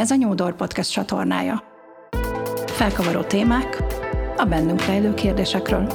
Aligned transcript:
Ez 0.00 0.10
a 0.10 0.14
Nyúdor 0.14 0.56
Podcast 0.56 0.92
csatornája. 0.92 1.62
Felkavaró 2.66 3.22
témák 3.22 3.82
a 4.36 4.44
bennünk 4.44 4.84
rejlő 4.84 5.14
kérdésekről. 5.14 5.86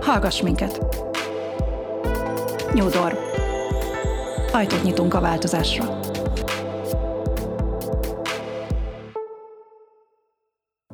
Hallgass 0.00 0.42
minket! 0.42 0.78
Nyúdor. 2.72 3.18
Ajtót 4.52 4.82
nyitunk 4.82 5.14
a 5.14 5.20
változásra. 5.20 6.00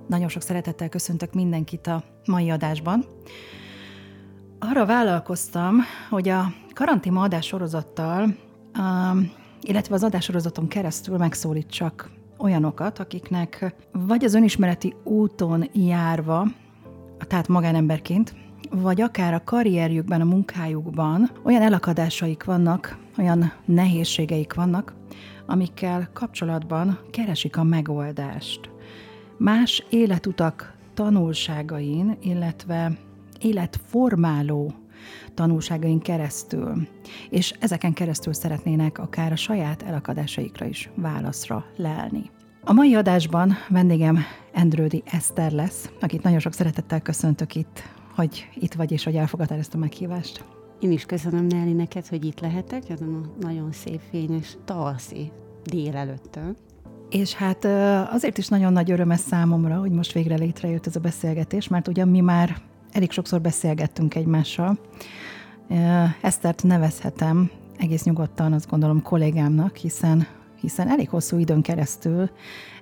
Nagyon 0.07 0.29
sok 0.29 0.43
szeretettel 0.43 0.89
köszöntök 0.89 1.33
mindenkit 1.33 1.87
a 1.87 2.03
mai 2.25 2.51
adásban. 2.51 3.05
Arra 4.59 4.87
vállalkoztam, 4.87 5.77
hogy 6.11 6.29
a 6.29 6.53
karantéma 6.75 7.23
adás 7.23 7.47
sorozattal 7.47 8.37
illetve 9.63 9.95
az 9.95 10.03
adássorozaton 10.03 10.69
keresztül 10.69 11.17
megszólítsak 11.17 12.11
olyanokat, 12.39 12.99
akiknek 12.99 13.75
vagy 13.93 14.25
az 14.25 14.35
önismereti 14.35 14.95
úton 15.05 15.65
járva, 15.73 16.47
tehát 17.27 17.49
magánemberként, 17.49 18.35
vagy 18.71 19.01
akár 19.01 19.35
a 19.35 19.45
karrierjükben, 19.45 20.21
a 20.21 20.25
munkájukban 20.25 21.31
olyan 21.43 21.63
elakadásaik 21.63 22.45
vannak, 22.45 22.99
olyan 23.19 23.53
nehézségeik 23.65 24.55
vannak, 24.55 24.95
amikkel 25.47 26.09
kapcsolatban 26.13 26.99
keresik 27.11 27.57
a 27.57 27.63
megoldást. 27.63 28.71
Más 29.39 29.87
életutak 29.91 30.75
tanulságain, 30.95 32.17
illetve 32.21 32.93
életformáló 33.41 34.73
tanulságain 35.35 36.01
keresztül, 36.01 36.89
és 37.31 37.55
ezeken 37.59 37.93
keresztül 37.93 38.33
szeretnének 38.33 38.99
akár 38.99 39.33
a 39.33 39.37
saját 39.37 39.83
elakadásaikra 39.83 40.67
is 40.67 40.91
válaszra 40.95 41.65
lelni. 41.77 42.31
A 42.65 42.73
mai 42.73 42.95
adásban 42.95 43.53
vendégem 43.69 44.19
Endrődi 44.53 45.03
Eszter 45.07 45.53
lesz, 45.53 45.91
akit 46.01 46.23
nagyon 46.23 46.39
sok 46.39 46.53
szeretettel 46.53 47.01
köszöntök 47.01 47.55
itt, 47.55 47.83
hogy 48.15 48.49
itt 48.55 48.75
vagy, 48.75 48.93
és 48.93 49.05
hogy 49.05 49.15
elfogadtál 49.15 49.59
ezt 49.59 49.75
a 49.75 49.79
meghívást. 49.79 50.45
Én 50.81 50.91
is 50.91 51.05
köszönöm, 51.05 51.47
Nelly, 51.47 51.73
neked, 51.73 52.07
hogy 52.07 52.25
itt 52.25 52.41
lehetek 52.41 52.89
ezen 52.89 53.15
a 53.15 53.41
nagyon 53.41 53.73
szép, 53.73 54.01
fényes 54.11 54.57
tavaszi 54.65 55.31
délelőttön. 55.65 56.57
És 57.11 57.35
hát 57.35 57.65
azért 58.13 58.39
is 58.39 58.49
nagyon 58.49 58.73
nagy 58.73 58.91
öröm 58.91 59.11
ez 59.11 59.21
számomra, 59.21 59.79
hogy 59.79 59.91
most 59.91 60.13
végre 60.13 60.35
létrejött 60.35 60.87
ez 60.87 60.97
a 60.97 61.01
beszélgetés, 61.01 61.69
mert 61.69 61.89
ugyan 61.89 62.09
mi 62.09 62.21
már 62.21 62.57
elég 62.93 63.11
sokszor 63.11 63.41
beszélgettünk 63.41 64.15
egymással. 64.15 64.79
Esztert 66.21 66.63
nevezhetem 66.63 67.51
egész 67.79 68.03
nyugodtan, 68.03 68.53
azt 68.53 68.69
gondolom 68.69 69.03
kollégámnak, 69.03 69.77
hiszen 69.77 70.27
hiszen 70.61 70.89
elég 70.89 71.09
hosszú 71.09 71.39
időn 71.39 71.63
keresztül 71.63 72.31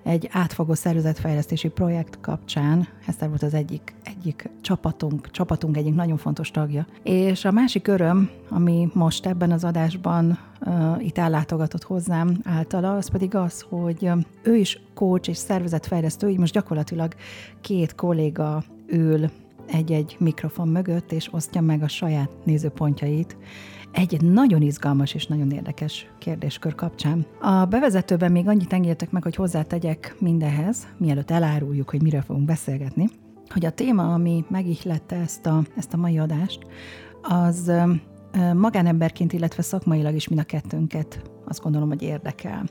egy 0.02 0.28
átfogó 0.32 0.74
szervezetfejlesztési 0.74 1.68
projekt 1.68 2.18
kapcsán, 2.20 2.88
Eszter 3.06 3.28
volt 3.28 3.42
az 3.42 3.54
egyik, 3.54 3.94
egyik 4.04 4.50
csapatunk, 4.60 5.30
csapatunk 5.30 5.76
egyik 5.76 5.94
nagyon 5.94 6.16
fontos 6.16 6.50
tagja. 6.50 6.86
És 7.02 7.44
a 7.44 7.50
másik 7.50 7.86
öröm, 7.86 8.30
ami 8.48 8.88
most 8.92 9.26
ebben 9.26 9.52
az 9.52 9.64
adásban 9.64 10.38
uh, 10.60 11.04
itt 11.04 11.18
ellátogatott 11.18 11.82
hozzám 11.82 12.40
általa, 12.44 12.96
az 12.96 13.10
pedig 13.10 13.34
az, 13.34 13.64
hogy 13.68 14.10
ő 14.42 14.56
is 14.56 14.80
coach 14.94 15.28
és 15.28 15.36
szervezetfejlesztő, 15.36 16.28
így 16.28 16.38
most 16.38 16.52
gyakorlatilag 16.52 17.14
két 17.60 17.94
kolléga 17.94 18.62
ül 18.86 19.30
egy-egy 19.66 20.16
mikrofon 20.18 20.68
mögött, 20.68 21.12
és 21.12 21.32
osztja 21.32 21.60
meg 21.60 21.82
a 21.82 21.88
saját 21.88 22.30
nézőpontjait 22.44 23.36
egy 23.92 24.22
nagyon 24.22 24.62
izgalmas 24.62 25.14
és 25.14 25.26
nagyon 25.26 25.50
érdekes 25.50 26.10
kérdéskör 26.18 26.74
kapcsán. 26.74 27.26
A 27.40 27.64
bevezetőben 27.64 28.32
még 28.32 28.48
annyit 28.48 28.72
engedjetek 28.72 29.10
meg, 29.10 29.22
hogy 29.22 29.34
hozzátegyek 29.34 30.16
mindehez, 30.18 30.86
mielőtt 30.98 31.30
eláruljuk, 31.30 31.90
hogy 31.90 32.02
miről 32.02 32.20
fogunk 32.22 32.46
beszélgetni, 32.46 33.08
hogy 33.48 33.64
a 33.64 33.70
téma, 33.70 34.12
ami 34.12 34.44
megihlette 34.48 35.16
ezt 35.16 35.46
a, 35.46 35.62
ezt 35.76 35.94
a 35.94 35.96
mai 35.96 36.18
adást, 36.18 36.66
az 37.22 37.72
magánemberként, 38.54 39.32
illetve 39.32 39.62
szakmailag 39.62 40.14
is 40.14 40.28
mind 40.28 40.40
a 40.40 40.44
kettőnket 40.44 41.22
azt 41.44 41.62
gondolom, 41.62 41.88
hogy 41.88 42.02
érdekel. 42.02 42.64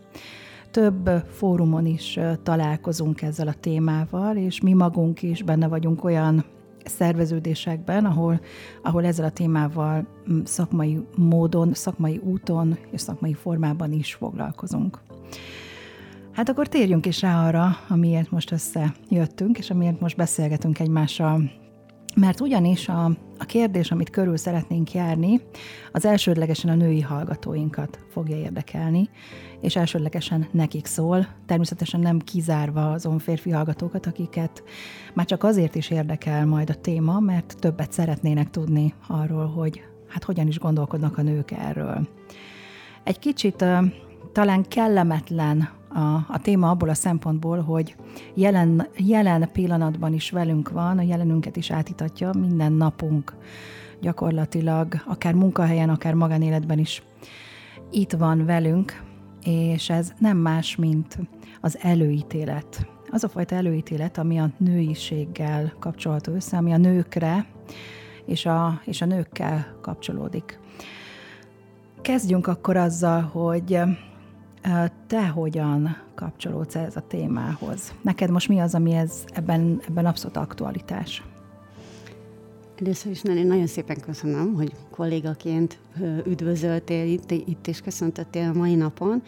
Több 0.72 1.10
fórumon 1.32 1.86
is 1.86 2.20
találkozunk 2.44 3.22
ezzel 3.22 3.48
a 3.48 3.54
témával, 3.54 4.36
és 4.36 4.62
mi 4.62 4.74
magunk 4.74 5.22
is 5.22 5.44
benne 5.44 5.68
vagyunk 5.68 6.04
olyan 6.04 6.46
szerveződésekben, 6.86 8.06
ahol, 8.06 8.42
ahol 8.82 9.06
ezzel 9.06 9.26
a 9.26 9.30
témával 9.30 10.08
mm, 10.32 10.40
szakmai 10.44 11.08
módon, 11.16 11.74
szakmai 11.74 12.18
úton 12.18 12.78
és 12.92 13.02
szakmai 13.02 13.34
formában 13.34 13.92
is 13.92 14.14
foglalkozunk. 14.14 15.00
Hát 16.32 16.50
akkor 16.50 16.68
térjünk 16.68 17.06
is 17.06 17.22
rá 17.22 17.48
arra, 17.48 17.78
amiért 17.90 18.32
most 18.32 18.52
összejöttünk, 18.52 19.58
és 19.58 19.70
amiért 19.70 20.00
most 20.00 20.18
beszélgetünk 20.18 20.80
egymással 20.80 21.52
mert 22.16 22.42
ugyanis 22.42 22.90
a, 22.90 23.06
a 23.38 23.46
kérdés, 23.46 23.92
amit 23.92 24.10
körül 24.10 24.38
szeretnénk 24.38 24.94
járni, 24.94 25.42
az 25.92 26.06
elsődlegesen 26.06 26.70
a 26.70 26.76
női 26.76 27.02
hallgatóinkat 27.02 28.00
fogja 28.10 28.38
érdekelni, 28.38 29.10
és 29.62 29.76
elsődlegesen 29.76 30.48
nekik 30.52 30.86
szól, 30.86 31.28
természetesen 31.46 32.00
nem 32.00 32.20
kizárva 32.20 32.92
azon 32.92 33.20
férfi 33.20 33.50
hallgatókat, 33.50 34.06
akiket 34.06 34.64
már 35.14 35.26
csak 35.26 35.44
azért 35.44 35.76
is 35.76 35.90
érdekel 35.90 36.46
majd 36.46 36.70
a 36.70 36.76
téma, 36.82 37.20
mert 37.20 37.56
többet 37.60 37.92
szeretnének 37.92 38.50
tudni 38.50 38.94
arról, 39.08 39.48
hogy 39.48 39.82
hát 40.08 40.24
hogyan 40.24 40.48
is 40.48 40.60
gondolkodnak 40.60 41.18
a 41.18 41.22
nők 41.22 41.52
erről. 41.52 42.08
Egy 43.04 43.20
kicsit 43.20 43.66
talán 44.34 44.64
kellemetlen 44.68 45.70
a, 45.90 46.00
a 46.28 46.40
téma 46.42 46.70
abból 46.70 46.90
a 46.90 46.94
szempontból, 46.94 47.62
hogy 47.62 47.96
jelen, 48.34 48.88
jelen 48.98 49.50
pillanatban 49.52 50.14
is 50.14 50.32
velünk 50.32 50.70
van, 50.70 50.98
a 50.98 51.02
jelenünket 51.02 51.56
is 51.56 51.72
átítatja, 51.72 52.32
minden 52.34 52.72
napunk 52.72 53.36
gyakorlatilag, 54.02 54.94
akár 55.06 55.34
munkahelyen, 55.34 55.90
akár 55.90 56.14
magánéletben 56.14 56.80
is 56.80 57.04
itt 57.92 58.12
van 58.12 58.46
velünk, 58.46 59.04
és 59.44 59.90
ez 59.90 60.14
nem 60.18 60.38
más, 60.38 60.76
mint 60.76 61.18
az 61.62 61.78
előítélet. 61.82 62.88
Az 63.12 63.24
a 63.24 63.30
fajta 63.30 63.56
előítélet, 63.56 64.18
ami 64.18 64.40
a 64.40 64.50
nőiséggel 64.58 65.74
kapcsolható 65.80 66.34
össze, 66.34 66.58
ami 66.58 66.74
a 66.74 66.78
nőkre 66.78 67.46
és 68.26 68.46
a, 68.46 68.82
és 68.86 69.02
a 69.02 69.06
nőkkel 69.06 69.78
kapcsolódik. 69.82 70.60
Kezdjünk 72.02 72.48
akkor 72.48 72.78
azzal, 72.78 73.22
hogy 73.22 73.80
te 75.08 75.28
hogyan 75.28 75.98
kapcsolódsz 76.16 76.76
ez 76.76 76.96
a 76.96 77.08
témához? 77.08 77.94
Neked 78.02 78.30
most 78.30 78.48
mi 78.48 78.60
az, 78.60 78.76
ami 78.76 78.92
ez, 78.92 79.24
ebben, 79.34 79.82
ebben 79.88 80.06
abszolút 80.06 80.38
aktualitás? 80.38 81.24
Először 82.80 83.12
is 83.12 83.22
nagyon, 83.22 83.46
nagyon 83.46 83.68
szépen 83.68 84.00
köszönöm, 84.00 84.54
hogy 84.54 84.72
kollégaként 84.92 85.78
üdvözöltél 86.26 87.08
itt, 87.08 87.32
itt 87.32 87.68
és 87.68 87.82
köszöntöttél 87.82 88.50
a 88.50 88.58
mai 88.58 88.76
napon. 88.76 89.24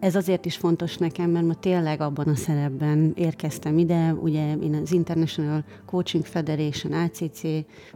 Ez 0.00 0.14
azért 0.14 0.44
is 0.44 0.56
fontos 0.56 0.96
nekem, 0.96 1.30
mert 1.30 1.46
ma 1.46 1.54
tényleg 1.54 2.00
abban 2.00 2.28
a 2.28 2.34
szerepben 2.34 3.12
érkeztem 3.16 3.78
ide. 3.78 4.12
Ugye 4.12 4.56
én 4.56 4.74
az 4.74 4.92
International 4.92 5.64
Coaching 5.86 6.24
Federation 6.24 6.92
ACC 6.92 7.40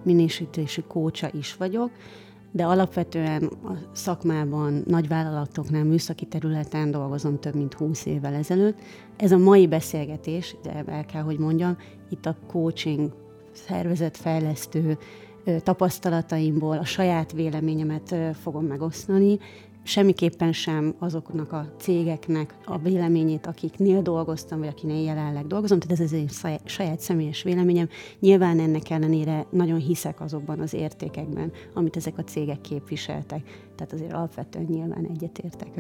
minősítési 0.02 0.82
kócsa 0.88 1.28
is 1.32 1.56
vagyok, 1.56 1.90
de 2.54 2.64
alapvetően 2.64 3.44
a 3.44 3.72
szakmában, 3.92 4.82
nagyvállalatoknál, 4.86 5.84
műszaki 5.84 6.24
területen 6.24 6.90
dolgozom 6.90 7.38
több 7.40 7.54
mint 7.54 7.74
20 7.74 8.06
évvel 8.06 8.34
ezelőtt. 8.34 8.78
Ez 9.16 9.32
a 9.32 9.38
mai 9.38 9.66
beszélgetés, 9.66 10.56
de 10.62 10.84
el 10.86 11.04
kell, 11.04 11.22
hogy 11.22 11.38
mondjam, 11.38 11.76
itt 12.10 12.26
a 12.26 12.36
coaching, 12.46 13.12
szervezetfejlesztő 13.52 14.98
tapasztalataimból 15.62 16.78
a 16.78 16.84
saját 16.84 17.32
véleményemet 17.32 18.14
fogom 18.42 18.64
megosztani, 18.64 19.38
semmiképpen 19.84 20.52
sem 20.52 20.94
azoknak 20.98 21.52
a 21.52 21.74
cégeknek 21.78 22.54
a 22.64 22.78
véleményét, 22.78 23.46
akiknél 23.46 24.02
dolgoztam, 24.02 24.58
vagy 24.58 24.68
akinél 24.68 25.04
jelenleg 25.04 25.46
dolgozom, 25.46 25.78
tehát 25.78 26.00
ez 26.00 26.04
az 26.04 26.12
én 26.12 26.28
saját 26.64 27.00
személyes 27.00 27.42
véleményem. 27.42 27.88
Nyilván 28.20 28.60
ennek 28.60 28.90
ellenére 28.90 29.46
nagyon 29.50 29.78
hiszek 29.78 30.20
azokban 30.20 30.60
az 30.60 30.74
értékekben, 30.74 31.52
amit 31.74 31.96
ezek 31.96 32.18
a 32.18 32.24
cégek 32.24 32.60
képviseltek. 32.60 33.62
Tehát 33.76 33.92
azért 33.92 34.12
alapvetően 34.12 34.64
nyilván 34.64 35.08
egyetértek 35.10 35.74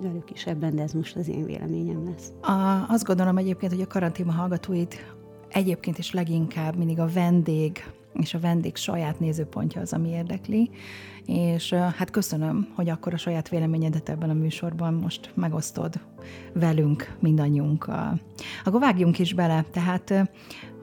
velük 0.00 0.30
is 0.30 0.46
ebben, 0.46 0.76
de 0.76 0.82
ez 0.82 0.92
most 0.92 1.16
az 1.16 1.28
én 1.28 1.44
véleményem 1.44 2.04
lesz. 2.04 2.32
A, 2.52 2.86
azt 2.88 3.04
gondolom 3.04 3.36
egyébként, 3.36 3.72
hogy 3.72 3.82
a 3.82 3.86
karantéma 3.86 4.32
hallgatóit 4.32 5.14
egyébként 5.48 5.98
is 5.98 6.12
leginkább 6.12 6.76
mindig 6.76 6.98
a 6.98 7.08
vendég 7.14 7.84
és 8.12 8.34
a 8.34 8.38
vendég 8.38 8.76
saját 8.76 9.20
nézőpontja 9.20 9.80
az, 9.80 9.92
ami 9.92 10.08
érdekli, 10.08 10.70
és 11.26 11.72
hát 11.72 12.10
köszönöm, 12.10 12.68
hogy 12.74 12.88
akkor 12.88 13.14
a 13.14 13.18
saját 13.18 13.48
véleményedet 13.48 14.08
ebben 14.08 14.30
a 14.30 14.34
műsorban 14.34 14.94
most 14.94 15.30
megosztod 15.34 16.00
velünk, 16.52 17.16
mindannyiunkkal. 17.20 18.20
Akkor 18.64 18.80
vágjunk 18.80 19.18
is 19.18 19.34
bele, 19.34 19.64
tehát 19.72 20.30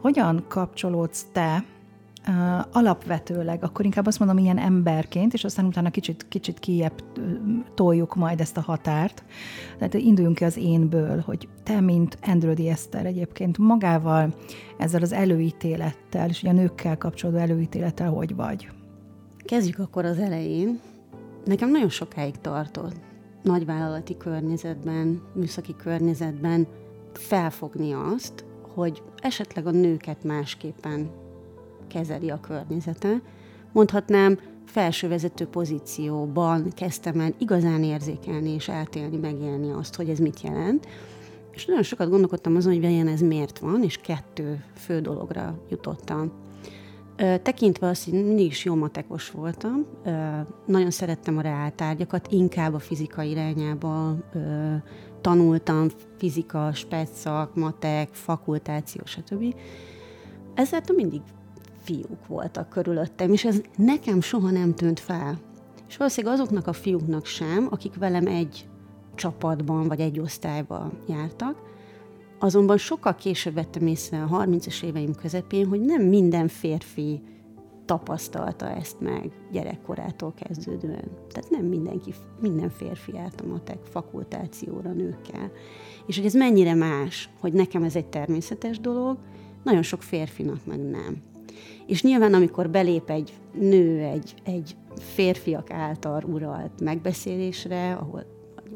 hogyan 0.01 0.45
kapcsolódsz 0.47 1.25
te 1.31 1.63
alapvetőleg, 2.71 3.63
akkor 3.63 3.85
inkább 3.85 4.05
azt 4.05 4.19
mondom 4.19 4.37
ilyen 4.37 4.57
emberként, 4.57 5.33
és 5.33 5.43
aztán 5.43 5.65
utána 5.65 5.89
kicsit, 5.89 6.25
kicsit 6.29 6.59
kiebb 6.59 7.03
toljuk 7.73 8.15
majd 8.15 8.39
ezt 8.39 8.57
a 8.57 8.61
határt. 8.61 9.23
Tehát 9.77 9.93
induljunk 9.93 10.35
ki 10.35 10.43
az 10.43 10.57
énből, 10.57 11.21
hogy 11.25 11.47
te, 11.63 11.79
mint 11.79 12.17
Endrődi 12.21 12.69
Eszter 12.69 13.05
egyébként 13.05 13.57
magával, 13.57 14.33
ezzel 14.77 15.01
az 15.01 15.13
előítélettel, 15.13 16.29
és 16.29 16.41
ugye 16.41 16.51
a 16.51 16.53
nőkkel 16.53 16.97
kapcsolódó 16.97 17.37
előítélettel 17.37 18.09
hogy 18.09 18.35
vagy? 18.35 18.69
Kezdjük 19.47 19.79
akkor 19.79 20.05
az 20.05 20.17
elején. 20.17 20.79
Nekem 21.45 21.71
nagyon 21.71 21.89
sokáig 21.89 22.35
tartott 22.41 22.95
nagyvállalati 23.43 24.17
környezetben, 24.17 25.21
műszaki 25.33 25.75
környezetben 25.75 26.67
felfogni 27.13 27.93
azt, 27.93 28.45
hogy 28.75 29.01
esetleg 29.17 29.67
a 29.67 29.71
nőket 29.71 30.23
másképpen 30.23 31.09
kezeli 31.87 32.29
a 32.29 32.39
környezete. 32.39 33.21
Mondhatnám, 33.71 34.39
felsővezető 34.65 35.45
pozícióban 35.45 36.71
kezdtem 36.75 37.19
el 37.19 37.33
igazán 37.37 37.83
érzékelni 37.83 38.49
és 38.49 38.69
átélni, 38.69 39.17
megélni 39.17 39.71
azt, 39.71 39.95
hogy 39.95 40.09
ez 40.09 40.19
mit 40.19 40.41
jelent. 40.41 40.87
És 41.51 41.65
nagyon 41.65 41.83
sokat 41.83 42.09
gondolkodtam 42.09 42.55
azon, 42.55 42.73
hogy 42.73 42.81
vajon 42.81 43.07
ez 43.07 43.21
miért 43.21 43.59
van, 43.59 43.83
és 43.83 43.97
kettő 43.97 44.63
fő 44.75 44.99
dologra 44.99 45.59
jutottam. 45.69 46.31
Tekintve 47.17 47.87
azt, 47.87 48.03
hogy 48.03 48.13
mindig 48.13 48.45
is 48.45 48.65
jó 48.65 48.75
matekos 48.75 49.31
voltam, 49.31 49.85
nagyon 50.65 50.91
szerettem 50.91 51.37
a 51.37 51.41
reáltárgyakat, 51.41 52.27
inkább 52.31 52.73
a 52.73 52.79
fizika 52.79 53.21
irányába 53.21 54.15
tanultam, 55.21 55.87
fizika, 56.17 56.73
spetszak, 56.73 57.55
matek, 57.55 58.09
fakultáció, 58.11 59.01
stb. 59.05 59.55
Ezzel 60.53 60.81
mindig 60.95 61.21
fiúk 61.83 62.27
voltak 62.27 62.69
körülöttem, 62.69 63.33
és 63.33 63.45
ez 63.45 63.61
nekem 63.75 64.21
soha 64.21 64.51
nem 64.51 64.73
tűnt 64.73 64.99
fel. 64.99 65.39
És 65.87 65.97
valószínűleg 65.97 66.39
azoknak 66.39 66.67
a 66.67 66.73
fiúknak 66.73 67.25
sem, 67.25 67.67
akik 67.69 67.95
velem 67.95 68.27
egy 68.27 68.67
csapatban 69.15 69.87
vagy 69.87 69.99
egy 69.99 70.19
osztályban 70.19 70.91
jártak, 71.07 71.55
azonban 72.39 72.77
sokkal 72.77 73.15
később 73.15 73.53
vettem 73.53 73.87
észre 73.87 74.23
a 74.23 74.45
30-as 74.45 74.83
éveim 74.83 75.15
közepén, 75.15 75.67
hogy 75.67 75.81
nem 75.81 76.01
minden 76.01 76.47
férfi 76.47 77.21
tapasztalta 77.85 78.69
ezt 78.69 78.99
meg 78.99 79.31
gyerekkorától 79.51 80.33
kezdődően. 80.33 81.09
Tehát 81.31 81.49
nem 81.49 81.65
mindenki, 81.65 82.13
minden 82.41 82.69
férfi 82.69 83.13
járt 83.13 83.41
a 83.41 83.47
matek 83.47 83.77
fakultációra 83.83 84.91
nőkkel. 84.91 85.51
És 86.05 86.15
hogy 86.15 86.25
ez 86.25 86.33
mennyire 86.33 86.73
más, 86.73 87.29
hogy 87.39 87.53
nekem 87.53 87.83
ez 87.83 87.95
egy 87.95 88.05
természetes 88.05 88.79
dolog, 88.79 89.17
nagyon 89.63 89.81
sok 89.81 90.01
férfinak 90.01 90.65
meg 90.65 90.79
nem. 90.79 91.17
És 91.85 92.03
nyilván, 92.03 92.33
amikor 92.33 92.69
belép 92.69 93.09
egy 93.09 93.33
nő 93.53 93.99
egy, 93.99 94.33
egy 94.43 94.75
férfiak 94.99 95.71
által 95.71 96.23
uralt 96.23 96.81
megbeszélésre, 96.81 97.93
ahol 97.93 98.25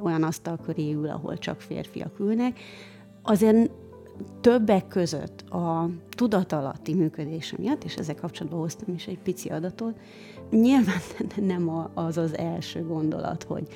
olyan 0.02 0.24
asztal 0.24 0.58
köré 0.58 0.92
ül, 0.92 1.10
ahol 1.10 1.38
csak 1.38 1.62
férfiak 1.62 2.20
ülnek, 2.20 2.60
azért 3.24 3.70
többek 4.42 4.88
között 4.88 5.50
a 5.50 5.90
tudatalatti 6.10 6.94
működése 6.94 7.56
miatt, 7.60 7.84
és 7.84 7.96
ezzel 7.96 8.16
kapcsolatban 8.16 8.60
hoztam 8.60 8.94
is 8.96 9.08
egy 9.08 9.20
pici 9.20 9.50
adatot, 9.50 10.00
nyilván 10.50 11.02
nem 11.54 11.90
az 11.94 12.18
az 12.18 12.38
első 12.38 12.84
gondolat, 12.84 13.44
hogy 13.44 13.68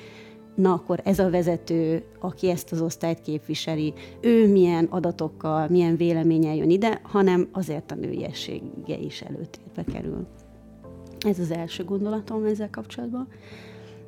na 0.54 0.72
akkor 0.72 1.00
ez 1.04 1.18
a 1.18 1.30
vezető, 1.30 2.04
aki 2.20 2.50
ezt 2.50 2.72
az 2.72 2.80
osztályt 2.80 3.20
képviseli, 3.20 3.92
ő 4.20 4.52
milyen 4.52 4.84
adatokkal, 4.84 5.68
milyen 5.68 5.96
véleménnyel 5.96 6.54
jön 6.54 6.70
ide, 6.70 7.00
hanem 7.02 7.48
azért 7.52 7.90
a 7.90 7.94
nőiessége 7.94 8.96
is 8.98 9.20
előtérbe 9.20 9.84
kerül. 9.92 10.26
Ez 11.26 11.38
az 11.38 11.50
első 11.50 11.84
gondolatom 11.84 12.44
ezzel 12.44 12.70
kapcsolatban. 12.70 13.28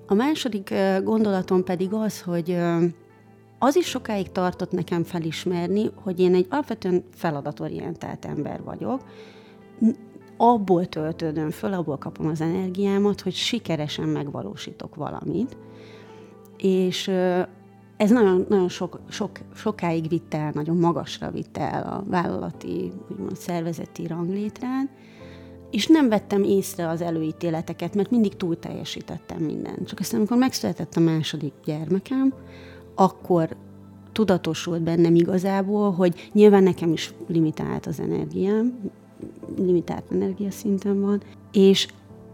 A 0.06 0.14
második 0.14 0.74
gondolatom 1.02 1.64
pedig 1.64 1.92
az, 1.92 2.20
hogy 2.22 2.56
az 3.58 3.76
is 3.76 3.86
sokáig 3.86 4.32
tartott 4.32 4.70
nekem 4.70 5.04
felismerni, 5.04 5.90
hogy 5.94 6.20
én 6.20 6.34
egy 6.34 6.46
alapvetően 6.50 7.04
feladatorientált 7.14 8.24
ember 8.24 8.62
vagyok, 8.62 9.02
abból 10.36 10.86
töltődöm 10.86 11.50
föl, 11.50 11.72
abból 11.72 11.98
kapom 11.98 12.26
az 12.26 12.40
energiámat, 12.40 13.20
hogy 13.20 13.34
sikeresen 13.34 14.08
megvalósítok 14.08 14.94
valamit, 14.94 15.56
és 16.56 17.08
ez 17.96 18.10
nagyon, 18.10 18.46
nagyon 18.48 18.68
sok, 18.68 19.00
sok, 19.08 19.30
sokáig 19.54 20.08
vitt 20.08 20.34
el, 20.34 20.50
nagyon 20.54 20.76
magasra 20.76 21.30
vitt 21.30 21.56
el 21.56 21.82
a 21.82 22.04
vállalati, 22.10 22.92
úgymond 23.10 23.36
szervezeti 23.36 24.06
ranglétrán, 24.06 24.90
és 25.70 25.86
nem 25.86 26.08
vettem 26.08 26.42
észre 26.42 26.88
az 26.88 27.00
előítéleteket, 27.00 27.94
mert 27.94 28.10
mindig 28.10 28.36
túl 28.36 28.58
teljesítettem 28.58 29.38
mindent. 29.38 29.86
Csak 29.88 29.98
aztán, 29.98 30.18
amikor 30.18 30.36
megszületett 30.36 30.94
a 30.94 31.00
második 31.00 31.52
gyermekem, 31.64 32.34
akkor 32.98 33.56
tudatosult 34.12 34.82
bennem 34.82 35.14
igazából, 35.14 35.92
hogy 35.92 36.30
nyilván 36.32 36.62
nekem 36.62 36.92
is 36.92 37.14
limitált 37.26 37.86
az 37.86 38.00
energiám, 38.00 38.90
limitált 39.56 40.04
energiaszinten 40.10 41.00
van, 41.00 41.22
és 41.52 41.88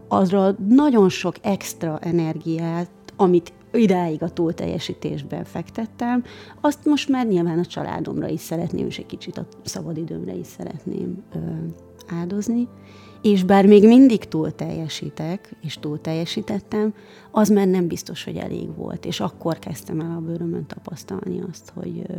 azra 0.07 0.55
nagyon 0.67 1.09
sok 1.09 1.35
extra 1.41 1.99
energiát, 1.99 2.89
amit 3.15 3.53
idáig 3.73 4.23
a 4.23 4.29
túlteljesítésben 4.29 5.43
fektettem, 5.43 6.23
azt 6.61 6.85
most 6.85 7.09
már 7.09 7.27
nyilván 7.27 7.59
a 7.59 7.65
családomra 7.65 8.27
is 8.27 8.39
szeretném, 8.39 8.85
és 8.85 8.97
egy 8.97 9.05
kicsit 9.05 9.37
a 9.37 9.47
szabadidőmre 9.63 10.33
is 10.33 10.47
szeretném 10.47 11.23
ö, 11.33 11.37
áldozni. 12.19 12.67
És 13.25 13.43
bár 13.43 13.65
még 13.65 13.87
mindig 13.87 14.25
túl 14.25 14.55
teljesítek, 14.55 15.55
és 15.61 15.77
túl 15.79 16.01
teljesítettem, 16.01 16.93
az 17.31 17.49
már 17.49 17.67
nem 17.67 17.87
biztos, 17.87 18.23
hogy 18.23 18.35
elég 18.35 18.75
volt. 18.75 19.05
És 19.05 19.19
akkor 19.19 19.59
kezdtem 19.59 19.99
el 19.99 20.15
a 20.17 20.19
bőrömön 20.19 20.65
tapasztalni 20.65 21.41
azt, 21.51 21.71
hogy 21.73 22.01
ö, 22.07 22.13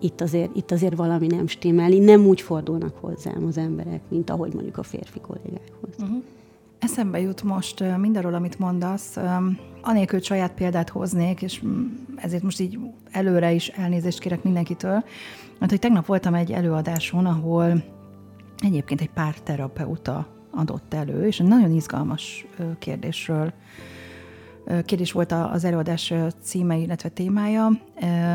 itt 0.00 0.20
azért, 0.20 0.56
itt 0.56 0.70
azért 0.70 0.94
valami 0.94 1.26
nem 1.26 1.46
stimmel. 1.46 1.88
Nem 1.88 2.26
úgy 2.26 2.40
fordulnak 2.40 2.96
hozzám 3.00 3.44
az 3.46 3.58
emberek, 3.58 4.00
mint 4.08 4.30
ahogy 4.30 4.54
mondjuk 4.54 4.78
a 4.78 4.82
férfi 4.82 5.20
kollégákhoz. 5.20 5.94
Uh-huh. 5.98 6.22
Eszembe 6.78 7.20
jut 7.20 7.42
most 7.42 7.84
mindarról, 7.98 8.34
amit 8.34 8.58
mondasz, 8.58 9.16
anélkül 9.82 10.20
saját 10.20 10.54
példát 10.54 10.88
hoznék, 10.88 11.42
és 11.42 11.62
ezért 12.16 12.42
most 12.42 12.60
így 12.60 12.78
előre 13.10 13.52
is 13.52 13.68
elnézést 13.68 14.18
kérek 14.18 14.42
mindenkitől, 14.42 15.04
mert 15.58 15.70
hogy 15.70 15.80
tegnap 15.80 16.06
voltam 16.06 16.34
egy 16.34 16.52
előadáson, 16.52 17.26
ahol 17.26 17.82
egyébként 18.58 19.00
egy 19.00 19.10
pár 19.10 19.34
terapeuta 19.40 20.26
adott 20.50 20.94
elő, 20.94 21.26
és 21.26 21.40
egy 21.40 21.46
nagyon 21.46 21.70
izgalmas 21.70 22.46
kérdésről 22.78 23.52
kérdés 24.84 25.12
volt 25.12 25.32
az 25.32 25.64
előadás 25.64 26.14
címe, 26.42 26.76
illetve 26.76 27.08
témája, 27.08 27.66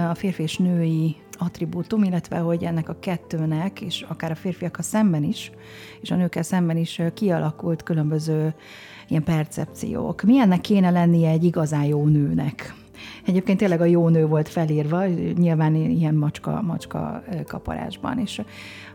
a 0.10 0.13
férfi 0.15 0.44
és 0.44 0.58
női 0.58 1.15
attribútum, 1.38 2.03
illetve 2.03 2.38
hogy 2.38 2.63
ennek 2.63 2.89
a 2.89 3.00
kettőnek, 3.00 3.82
és 3.82 4.06
akár 4.08 4.32
a 4.32 4.36
férfiakkal 4.36 4.84
szemben 4.84 5.24
is, 5.24 5.51
és 6.01 6.12
a 6.12 6.15
nőkkel 6.15 6.44
szemben 6.44 6.77
is 6.77 7.01
kialakult 7.13 7.84
különböző 7.84 8.53
ilyen 9.08 9.24
percepciók. 9.24 10.22
Milyennek 10.22 10.62
kéne 10.62 10.89
lennie 10.89 11.30
egy 11.30 11.44
igazán 11.44 11.84
jó 11.84 12.06
nőnek? 12.06 12.83
Egyébként 13.25 13.57
tényleg 13.57 13.81
a 13.81 13.86
jó 13.86 14.10
nő 14.10 14.25
volt 14.25 14.50
felírva, 14.50 15.05
nyilván 15.38 15.75
ilyen 15.75 16.15
macska, 16.15 16.62
macska 16.62 17.24
kaparásban, 17.48 18.19
és 18.19 18.41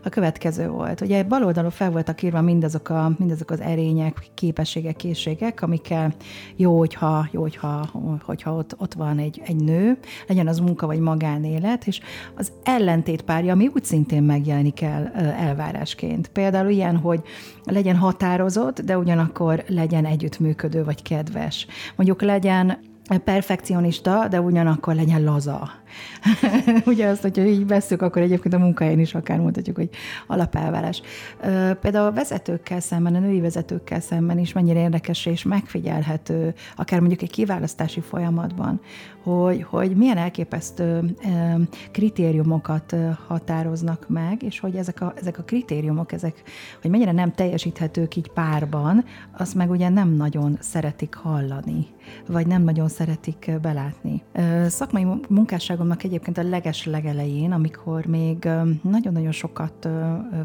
a 0.03 0.09
következő 0.09 0.67
volt. 0.67 1.01
Ugye 1.01 1.23
bal 1.23 1.43
oldalon 1.43 1.71
fel 1.71 1.91
voltak 1.91 2.21
írva 2.21 2.41
mindazok, 2.41 2.89
a, 2.89 3.11
mindazok 3.17 3.51
az 3.51 3.59
erények, 3.59 4.29
képességek, 4.33 4.95
készségek, 4.95 5.61
amikkel 5.61 6.13
jó, 6.55 6.77
hogyha, 6.77 7.27
jó, 7.31 7.41
hogyha, 7.41 7.89
hogyha 8.25 8.53
ott, 8.53 8.75
ott 8.77 8.93
van 8.93 9.17
egy, 9.17 9.41
egy 9.45 9.55
nő, 9.55 9.97
legyen 10.27 10.47
az 10.47 10.59
munka 10.59 10.85
vagy 10.85 10.99
magánélet, 10.99 11.87
és 11.87 11.99
az 12.35 12.51
ellentét 12.63 13.21
párja, 13.21 13.53
ami 13.53 13.69
úgy 13.73 13.83
szintén 13.83 14.23
megjelenik 14.23 14.81
el 14.81 15.11
elvárásként. 15.15 16.27
Például 16.27 16.69
ilyen, 16.69 16.97
hogy 16.97 17.21
legyen 17.63 17.95
határozott, 17.95 18.81
de 18.81 18.97
ugyanakkor 18.97 19.63
legyen 19.67 20.05
együttműködő 20.05 20.83
vagy 20.83 21.01
kedves. 21.01 21.67
Mondjuk 21.95 22.21
legyen 22.21 22.77
perfekcionista, 23.17 24.27
de 24.29 24.39
ugyanakkor 24.39 24.93
legyen 24.93 25.23
laza. 25.23 25.71
Ugye 26.85 27.07
azt, 27.07 27.21
hogyha 27.21 27.43
így 27.43 27.67
veszük, 27.67 28.01
akkor 28.01 28.21
egyébként 28.21 28.53
a 28.53 28.57
munkahelyen 28.57 28.99
is 28.99 29.13
akár 29.13 29.39
mondhatjuk, 29.39 29.75
hogy 29.75 29.89
alapelvárás. 30.27 31.01
Például 31.81 32.05
a 32.05 32.11
vezetőkkel 32.11 32.79
szemben, 32.79 33.15
a 33.15 33.19
női 33.19 33.39
vezetőkkel 33.39 33.99
szemben 33.99 34.37
is 34.37 34.53
mennyire 34.53 34.79
érdekes 34.79 35.25
és 35.25 35.43
megfigyelhető, 35.43 36.53
akár 36.75 36.99
mondjuk 36.99 37.21
egy 37.21 37.31
kiválasztási 37.31 37.99
folyamatban, 37.99 38.79
hogy, 39.23 39.63
hogy 39.63 39.95
milyen 39.95 40.17
elképesztő 40.17 41.15
kritériumokat 41.91 42.95
határoznak 43.27 44.05
meg, 44.07 44.43
és 44.43 44.59
hogy 44.59 44.75
ezek 44.75 45.01
a, 45.01 45.13
ezek 45.15 45.37
a 45.37 45.43
kritériumok, 45.43 46.11
ezek, 46.11 46.41
hogy 46.81 46.91
mennyire 46.91 47.11
nem 47.11 47.31
teljesíthetők 47.31 48.15
így 48.15 48.31
párban, 48.31 49.05
azt 49.37 49.55
meg 49.55 49.69
ugye 49.69 49.89
nem 49.89 50.09
nagyon 50.09 50.57
szeretik 50.59 51.13
hallani, 51.15 51.87
vagy 52.27 52.47
nem 52.47 52.63
nagyon 52.63 52.87
szeretik 52.87 53.51
belátni. 53.61 54.23
Szakmai 54.67 55.07
munkásságomnak 55.79 56.03
egyébként 56.03 56.37
a 56.37 56.49
leges 56.49 56.85
legelején, 56.85 57.51
amikor 57.51 58.05
még 58.05 58.49
nagyon-nagyon 58.81 59.31
sokat 59.31 59.87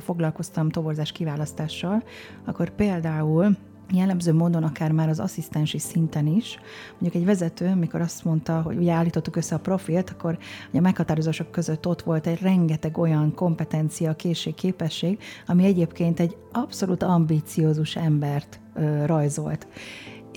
foglalkoztam 0.01 0.71
toborzás 0.71 1.13
kiválasztással, 1.13 2.03
akkor 2.45 2.71
például 2.71 3.57
jellemző 3.93 4.33
módon 4.33 4.63
akár 4.63 4.93
már 4.93 5.09
az 5.09 5.21
asszisztensi 5.21 5.79
szinten 5.79 6.27
is. 6.27 6.59
Mondjuk 6.99 7.15
egy 7.15 7.25
vezető, 7.25 7.67
amikor 7.67 8.01
azt 8.01 8.25
mondta, 8.25 8.63
hogy 8.63 8.77
ugye 8.77 8.93
állítottuk 8.93 9.37
össze 9.37 9.55
a 9.55 9.59
profilt, 9.59 10.11
akkor 10.11 10.39
ugye 10.69 10.79
a 10.79 10.83
meghatározások 10.83 11.51
között 11.51 11.87
ott 11.87 12.03
volt 12.03 12.27
egy 12.27 12.41
rengeteg 12.41 12.99
olyan 12.99 13.35
kompetencia, 13.35 14.17
készség, 14.17 14.55
képesség, 14.55 15.19
ami 15.47 15.65
egyébként 15.65 16.21
egy 16.21 16.37
abszolút 16.53 17.03
ambíciózus 17.03 17.97
embert 17.97 18.61
ö, 18.75 19.07
rajzolt 19.07 19.67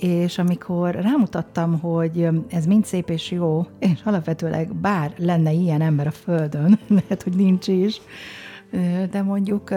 és 0.00 0.38
amikor 0.38 0.94
rámutattam, 0.94 1.80
hogy 1.80 2.28
ez 2.48 2.66
mind 2.66 2.84
szép 2.84 3.10
és 3.10 3.30
jó, 3.30 3.66
és 3.78 4.00
alapvetőleg 4.04 4.74
bár 4.74 5.12
lenne 5.16 5.52
ilyen 5.52 5.80
ember 5.80 6.06
a 6.06 6.10
Földön, 6.10 6.78
lehet, 7.00 7.22
hogy 7.22 7.36
nincs 7.36 7.68
is, 7.68 8.00
de 9.10 9.22
mondjuk 9.22 9.70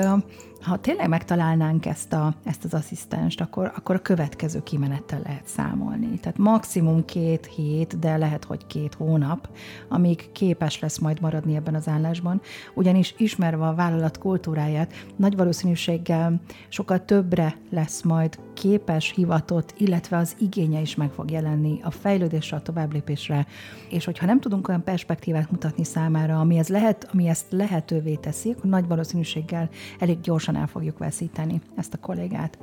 ha 0.62 0.78
tényleg 0.78 1.10
megtalálnánk 1.10 1.86
ezt, 1.86 2.14
a, 2.14 2.34
ezt 2.44 2.64
az 2.64 2.74
asszisztenst, 2.74 3.42
akkor, 3.42 3.72
akkor 3.76 3.96
a 3.96 4.02
következő 4.02 4.64
kimenettel 4.64 5.22
lehet 5.24 5.48
számolni. 5.48 6.20
Tehát 6.20 6.38
maximum 6.38 7.06
két 7.06 7.46
hét, 7.46 8.00
de 8.00 8.18
lehet, 8.18 8.44
hogy 8.44 8.68
két 8.68 8.94
hónap, 8.94 9.50
amíg 9.90 10.32
képes 10.32 10.80
lesz 10.80 10.98
majd 10.98 11.22
maradni 11.22 11.56
ebben 11.56 11.76
az 11.76 11.88
állásban. 11.88 12.42
Ugyanis 12.74 13.14
ismerve 13.18 13.68
a 13.68 13.74
vállalat 13.74 14.18
kultúráját, 14.18 14.94
nagy 15.16 15.36
valószínűséggel 15.36 16.42
sokkal 16.70 17.06
többre 17.06 17.56
lesz 17.70 18.02
majd 18.02 18.40
képes, 18.54 19.12
hivatott, 19.16 19.74
illetve 19.78 20.18
az 20.18 20.36
igénye 20.40 20.82
is 20.82 20.96
meg 20.96 21.12
fog 21.12 21.32
jelenni 21.32 21.80
a 21.84 21.92
fejlődésre, 21.92 22.58
a 22.58 22.62
továbblépésre. 22.62 23.46
És 23.90 24.06
hogyha 24.06 24.26
nem 24.26 24.40
tudunk 24.40 24.68
olyan 24.68 24.84
perspektívát 24.84 25.52
mutatni 25.52 25.84
számára, 25.84 26.40
ami, 26.40 26.58
ez 26.58 26.68
lehet, 26.68 27.10
ami 27.14 27.28
ezt 27.28 27.46
lehetővé 27.50 28.16
teszi, 28.16 28.56
nagy 28.64 28.88
valószínűséggel 28.88 29.70
elég 30.00 30.22
gyorsan 30.22 30.51
gyorsan 30.52 30.56
el 30.56 30.68
fogjuk 30.68 30.98
veszíteni 30.98 31.62
ezt 31.76 31.94
a 31.94 31.98
kollégát. 31.98 32.58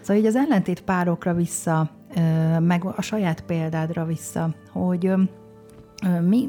Szóval 0.00 0.16
így 0.16 0.26
az 0.26 0.36
ellentét 0.36 0.80
párokra 0.80 1.34
vissza, 1.34 1.90
meg 2.58 2.84
a 2.84 3.02
saját 3.02 3.40
példádra 3.40 4.04
vissza, 4.04 4.54
hogy 4.72 5.12
mi, 6.20 6.48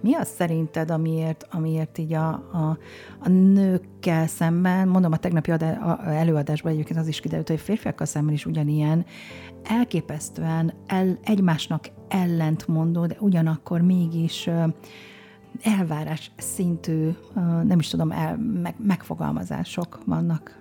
mi 0.00 0.14
az 0.14 0.28
szerinted, 0.28 0.90
amiért, 0.90 1.46
amiért 1.50 1.98
így 1.98 2.12
a, 2.12 2.28
a, 2.28 2.78
a 3.18 3.28
nőkkel 3.28 4.26
szemben, 4.26 4.88
mondom 4.88 5.12
a 5.12 5.16
tegnapi 5.16 5.50
adá, 5.50 5.72
a 5.72 6.12
előadásban 6.12 6.72
egyébként 6.72 6.98
az 6.98 7.08
is 7.08 7.20
kiderült, 7.20 7.48
hogy 7.48 7.60
férfiakkal 7.60 8.06
szemben 8.06 8.34
is 8.34 8.46
ugyanilyen 8.46 9.04
elképesztően 9.62 10.72
el, 10.86 11.18
egymásnak 11.22 11.88
ellentmondó, 12.08 13.06
de 13.06 13.16
ugyanakkor 13.20 13.80
mégis 13.80 14.48
elvárás 15.62 16.30
szintű, 16.36 17.08
nem 17.64 17.78
is 17.78 17.88
tudom, 17.88 18.10
el, 18.10 18.38
meg, 18.62 18.74
megfogalmazások 18.86 19.98
vannak. 20.06 20.60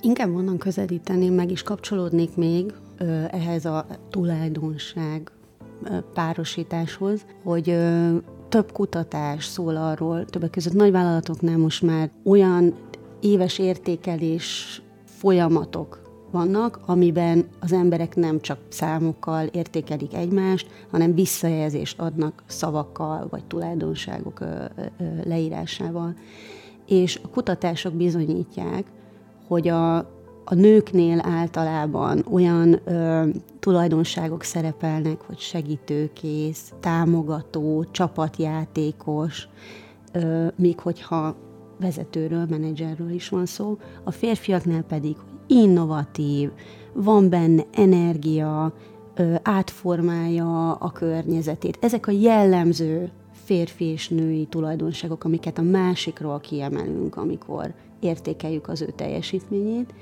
Inkább 0.00 0.34
onnan 0.34 0.58
közelíteni, 0.58 1.28
meg 1.28 1.50
is 1.50 1.62
kapcsolódnék 1.62 2.36
még 2.36 2.74
ehhez 3.30 3.64
a 3.64 3.86
tulajdonság 4.10 5.30
párosításhoz, 6.14 7.26
hogy 7.42 7.78
több 8.48 8.72
kutatás 8.72 9.44
szól 9.44 9.76
arról, 9.76 10.24
többek 10.24 10.50
között 10.50 10.72
nagyvállalatoknál 10.72 11.56
most 11.56 11.82
már 11.82 12.10
olyan 12.24 12.74
éves 13.20 13.58
értékelés 13.58 14.82
folyamatok 15.04 16.05
vannak, 16.30 16.80
amiben 16.86 17.44
az 17.60 17.72
emberek 17.72 18.16
nem 18.16 18.40
csak 18.40 18.58
számokkal 18.68 19.46
értékelik 19.46 20.14
egymást, 20.14 20.66
hanem 20.90 21.14
visszajelzést 21.14 22.00
adnak 22.00 22.42
szavakkal 22.46 23.26
vagy 23.30 23.44
tulajdonságok 23.44 24.44
leírásával. 25.24 26.14
És 26.86 27.20
a 27.22 27.28
kutatások 27.28 27.92
bizonyítják, 27.92 28.84
hogy 29.46 29.68
a, 29.68 29.96
a 30.44 30.54
nőknél 30.54 31.20
általában 31.22 32.24
olyan 32.30 32.80
ö, 32.84 33.28
tulajdonságok 33.58 34.42
szerepelnek, 34.42 35.20
hogy 35.20 35.38
segítőkész, 35.38 36.72
támogató, 36.80 37.84
csapatjátékos, 37.90 39.48
ö, 40.12 40.46
míg 40.56 40.78
hogyha 40.78 41.36
vezetőről, 41.80 42.46
menedzserről 42.48 43.10
is 43.10 43.28
van 43.28 43.46
szó, 43.46 43.78
a 44.04 44.10
férfiaknál 44.10 44.82
pedig, 44.82 45.16
innovatív, 45.46 46.50
van 46.92 47.28
benne 47.28 47.62
energia, 47.72 48.72
átformálja 49.42 50.72
a 50.72 50.90
környezetét. 50.90 51.78
Ezek 51.80 52.06
a 52.06 52.10
jellemző 52.10 53.10
férfi 53.32 53.84
és 53.84 54.08
női 54.08 54.46
tulajdonságok, 54.46 55.24
amiket 55.24 55.58
a 55.58 55.62
másikról 55.62 56.40
kiemelünk, 56.40 57.16
amikor 57.16 57.74
értékeljük 58.00 58.68
az 58.68 58.82
ő 58.82 58.92
teljesítményét, 58.96 59.94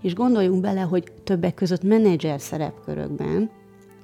és 0.00 0.14
gondoljunk 0.14 0.60
bele, 0.60 0.80
hogy 0.80 1.12
többek 1.24 1.54
között 1.54 1.82
menedzser 1.82 2.40
szerepkörökben, 2.40 3.50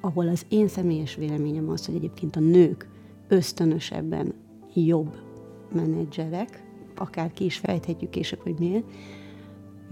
ahol 0.00 0.28
az 0.28 0.46
én 0.48 0.68
személyes 0.68 1.14
véleményem 1.14 1.68
az, 1.68 1.86
hogy 1.86 1.94
egyébként 1.94 2.36
a 2.36 2.40
nők 2.40 2.88
ösztönösebben 3.28 4.34
jobb 4.74 5.16
menedzserek, 5.74 6.62
akár 6.96 7.32
ki 7.32 7.44
is 7.44 7.56
fejthetjük 7.56 8.10
később, 8.10 8.40
hogy 8.40 8.54
miért, 8.58 8.84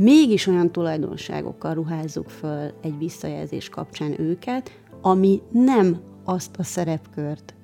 mégis 0.02 0.47
olyan 0.47 0.73
tulajdonságokkal 0.73 1.75
ruházzuk 1.75 2.28
föl 2.28 2.71
egy 2.83 2.99
visszajelzés 2.99 3.69
kapcsán 3.69 4.21
őket, 4.21 4.71
ami 5.00 5.40
nem 5.52 6.00
azt 6.25 6.57
a 6.59 6.62
szerepkört 6.62 7.54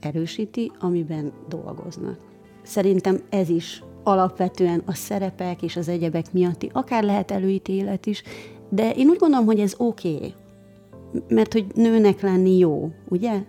erősíti, 0.00 0.72
amiben 0.78 1.32
dolgoznak. 1.48 2.18
Szerintem 2.62 3.20
ez 3.30 3.48
is 3.48 3.82
alapvetően 4.02 4.82
a 4.86 4.94
szerepek 4.94 5.62
és 5.62 5.76
az 5.76 5.88
egyebek 5.88 6.32
miatti, 6.32 6.70
akár 6.72 7.04
lehet 7.04 7.30
előítélet 7.30 8.06
is, 8.06 8.22
de 8.68 8.90
én 8.90 9.08
úgy 9.08 9.18
gondolom, 9.18 9.46
hogy 9.46 9.60
ez 9.60 9.74
oké, 9.76 10.14
okay, 10.14 10.34
mert 11.28 11.52
hogy 11.52 11.66
nőnek 11.74 12.20
lenni 12.20 12.58
jó, 12.58 12.90
ugye? 13.08 13.42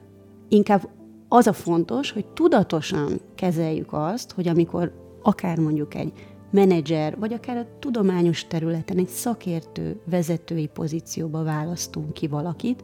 Inkább 0.49 0.89
az 1.27 1.47
a 1.47 1.53
fontos, 1.53 2.11
hogy 2.11 2.25
tudatosan 2.25 3.19
kezeljük 3.35 3.93
azt, 3.93 4.31
hogy 4.31 4.47
amikor 4.47 4.93
akár 5.23 5.57
mondjuk 5.57 5.95
egy 5.95 6.13
menedzser, 6.51 7.19
vagy 7.19 7.33
akár 7.33 7.57
a 7.57 7.67
tudományos 7.79 8.47
területen 8.47 8.97
egy 8.97 9.07
szakértő 9.07 9.99
vezetői 10.09 10.67
pozícióba 10.67 11.43
választunk 11.43 12.13
ki 12.13 12.27
valakit, 12.27 12.83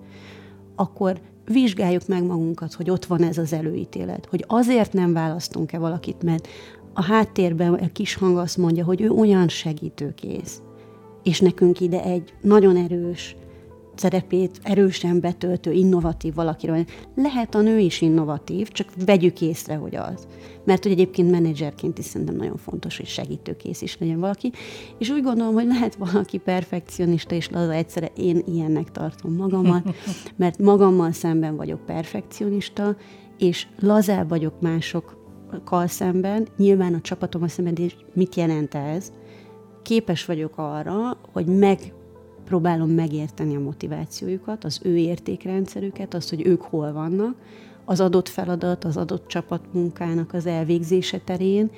akkor 0.76 1.20
vizsgáljuk 1.46 2.08
meg 2.08 2.24
magunkat, 2.24 2.74
hogy 2.74 2.90
ott 2.90 3.06
van 3.06 3.24
ez 3.24 3.38
az 3.38 3.54
előítélet, 3.54 4.26
hogy 4.26 4.44
azért 4.48 4.94
nem 4.94 5.14
választunk-e 5.14 5.78
valakit, 5.78 6.24
mert 6.24 6.48
a 6.94 7.04
háttérben 7.04 7.74
a 7.74 7.92
kis 7.92 8.16
hang 8.16 8.38
azt 8.38 8.58
mondja, 8.58 8.86
hogy 8.86 9.02
ő 9.02 9.10
olyan 9.10 9.48
segítőkész, 9.48 10.62
és 11.24 11.40
nekünk 11.40 11.80
ide 11.80 12.04
egy 12.04 12.34
nagyon 12.42 12.76
erős, 12.76 13.36
szerepét 13.96 14.60
erősen 14.64 15.20
betöltő, 15.20 15.72
innovatív 15.72 16.34
valakiről. 16.34 16.86
Lehet 17.16 17.56
a 17.56 17.62
nő 17.62 17.80
is 17.80 18.02
innovatív, 18.02 18.68
csak 18.68 18.88
vegyük 19.06 19.42
észre, 19.42 19.76
hogy 19.76 19.96
az. 19.96 20.28
Mert 20.64 20.84
hogy 20.84 20.92
egyébként 20.92 21.32
menedzserként 21.32 21.98
is 21.98 22.06
szerintem 22.06 22.36
nagyon 22.36 22.58
fontos, 22.58 22.98
hogy 22.98 23.06
segítőkész 23.06 23.82
is 23.82 23.98
legyen 23.98 24.20
valaki. 24.20 24.52
És 24.98 25.10
úgy 25.10 25.24
gondolom, 25.24 25.54
hogy 25.54 25.66
lehet 25.66 25.96
valaki 25.96 26.38
perfekcionista 26.38 27.36
és 27.36 27.50
laza 27.50 27.74
egyszerre, 27.74 28.12
én 28.16 28.44
ilyennek 28.48 28.92
tartom 28.92 29.34
magamat, 29.34 29.96
mert 30.36 30.60
magammal 30.60 31.12
szemben 31.12 31.56
vagyok 31.56 31.86
perfekcionista, 31.86 32.96
és 33.38 33.68
lazább 33.80 34.30
vagyok 34.30 34.62
másokkal 34.62 35.88
szemben, 35.88 36.48
nyilván 36.58 36.94
a 36.94 37.02
csapatommal 37.02 37.50
szemben, 37.50 37.76
és 37.76 37.96
mit 38.14 38.36
jelent 38.36 38.74
ez? 38.74 39.12
Képes 39.82 40.26
vagyok 40.26 40.54
arra, 40.56 41.18
hogy 41.34 41.46
meg 41.46 41.94
próbálom 42.46 42.90
megérteni 42.90 43.56
a 43.56 43.60
motivációjukat, 43.60 44.64
az 44.64 44.80
ő 44.84 44.98
értékrendszerüket, 44.98 46.14
azt, 46.14 46.30
hogy 46.30 46.46
ők 46.46 46.62
hol 46.62 46.94
vannak, 46.94 47.36
az 47.86 48.00
adott 48.00 48.30
feladat, 48.30 48.84
az 48.84 48.98
adott 48.98 49.28
csapatmunkának 49.28 50.34
az 50.34 50.46
elvégzése 50.46 51.20
terén, 51.20 51.72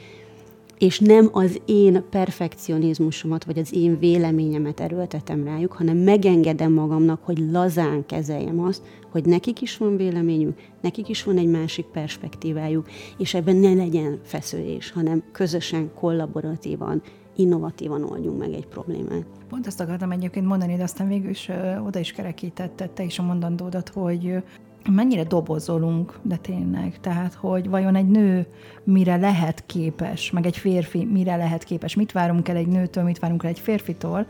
és 0.78 1.00
nem 1.00 1.30
az 1.32 1.62
én 1.66 2.04
perfekcionizmusomat, 2.10 3.44
vagy 3.44 3.58
az 3.58 3.74
én 3.74 4.00
véleményemet 4.00 4.80
erőltetem 4.80 5.44
rájuk, 5.44 5.72
hanem 5.72 5.98
megengedem 5.98 6.72
magamnak, 6.72 7.24
hogy 7.24 7.44
lazán 7.52 8.06
kezeljem 8.06 8.60
azt, 8.60 8.82
hogy 9.12 9.26
nekik 9.26 9.62
is 9.62 9.78
van 9.78 9.98
véleményük, 9.98 10.58
nekik 10.82 11.10
is 11.10 11.24
van 11.24 11.38
egy 11.38 11.48
másik 11.50 11.86
perspektívájuk, 11.86 12.88
és 13.18 13.34
ebben 13.34 13.56
ne 13.56 13.74
legyen 13.74 14.20
feszülés, 14.24 14.92
hanem 14.92 15.24
közösen, 15.32 15.92
kollaboratívan 15.94 17.02
innovatívan 17.38 18.04
oldjunk 18.04 18.40
meg 18.40 18.54
egy 18.54 18.68
problémát. 18.68 19.26
Pont 19.50 19.68
azt 19.68 19.80
akartam 19.80 20.12
egyébként 20.12 20.46
mondani, 20.46 20.76
de 20.76 20.84
aztán 20.84 21.08
végül 21.08 21.30
is 21.30 21.50
oda 21.86 22.00
is 22.00 22.12
kerekítette 22.12 22.88
te 22.88 23.04
is 23.04 23.20
a 23.20 23.24
mondandódat, 23.24 23.90
hogy 23.90 24.44
mennyire 24.90 25.24
dobozolunk, 25.24 26.20
de 26.22 26.36
tényleg. 26.36 27.00
Tehát, 27.00 27.34
hogy 27.34 27.70
vajon 27.70 27.96
egy 27.96 28.08
nő 28.08 28.48
mire 28.84 29.16
lehet 29.16 29.66
képes, 29.66 30.32
meg 30.32 30.46
egy 30.46 30.58
férfi 30.58 31.06
mire 31.06 31.36
lehet 31.36 31.64
képes, 31.64 31.96
mit 31.96 32.12
várunk 32.12 32.48
el 32.48 32.56
egy 32.56 32.68
nőtől, 32.68 33.04
mit 33.04 33.20
várunk 33.20 33.44
el 33.44 33.50
egy 33.50 33.60
férfitól, 33.60 34.28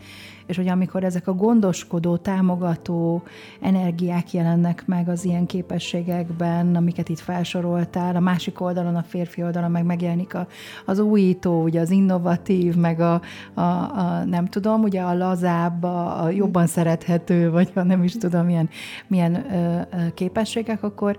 és 0.47 0.55
hogy 0.55 0.67
amikor 0.67 1.03
ezek 1.03 1.27
a 1.27 1.33
gondoskodó, 1.33 2.17
támogató 2.17 3.23
energiák 3.61 4.33
jelennek 4.33 4.83
meg 4.85 5.09
az 5.09 5.25
ilyen 5.25 5.45
képességekben, 5.45 6.75
amiket 6.75 7.09
itt 7.09 7.19
felsoroltál, 7.19 8.15
a 8.15 8.19
másik 8.19 8.61
oldalon, 8.61 8.95
a 8.95 9.03
férfi 9.03 9.43
oldalon 9.43 9.71
meg 9.71 9.85
megjelenik 9.85 10.33
a, 10.33 10.47
az 10.85 10.99
újító, 10.99 11.63
ugye 11.63 11.79
az 11.79 11.91
innovatív, 11.91 12.75
meg 12.75 12.99
a, 12.99 13.21
a, 13.53 13.61
a 13.61 14.23
nem 14.25 14.45
tudom, 14.45 14.81
ugye 14.81 15.01
a 15.01 15.17
lazább, 15.17 15.83
a, 15.83 16.23
a 16.23 16.29
jobban 16.29 16.67
szerethető, 16.67 17.51
vagy 17.51 17.71
a 17.73 17.81
nem 17.81 18.03
is 18.03 18.13
tudom, 18.17 18.45
milyen, 18.45 18.69
milyen 19.07 19.53
ö, 19.53 19.81
képességek, 20.13 20.83
akkor 20.83 21.17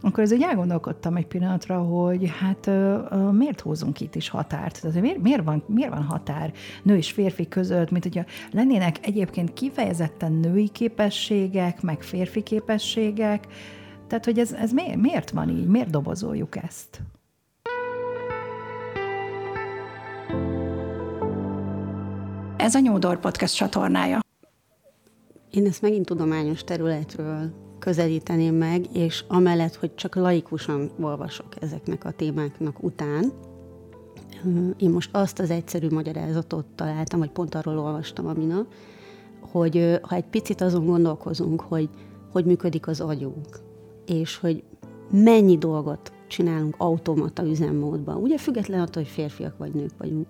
akkor 0.00 0.22
ez 0.22 0.32
úgy 0.32 0.42
elgondolkodtam 0.42 1.16
egy 1.16 1.26
pillanatra, 1.26 1.78
hogy 1.78 2.32
hát 2.38 2.66
uh, 2.66 3.32
miért 3.32 3.60
hozunk 3.60 4.00
itt 4.00 4.14
is 4.14 4.28
határt? 4.28 4.80
Tehát 4.80 5.00
miért, 5.00 5.22
miért, 5.22 5.44
van, 5.44 5.62
miért 5.66 5.90
van 5.90 6.02
határ 6.02 6.52
nő 6.82 6.96
és 6.96 7.10
férfi 7.10 7.48
között, 7.48 7.90
mint 7.90 8.02
hogyha 8.02 8.24
lennének 8.52 9.06
egyébként 9.06 9.52
kifejezetten 9.52 10.32
női 10.32 10.68
képességek, 10.68 11.82
meg 11.82 12.02
férfi 12.02 12.42
képességek, 12.42 13.46
tehát 14.06 14.24
hogy 14.24 14.38
ez, 14.38 14.52
ez 14.52 14.72
miért, 14.72 14.96
miért 14.96 15.30
van 15.30 15.48
így? 15.48 15.66
Miért 15.66 15.90
dobozoljuk 15.90 16.56
ezt? 16.56 17.00
Ez 22.56 22.74
a 22.74 22.78
Nyúdor 22.78 23.20
Podcast 23.20 23.56
csatornája. 23.56 24.20
Én 25.50 25.66
ezt 25.66 25.82
megint 25.82 26.06
tudományos 26.06 26.64
területről 26.64 27.67
közelíteném 27.78 28.54
meg, 28.54 28.84
és 28.92 29.24
amellett, 29.28 29.74
hogy 29.74 29.94
csak 29.94 30.14
laikusan 30.14 30.90
olvasok 31.00 31.46
ezeknek 31.60 32.04
a 32.04 32.10
témáknak 32.10 32.82
után, 32.82 33.32
én 34.76 34.90
most 34.90 35.10
azt 35.12 35.38
az 35.38 35.50
egyszerű 35.50 35.88
magyarázatot 35.90 36.64
találtam, 36.74 37.18
vagy 37.18 37.30
pont 37.30 37.54
arról 37.54 37.78
olvastam 37.78 38.26
a 38.26 38.32
minap, 38.32 38.66
hogy 39.40 39.98
ha 40.02 40.14
egy 40.14 40.24
picit 40.24 40.60
azon 40.60 40.86
gondolkozunk, 40.86 41.60
hogy 41.60 41.88
hogy 42.32 42.44
működik 42.44 42.86
az 42.86 43.00
agyunk, 43.00 43.60
és 44.06 44.36
hogy 44.36 44.62
mennyi 45.10 45.58
dolgot 45.58 46.12
csinálunk 46.26 46.74
automata 46.78 47.42
üzemmódban, 47.42 48.16
ugye 48.16 48.38
független 48.38 48.80
attól, 48.80 49.02
hogy 49.02 49.12
férfiak 49.12 49.58
vagy 49.58 49.74
nők 49.74 49.92
vagyunk, 49.98 50.26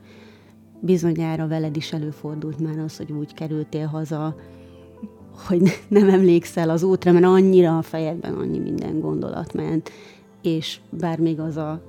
bizonyára 0.81 1.47
veled 1.47 1.77
is 1.77 1.93
előfordult 1.93 2.59
már 2.59 2.79
az, 2.79 2.97
hogy 2.97 3.13
úgy 3.13 3.35
kerültél 3.35 3.87
haza, 3.87 4.37
hogy 5.47 5.63
nem 5.89 6.09
emlékszel 6.09 6.71
az 6.71 6.83
útra, 6.83 7.13
mert 7.13 7.25
annyira 7.25 7.79
a 7.79 7.83
fejedben 7.83 8.35
annyi 8.35 8.59
minden 8.59 9.01
gondolat 9.01 9.53
ment, 9.53 9.91
és 10.43 10.81
bár 10.91 11.19
még 11.19 11.41
az 11.41 11.57
a 11.57 11.81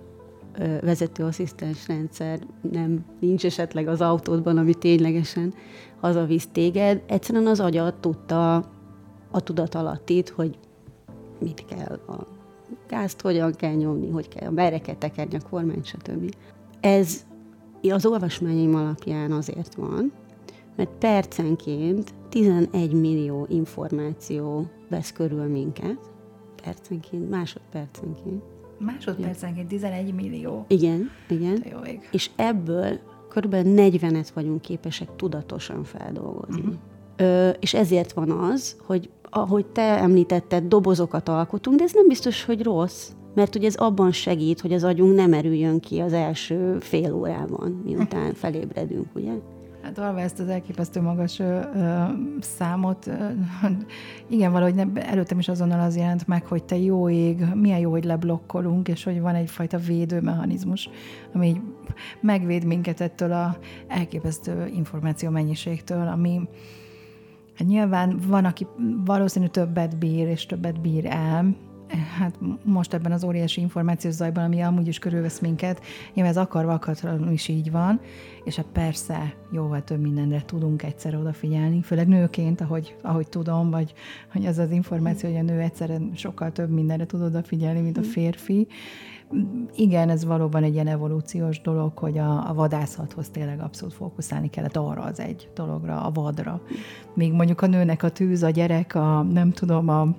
vezetőasszisztens 0.81 1.87
rendszer 1.87 2.39
nem 2.71 3.05
nincs 3.19 3.45
esetleg 3.45 3.87
az 3.87 4.01
autódban, 4.01 4.57
ami 4.57 4.73
ténylegesen 4.73 5.53
hazavisz 5.99 6.47
téged, 6.51 7.01
egyszerűen 7.07 7.47
az 7.47 7.59
agyad 7.59 7.93
tudta 7.93 8.55
a 9.31 9.39
tudat 9.39 9.75
alatt 9.75 10.09
itt, 10.09 10.29
hogy 10.29 10.57
mit 11.39 11.65
kell 11.65 11.99
a 12.07 12.27
gázt, 12.87 13.21
hogyan 13.21 13.53
kell 13.53 13.73
nyomni, 13.73 14.09
hogy 14.09 14.27
kell, 14.27 14.49
merre 14.49 14.79
kell 14.79 14.95
tekerni 14.95 15.35
a 15.35 15.49
kormány, 15.49 15.83
stb. 15.83 16.35
Ez 16.79 17.25
az 17.89 18.05
olvasmányaim 18.05 18.75
alapján 18.75 19.31
azért 19.31 19.75
van, 19.75 20.11
mert 20.79 20.97
percenként 20.99 22.13
11 22.29 22.91
millió 22.91 23.45
információ 23.49 24.67
vesz 24.89 25.11
körül 25.11 25.43
minket, 25.43 25.97
percenként, 26.63 27.29
másodpercenként. 27.29 28.43
Másodpercenként 28.77 29.67
11 29.67 30.13
millió? 30.13 30.65
Igen, 30.67 31.09
igen. 31.29 31.63
Jó 31.71 31.79
ég. 31.79 32.09
És 32.11 32.29
ebből 32.35 32.99
kb. 33.29 33.55
40-et 33.55 34.27
vagyunk 34.33 34.61
képesek 34.61 35.15
tudatosan 35.15 35.83
feldolgozni. 35.83 36.61
Uh-huh. 36.61 36.75
Ö, 37.17 37.49
és 37.49 37.73
ezért 37.73 38.11
van 38.11 38.31
az, 38.31 38.75
hogy 38.85 39.09
ahogy 39.29 39.65
te 39.65 39.81
említetted, 39.81 40.63
dobozokat 40.63 41.29
alkotunk, 41.29 41.77
de 41.77 41.83
ez 41.83 41.93
nem 41.93 42.07
biztos, 42.07 42.45
hogy 42.45 42.63
rossz, 42.63 43.11
mert 43.35 43.55
ugye 43.55 43.67
ez 43.67 43.75
abban 43.75 44.11
segít, 44.11 44.61
hogy 44.61 44.73
az 44.73 44.83
agyunk 44.83 45.15
nem 45.15 45.33
erüljön 45.33 45.79
ki 45.79 45.99
az 45.99 46.13
első 46.13 46.77
fél 46.79 47.13
órában, 47.13 47.81
miután 47.85 48.33
felébredünk, 48.41 49.07
ugye? 49.15 49.33
Hát 49.89 49.97
alva 49.97 50.19
ezt 50.19 50.39
az 50.39 50.47
elképesztő 50.47 51.01
magas 51.01 51.39
ö, 51.39 51.59
ö, 51.75 52.03
számot, 52.39 53.07
ö, 53.07 53.13
igen, 54.35 54.51
valahogy 54.51 54.75
ne, 54.75 55.01
előttem 55.01 55.39
is 55.39 55.47
azonnal 55.47 55.79
az 55.79 55.95
jelent 55.95 56.27
meg, 56.27 56.45
hogy 56.45 56.63
te 56.63 56.77
jó 56.77 57.09
ég, 57.09 57.45
milyen 57.53 57.79
jó, 57.79 57.91
hogy 57.91 58.03
leblokkolunk, 58.03 58.87
és 58.87 59.03
hogy 59.03 59.21
van 59.21 59.35
egyfajta 59.35 59.77
védőmechanizmus, 59.77 60.89
ami 61.33 61.47
így 61.47 61.61
megvéd 62.21 62.63
minket 62.63 63.01
ettől 63.01 63.31
a 63.31 63.57
elképesztő 63.87 64.67
információ 64.67 65.29
mennyiségtől, 65.29 66.07
ami 66.07 66.41
hát 67.55 67.67
nyilván 67.67 68.19
van, 68.27 68.45
aki 68.45 68.67
valószínű 69.05 69.47
többet 69.47 69.97
bír, 69.97 70.27
és 70.27 70.45
többet 70.45 70.81
bír 70.81 71.05
el, 71.05 71.55
hát 71.97 72.39
most 72.63 72.93
ebben 72.93 73.11
az 73.11 73.23
óriási 73.23 73.61
információs 73.61 74.13
zajban, 74.13 74.43
ami 74.43 74.61
amúgy 74.61 74.87
is 74.87 74.99
körülvesz 74.99 75.39
minket, 75.39 75.81
nyilván 76.13 76.33
ez 76.33 76.41
akarva 76.41 76.73
akaratlanul 76.73 77.31
is 77.31 77.47
így 77.47 77.71
van, 77.71 77.99
és 78.43 78.55
hát 78.55 78.65
persze 78.73 79.33
jóval 79.51 79.83
több 79.83 80.01
mindenre 80.01 80.41
tudunk 80.41 80.83
egyszer 80.83 81.15
odafigyelni, 81.15 81.81
főleg 81.81 82.07
nőként, 82.07 82.61
ahogy, 82.61 82.95
ahogy 83.01 83.29
tudom, 83.29 83.69
vagy 83.69 83.93
hogy 84.31 84.45
az 84.45 84.57
az 84.57 84.71
információ, 84.71 85.29
hogy 85.29 85.39
a 85.39 85.43
nő 85.43 85.59
egyszerre 85.59 85.97
sokkal 86.13 86.51
több 86.51 86.69
mindenre 86.69 87.05
tud 87.05 87.21
odafigyelni, 87.21 87.81
mint 87.81 87.97
a 87.97 88.03
férfi. 88.03 88.67
Igen, 89.75 90.09
ez 90.09 90.25
valóban 90.25 90.63
egy 90.63 90.73
ilyen 90.73 90.87
evolúciós 90.87 91.61
dolog, 91.61 91.97
hogy 91.97 92.17
a, 92.17 92.49
a 92.49 92.53
vadászathoz 92.53 93.29
tényleg 93.29 93.59
abszolút 93.59 93.93
fókuszálni 93.93 94.49
kellett 94.49 94.77
arra 94.77 95.01
az 95.01 95.19
egy 95.19 95.49
dologra, 95.55 96.01
a 96.01 96.11
vadra. 96.11 96.61
Míg 97.13 97.33
mondjuk 97.33 97.61
a 97.61 97.67
nőnek 97.67 98.03
a 98.03 98.09
tűz, 98.09 98.43
a 98.43 98.49
gyerek, 98.49 98.95
a 98.95 99.21
nem 99.23 99.51
tudom, 99.51 99.89
a 99.89 100.15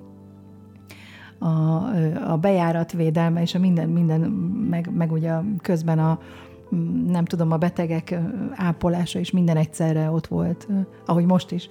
a, 1.40 2.32
a 2.32 2.36
bejáratvédelme 2.36 3.40
és 3.40 3.54
a 3.54 3.58
minden, 3.58 3.88
minden 3.88 4.20
meg, 4.70 4.90
meg 4.94 5.12
ugye 5.12 5.32
közben 5.62 5.98
a, 5.98 6.18
nem 7.06 7.24
tudom, 7.24 7.52
a 7.52 7.56
betegek 7.56 8.18
ápolása 8.54 9.18
is 9.18 9.30
minden 9.30 9.56
egyszerre 9.56 10.10
ott 10.10 10.26
volt, 10.26 10.68
ahogy 11.06 11.24
most 11.24 11.50
is. 11.50 11.68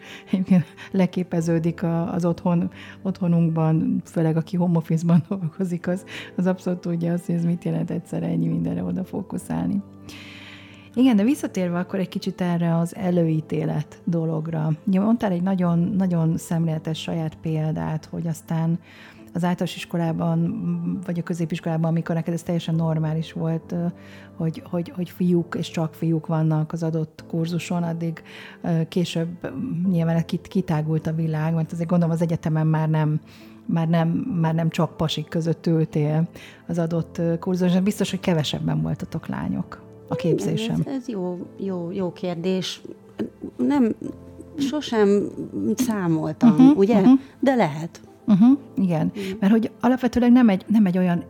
Leképeződik 0.92 1.84
az 2.12 2.26
otthon, 2.26 2.72
otthonunkban, 3.02 4.02
főleg 4.06 4.38
aki 4.38 4.58
home 4.58 4.82
dolgozik, 5.30 5.88
az, 5.88 6.06
az 6.36 6.46
abszolút 6.46 6.80
tudja 6.80 7.14
azt, 7.14 7.26
hogy 7.26 7.36
ez 7.36 7.46
mit 7.46 7.64
jelent 7.64 7.92
egyszerre 7.92 8.28
ennyi 8.28 8.48
mindenre 8.48 8.84
oda 8.84 9.04
fókuszálni. 9.04 9.82
Igen, 10.94 11.16
de 11.16 11.24
visszatérve 11.24 11.80
akkor 11.80 12.00
egy 12.00 12.10
kicsit 12.10 12.42
erre 12.42 12.78
az 12.78 12.96
előítélet 12.96 14.02
dologra. 14.04 14.72
Mondtál 14.84 15.32
egy 15.32 15.42
nagyon, 15.42 15.80
nagyon 15.80 16.38
szemléletes 16.38 17.02
saját 17.02 17.36
példát, 17.36 18.06
hogy 18.06 18.28
aztán 18.28 18.80
az 19.34 19.44
általános 19.44 19.76
iskolában, 19.76 21.00
vagy 21.06 21.20
a 21.20 21.24
középiskolában, 21.24 21.90
amikor 21.90 22.16
neked 22.16 22.34
ez 22.34 22.44
teljesen 22.44 22.76
normális 22.76 23.34
volt, 23.34 23.76
hogy, 24.36 24.64
hogy, 24.70 24.92
hogy 24.96 25.10
fiúk 25.10 25.56
és 25.58 25.70
csak 25.70 25.94
fiúk 25.94 26.28
vannak 26.28 26.72
az 26.72 26.84
adott 26.84 27.24
kurzuson, 27.28 27.84
addig 27.84 28.24
később 28.88 29.30
nyilván 29.90 30.26
kitágult 30.42 31.08
a 31.08 31.14
világ, 31.14 31.54
mert 31.54 31.72
azért 31.72 31.90
gondolom 31.90 32.14
az 32.14 32.22
egyetemen 32.22 32.68
már 32.68 32.90
nem 32.90 33.20
már 33.72 33.88
nem, 33.88 34.08
már 34.42 34.54
nem 34.54 34.70
csak 34.70 34.98
pasik 34.98 35.28
között 35.28 35.68
ültél 35.68 36.28
az 36.68 36.78
adott 36.78 37.22
kurzuson, 37.40 37.84
biztos, 37.84 38.10
hogy 38.10 38.20
kevesebben 38.20 38.82
voltatok 38.82 39.28
lányok 39.28 39.82
a 40.08 40.16
képzésem. 40.16 40.80
Igen, 40.80 40.94
ez, 40.94 41.02
ez 41.02 41.08
jó, 41.08 41.48
jó, 41.58 41.92
jó 41.92 42.14
kérdés. 42.14 42.82
Nem, 43.58 43.96
sosem 44.58 45.30
számoltam, 45.76 46.50
uh-huh, 46.50 46.78
ugye? 46.78 47.00
Uh-huh. 47.00 47.20
De 47.40 47.56
lehet. 47.56 48.02
Uh-huh, 48.30 48.58
igen, 48.76 49.12
uh-huh. 49.16 49.40
mert 49.40 49.52
hogy 49.52 49.72
alapvetően 49.80 50.32
nem 50.32 50.50
egy, 50.50 50.66
nem 50.68 50.86
egy 50.86 50.98
olyan 50.98 51.24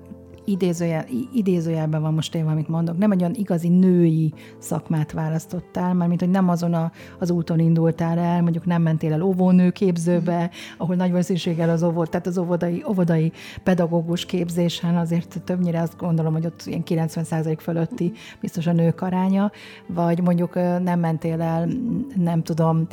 idézőjel, 0.50 1.06
idézőjelben 1.34 2.02
van 2.02 2.14
most 2.14 2.36
én 2.36 2.46
amit 2.46 2.68
mondok, 2.68 2.98
nem 2.98 3.12
egy 3.12 3.20
olyan 3.20 3.34
igazi 3.34 3.68
női 3.68 4.34
szakmát 4.58 5.12
választottál, 5.12 5.94
mert 5.94 6.10
mint 6.10 6.22
hogy 6.22 6.30
nem 6.30 6.50
azon 6.50 6.74
a, 6.74 6.92
az 7.20 7.30
úton 7.30 7.60
indultál 7.60 8.20
el, 8.20 8.42
mondjuk 8.42 8.66
nem 8.66 8.82
mentél 8.82 9.14
el 9.14 9.22
óvónő 9.22 9.70
képzőbe, 9.70 10.50
ahol 10.78 10.96
nagy 10.96 11.10
valószínűséggel 11.10 11.70
az 11.70 11.84
óvod, 11.84 12.10
tehát 12.10 12.28
az 12.28 12.38
óvodai, 12.38 12.84
óvodai 12.90 13.32
pedagógus 13.64 14.26
képzésen 14.26 14.98
azért 14.98 15.42
többnyire 15.44 15.82
azt 15.82 15.98
gondolom, 15.98 16.34
hogy 16.34 16.46
ott 16.46 16.64
ilyen 16.66 16.84
90% 16.86 17.58
fölötti 17.60 18.12
biztos 18.40 18.68
a 18.68 18.72
nők 18.72 19.02
aránya, 19.02 19.52
vagy 19.88 20.22
mondjuk 20.22 20.56
nem 20.84 21.00
mentél 21.00 21.42
el, 21.42 21.68
nem 22.16 22.44
tudom, 22.44 22.88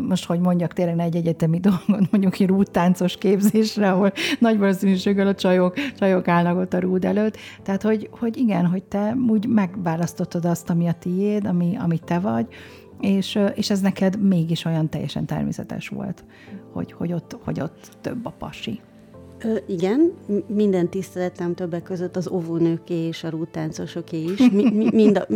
most 0.00 0.24
hogy 0.24 0.40
mondjak 0.40 0.72
tényleg 0.72 0.98
egy 0.98 1.16
egyetemi 1.16 1.58
dolgot, 1.68 2.10
mondjuk 2.10 2.40
egy 2.40 2.46
rúttáncos 2.46 3.16
képzésre, 3.16 3.92
ahol 3.92 4.12
nagy 4.38 4.58
valószínűséggel 4.58 5.26
a 5.26 5.34
csajok, 5.34 5.74
csajok 5.98 6.28
állnak 6.28 6.58
ott 6.58 6.74
a 6.74 6.78
rúd 6.78 7.04
előtt. 7.04 7.36
Tehát, 7.62 7.82
hogy, 7.82 8.08
hogy 8.10 8.36
igen, 8.36 8.66
hogy 8.66 8.82
te 8.82 9.16
úgy 9.28 9.46
megválasztottad 9.46 10.44
azt, 10.44 10.70
ami 10.70 10.86
a 10.88 10.92
tiéd, 10.92 11.46
ami, 11.46 11.76
ami 11.78 11.98
te 11.98 12.18
vagy, 12.18 12.46
és, 13.00 13.38
és 13.54 13.70
ez 13.70 13.80
neked 13.80 14.22
mégis 14.22 14.64
olyan 14.64 14.88
teljesen 14.88 15.26
természetes 15.26 15.88
volt, 15.88 16.24
hogy, 16.72 16.92
hogy, 16.92 17.12
ott, 17.12 17.36
hogy 17.44 17.60
ott 17.60 17.88
több 18.00 18.26
a 18.26 18.30
pasi. 18.38 18.80
Ö, 19.44 19.56
igen, 19.66 20.12
minden 20.46 20.88
tiszteletem 20.88 21.54
többek 21.54 21.82
között 21.82 22.16
az 22.16 22.28
óvónőké 22.28 22.94
és 22.94 23.24
a 23.24 23.28
rúttáncosoké 23.28 24.22
is. 24.22 24.50
Mi, 24.50 24.70
mi, 24.70 24.88
mind, 24.92 25.16
a, 25.16 25.26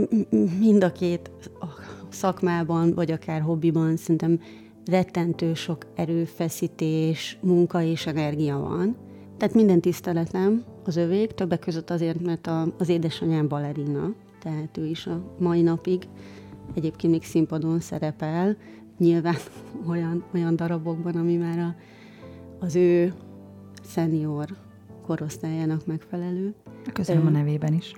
mind 0.58 0.84
a 0.84 0.92
két, 0.92 1.30
oh, 1.60 1.68
szakmában, 2.12 2.94
vagy 2.94 3.10
akár 3.10 3.40
hobbiban 3.40 3.96
szerintem 3.96 4.40
rettentő 4.84 5.54
sok 5.54 5.86
erőfeszítés, 5.94 7.38
munka 7.40 7.82
és 7.82 8.06
energia 8.06 8.58
van. 8.58 8.96
Tehát 9.36 9.54
minden 9.54 9.80
tiszteletem 9.80 10.64
az 10.84 10.96
övék, 10.96 11.32
többek 11.32 11.58
között 11.58 11.90
azért, 11.90 12.20
mert 12.20 12.46
a, 12.46 12.74
az 12.78 12.88
édesanyám 12.88 13.48
balerina, 13.48 14.14
tehát 14.42 14.76
ő 14.76 14.86
is 14.86 15.06
a 15.06 15.22
mai 15.38 15.62
napig 15.62 16.08
egyébként 16.74 17.12
még 17.12 17.24
színpadon 17.24 17.80
szerepel, 17.80 18.56
nyilván 18.98 19.36
olyan, 19.90 20.24
olyan 20.34 20.56
darabokban, 20.56 21.16
ami 21.16 21.36
már 21.36 21.58
a, 21.58 21.74
az 22.58 22.76
ő 22.76 23.12
szenior 23.82 24.46
korosztályának 25.06 25.86
megfelelő. 25.86 26.54
Köszönöm 26.92 27.26
a 27.26 27.30
nevében 27.30 27.74
is. 27.74 27.92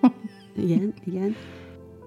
igen, 0.57 0.95
igen. 1.05 1.35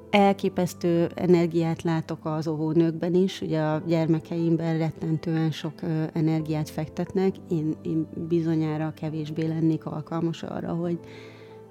Elképesztő 0.10 1.10
energiát 1.16 1.82
látok 1.82 2.20
az 2.24 2.48
óvónőkben 2.48 3.14
is, 3.14 3.42
ugye 3.42 3.62
a 3.62 3.82
gyermekeimben 3.88 4.78
rettentően 4.78 5.52
sok 5.52 5.74
energiát 6.14 6.70
fektetnek. 6.70 7.36
Én, 7.50 7.76
én 7.82 8.08
bizonyára 8.28 8.94
kevésbé 8.96 9.48
lennék 9.48 9.86
alkalmas 9.86 10.44
arra, 10.44 10.74
hogy, 10.74 11.00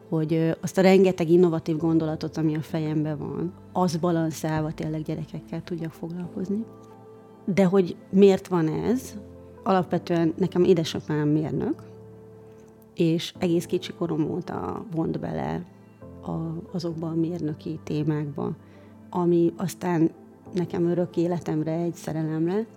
hogy 0.09 0.57
azt 0.61 0.79
a 0.79 0.83
rengeteg 0.83 1.31
innovatív 1.31 1.77
gondolatot, 1.77 2.37
ami 2.37 2.57
a 2.57 2.63
fejemben 2.63 3.19
van, 3.19 3.53
az 3.73 3.97
balanszálva 3.97 4.73
tényleg 4.73 5.03
gyerekekkel 5.03 5.63
tudjak 5.63 5.93
foglalkozni. 5.93 6.65
De 7.45 7.65
hogy 7.65 7.97
miért 8.11 8.47
van 8.47 8.69
ez? 8.69 9.15
Alapvetően 9.63 10.35
nekem 10.37 10.65
édesapám 10.65 11.29
mérnök, 11.29 11.83
és 12.95 13.35
egész 13.39 13.67
kicsi 13.67 13.93
korom 13.93 14.31
óta 14.31 14.85
vont 14.95 15.21
bele 15.21 15.65
a, 16.29 16.63
azokba 16.73 17.09
a 17.09 17.15
mérnöki 17.15 17.79
témákba, 17.85 18.57
ami 19.11 19.53
aztán 19.57 20.11
nekem 20.55 20.87
örök 20.87 21.17
életemre 21.17 21.73
egy 21.73 21.95
szerelem 21.95 22.47
lett, 22.47 22.69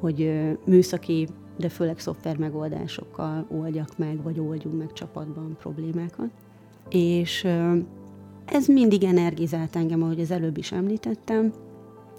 hogy 0.00 0.32
műszaki, 0.64 1.28
de 1.56 1.68
főleg 1.68 1.98
szoftver 1.98 2.36
megoldásokkal 2.36 3.46
oldjak 3.50 3.98
meg, 3.98 4.22
vagy 4.22 4.40
oldjunk 4.40 4.78
meg 4.78 4.92
csapatban 4.92 5.56
problémákat. 5.58 6.30
És 6.90 7.44
ez 8.44 8.66
mindig 8.66 9.04
energizált 9.04 9.76
engem, 9.76 10.02
ahogy 10.02 10.20
az 10.20 10.30
előbb 10.30 10.56
is 10.56 10.72
említettem, 10.72 11.52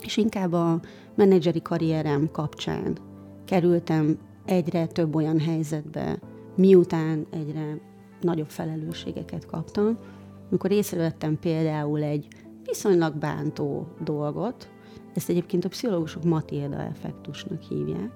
és 0.02 0.18
inkább 0.18 0.54
a 0.54 0.80
menedzseri 1.16 1.62
karrierem 1.62 2.30
kapcsán 2.32 2.98
kerültem 3.46 4.18
egyre 4.46 4.88
több 4.88 5.16
olyan 5.16 5.40
helyzetbe, 5.40 6.20
miután 6.56 7.26
egyre 7.30 7.80
nagyobb 8.22 8.50
felelősségeket 8.50 9.46
kaptam, 9.46 9.98
amikor 10.50 10.72
észrevettem 10.72 11.40
például 11.40 12.04
egy 12.04 12.28
viszonylag 12.64 13.16
bántó 13.16 13.88
dolgot, 14.04 14.70
ezt 15.14 15.30
egyébként 15.30 15.66
a 15.66 15.70
pszichológusok 15.70 16.24
Matilda 16.24 16.82
effektusnak 16.82 17.62
hívják, 17.62 18.12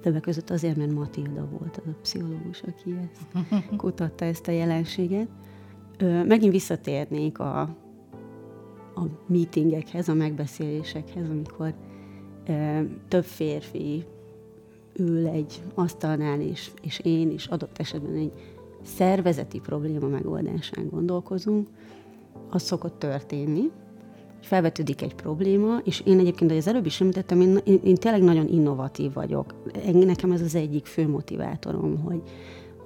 többek 0.00 0.22
között 0.22 0.50
azért, 0.50 0.76
mert 0.76 0.92
Matilda 0.92 1.48
volt 1.58 1.76
az 1.76 1.86
a 1.86 1.96
pszichológus, 2.02 2.62
aki 2.62 2.96
ezt 3.02 3.46
kutatta 3.76 4.24
ezt 4.24 4.48
a 4.48 4.52
jelenséget. 4.52 5.28
Megint 6.24 6.52
visszatérnék 6.52 7.38
a, 7.38 7.60
a 8.94 9.02
meetingekhez, 9.26 10.08
a 10.08 10.14
megbeszélésekhez, 10.14 11.28
amikor 11.28 11.74
több 13.08 13.24
férfi 13.24 14.04
ül 14.96 15.26
egy 15.26 15.62
asztalnál, 15.74 16.40
és, 16.40 16.70
és 16.82 16.98
én 16.98 17.30
is 17.30 17.46
adott 17.46 17.78
esetben 17.78 18.14
egy 18.14 18.32
szervezeti 18.86 19.60
probléma 19.60 20.06
megoldásán 20.06 20.88
gondolkozunk, 20.90 21.68
az 22.50 22.62
szokott 22.62 22.98
történni, 22.98 23.70
felvetődik 24.46 25.02
egy 25.02 25.14
probléma, 25.14 25.78
és 25.84 26.02
én 26.04 26.18
egyébként, 26.18 26.50
ahogy 26.50 26.62
az 26.62 26.68
előbb 26.68 26.86
is 26.86 27.00
említettem, 27.00 27.40
én, 27.40 27.58
én, 27.64 27.80
én 27.84 27.94
tényleg 27.94 28.22
nagyon 28.22 28.48
innovatív 28.48 29.12
vagyok. 29.12 29.54
Nekem 29.92 30.32
ez 30.32 30.40
az 30.40 30.54
egyik 30.54 30.86
fő 30.86 31.08
motivátorom, 31.08 32.00
hogy, 32.02 32.22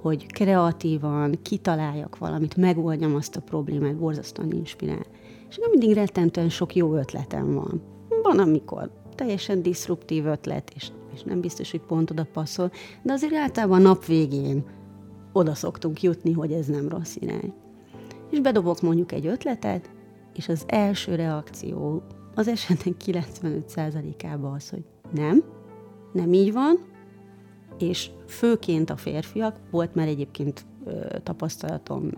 hogy 0.00 0.26
kreatívan 0.26 1.38
kitaláljak 1.42 2.18
valamit, 2.18 2.56
megoldjam 2.56 3.14
azt 3.14 3.36
a 3.36 3.40
problémát, 3.40 3.96
borzasztóan 3.96 4.52
inspirál. 4.52 5.06
És 5.48 5.56
nem 5.56 5.70
mindig 5.70 5.92
rettentően 5.92 6.48
sok 6.48 6.74
jó 6.74 6.94
ötletem 6.94 7.54
van. 7.54 7.82
Van, 8.22 8.38
amikor 8.38 8.90
teljesen 9.14 9.62
diszruptív 9.62 10.26
ötlet, 10.26 10.72
és, 10.74 10.90
és 11.14 11.22
nem 11.22 11.40
biztos, 11.40 11.70
hogy 11.70 11.80
pont 11.80 12.10
oda 12.10 12.26
passzol, 12.32 12.70
de 13.02 13.12
azért 13.12 13.34
általában 13.34 13.80
a 13.80 13.82
nap 13.82 14.04
végén 14.04 14.64
oda 15.32 15.54
szoktunk 15.54 16.02
jutni, 16.02 16.32
hogy 16.32 16.52
ez 16.52 16.66
nem 16.66 16.88
rossz 16.88 17.16
irány. 17.20 17.52
És 18.30 18.40
bedobok 18.40 18.80
mondjuk 18.80 19.12
egy 19.12 19.26
ötletet, 19.26 19.90
és 20.34 20.48
az 20.48 20.64
első 20.66 21.14
reakció 21.14 22.02
az 22.34 22.48
esetek 22.48 22.94
95%-ában 23.06 24.52
az, 24.52 24.68
hogy 24.68 24.84
nem, 25.14 25.44
nem 26.12 26.32
így 26.32 26.52
van, 26.52 26.78
és 27.78 28.10
főként 28.26 28.90
a 28.90 28.96
férfiak, 28.96 29.56
volt 29.70 29.94
már 29.94 30.08
egyébként 30.08 30.64
ö, 30.84 31.18
tapasztalatom 31.22 32.10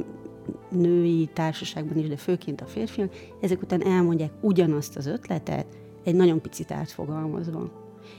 női 0.71 1.29
társaságban 1.33 1.99
is, 1.99 2.09
de 2.09 2.17
főként 2.17 2.61
a 2.61 2.67
férfiak, 2.67 3.15
ezek 3.41 3.63
után 3.63 3.87
elmondják 3.87 4.33
ugyanazt 4.41 4.97
az 4.97 5.07
ötletet, 5.07 5.67
egy 6.05 6.15
nagyon 6.15 6.41
picit 6.41 6.71
átfogalmazva. 6.71 7.71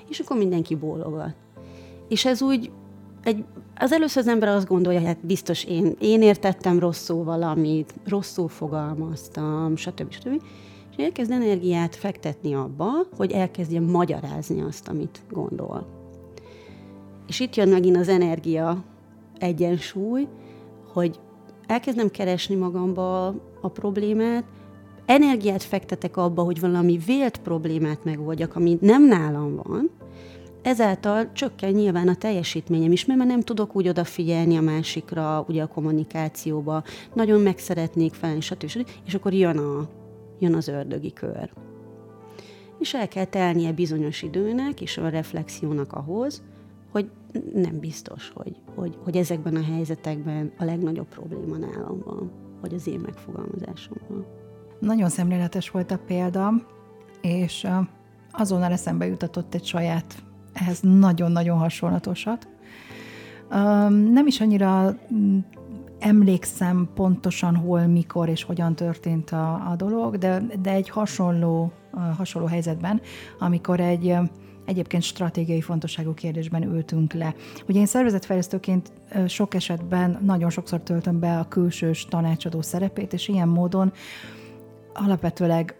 És 0.09 0.19
akkor 0.19 0.37
mindenki 0.37 0.75
bólogat. 0.75 1.35
És 2.07 2.25
ez 2.25 2.41
úgy, 2.41 2.71
egy, 3.23 3.43
az 3.75 3.91
először 3.91 4.21
az 4.21 4.27
ember 4.27 4.49
azt 4.49 4.67
gondolja, 4.67 4.99
hogy 4.99 5.07
hát 5.07 5.25
biztos 5.25 5.63
én, 5.63 5.95
én 5.99 6.21
értettem 6.21 6.79
rosszul 6.79 7.23
valamit, 7.23 7.93
rosszul 8.07 8.47
fogalmaztam, 8.47 9.75
stb. 9.75 10.11
stb. 10.11 10.41
És 10.97 11.03
elkezd 11.03 11.31
energiát 11.31 11.95
fektetni 11.95 12.53
abba, 12.53 12.89
hogy 13.17 13.31
elkezdje 13.31 13.79
magyarázni 13.79 14.61
azt, 14.61 14.87
amit 14.87 15.21
gondol. 15.29 15.85
És 17.27 17.39
itt 17.39 17.55
jön 17.55 17.69
megint 17.69 17.97
az 17.97 18.07
energia 18.07 18.83
egyensúly, 19.39 20.27
hogy 20.93 21.19
elkezdem 21.67 22.09
keresni 22.09 22.55
magamba 22.55 23.27
a 23.61 23.67
problémát, 23.73 24.43
energiát 25.05 25.63
fektetek 25.63 26.17
abba, 26.17 26.43
hogy 26.43 26.59
valami 26.59 26.99
vélt 27.05 27.37
problémát 27.37 28.03
megoldjak, 28.03 28.55
ami 28.55 28.77
nem 28.81 29.07
nálam 29.07 29.55
van, 29.55 29.89
ezáltal 30.63 31.31
csökken 31.31 31.71
nyilván 31.71 32.07
a 32.07 32.15
teljesítményem 32.15 32.91
is, 32.91 33.05
mert 33.05 33.19
már 33.19 33.27
nem 33.27 33.41
tudok 33.41 33.75
úgy 33.75 33.87
odafigyelni 33.87 34.57
a 34.57 34.61
másikra, 34.61 35.45
ugye 35.47 35.63
a 35.63 35.67
kommunikációba, 35.67 36.83
nagyon 37.13 37.41
meg 37.41 37.57
szeretnék 37.57 38.13
felni, 38.13 38.41
stb. 38.41 38.87
És 39.05 39.13
akkor 39.13 39.33
jön, 39.33 39.57
a, 39.57 39.89
jön 40.39 40.53
az 40.53 40.67
ördögi 40.67 41.13
kör. 41.13 41.51
És 42.79 42.93
el 42.93 43.07
kell 43.07 43.25
telnie 43.25 43.71
bizonyos 43.71 44.21
időnek 44.21 44.81
és 44.81 44.97
a 44.97 45.09
reflexiónak 45.09 45.93
ahhoz, 45.93 46.43
hogy 46.91 47.09
nem 47.53 47.79
biztos, 47.79 48.31
hogy, 48.35 48.55
hogy, 48.75 48.97
hogy 49.03 49.17
ezekben 49.17 49.55
a 49.55 49.63
helyzetekben 49.63 50.51
a 50.57 50.63
legnagyobb 50.63 51.07
probléma 51.07 51.57
nálam 51.57 52.01
van, 52.05 52.31
vagy 52.61 52.73
az 52.73 52.87
én 52.87 52.99
megfogalmazásomban. 52.99 54.25
Nagyon 54.79 55.09
szemléletes 55.09 55.69
volt 55.69 55.91
a 55.91 55.99
példa, 56.05 56.51
és 57.21 57.67
azonnal 58.31 58.71
eszembe 58.71 59.05
jutatott 59.05 59.53
egy 59.53 59.65
saját, 59.65 60.23
ehhez 60.53 60.79
nagyon-nagyon 60.81 61.57
hasonlatosat. 61.57 62.47
Nem 63.89 64.27
is 64.27 64.41
annyira 64.41 64.95
mm, 65.13 65.37
emlékszem 65.99 66.89
pontosan 66.93 67.55
hol, 67.55 67.85
mikor 67.85 68.29
és 68.29 68.43
hogyan 68.43 68.75
történt 68.75 69.29
a, 69.29 69.53
a 69.53 69.75
dolog, 69.75 70.17
de, 70.17 70.41
de 70.61 70.71
egy 70.71 70.89
hasonló, 70.89 71.71
hasonló 72.17 72.47
helyzetben, 72.47 73.01
amikor 73.39 73.79
egy 73.79 74.15
egyébként 74.65 75.03
stratégiai 75.03 75.61
fontosságú 75.61 76.13
kérdésben 76.13 76.63
ültünk 76.63 77.13
le. 77.13 77.35
Ugye 77.67 77.79
én 77.79 77.85
szervezetfejlesztőként 77.85 78.91
sok 79.27 79.53
esetben 79.53 80.19
nagyon 80.21 80.49
sokszor 80.49 80.81
töltöm 80.81 81.19
be 81.19 81.39
a 81.39 81.47
külsős 81.47 82.05
tanácsadó 82.05 82.61
szerepét, 82.61 83.13
és 83.13 83.27
ilyen 83.27 83.47
módon 83.47 83.91
alapvetőleg 84.93 85.75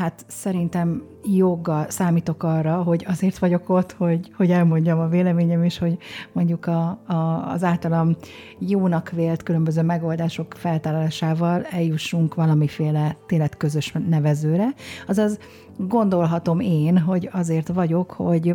hát 0.00 0.24
szerintem 0.26 1.02
joggal 1.24 1.86
számítok 1.88 2.42
arra, 2.42 2.82
hogy 2.82 3.04
azért 3.08 3.38
vagyok 3.38 3.68
ott, 3.68 3.92
hogy, 3.92 4.30
hogy 4.36 4.50
elmondjam 4.50 4.98
a 4.98 5.08
véleményem, 5.08 5.64
és 5.64 5.78
hogy 5.78 5.98
mondjuk 6.32 6.66
a, 6.66 7.00
a, 7.06 7.50
az 7.52 7.64
általam 7.64 8.16
jónak 8.58 9.10
vélt 9.10 9.42
különböző 9.42 9.82
megoldások 9.82 10.54
feltárásával 10.56 11.62
eljussunk 11.62 12.34
valamiféle 12.34 13.16
tényleg 13.26 13.56
közös 13.56 13.92
nevezőre. 14.08 14.68
Azaz 15.06 15.38
gondolhatom 15.76 16.60
én, 16.60 16.98
hogy 16.98 17.28
azért 17.32 17.68
vagyok, 17.68 18.10
hogy 18.10 18.54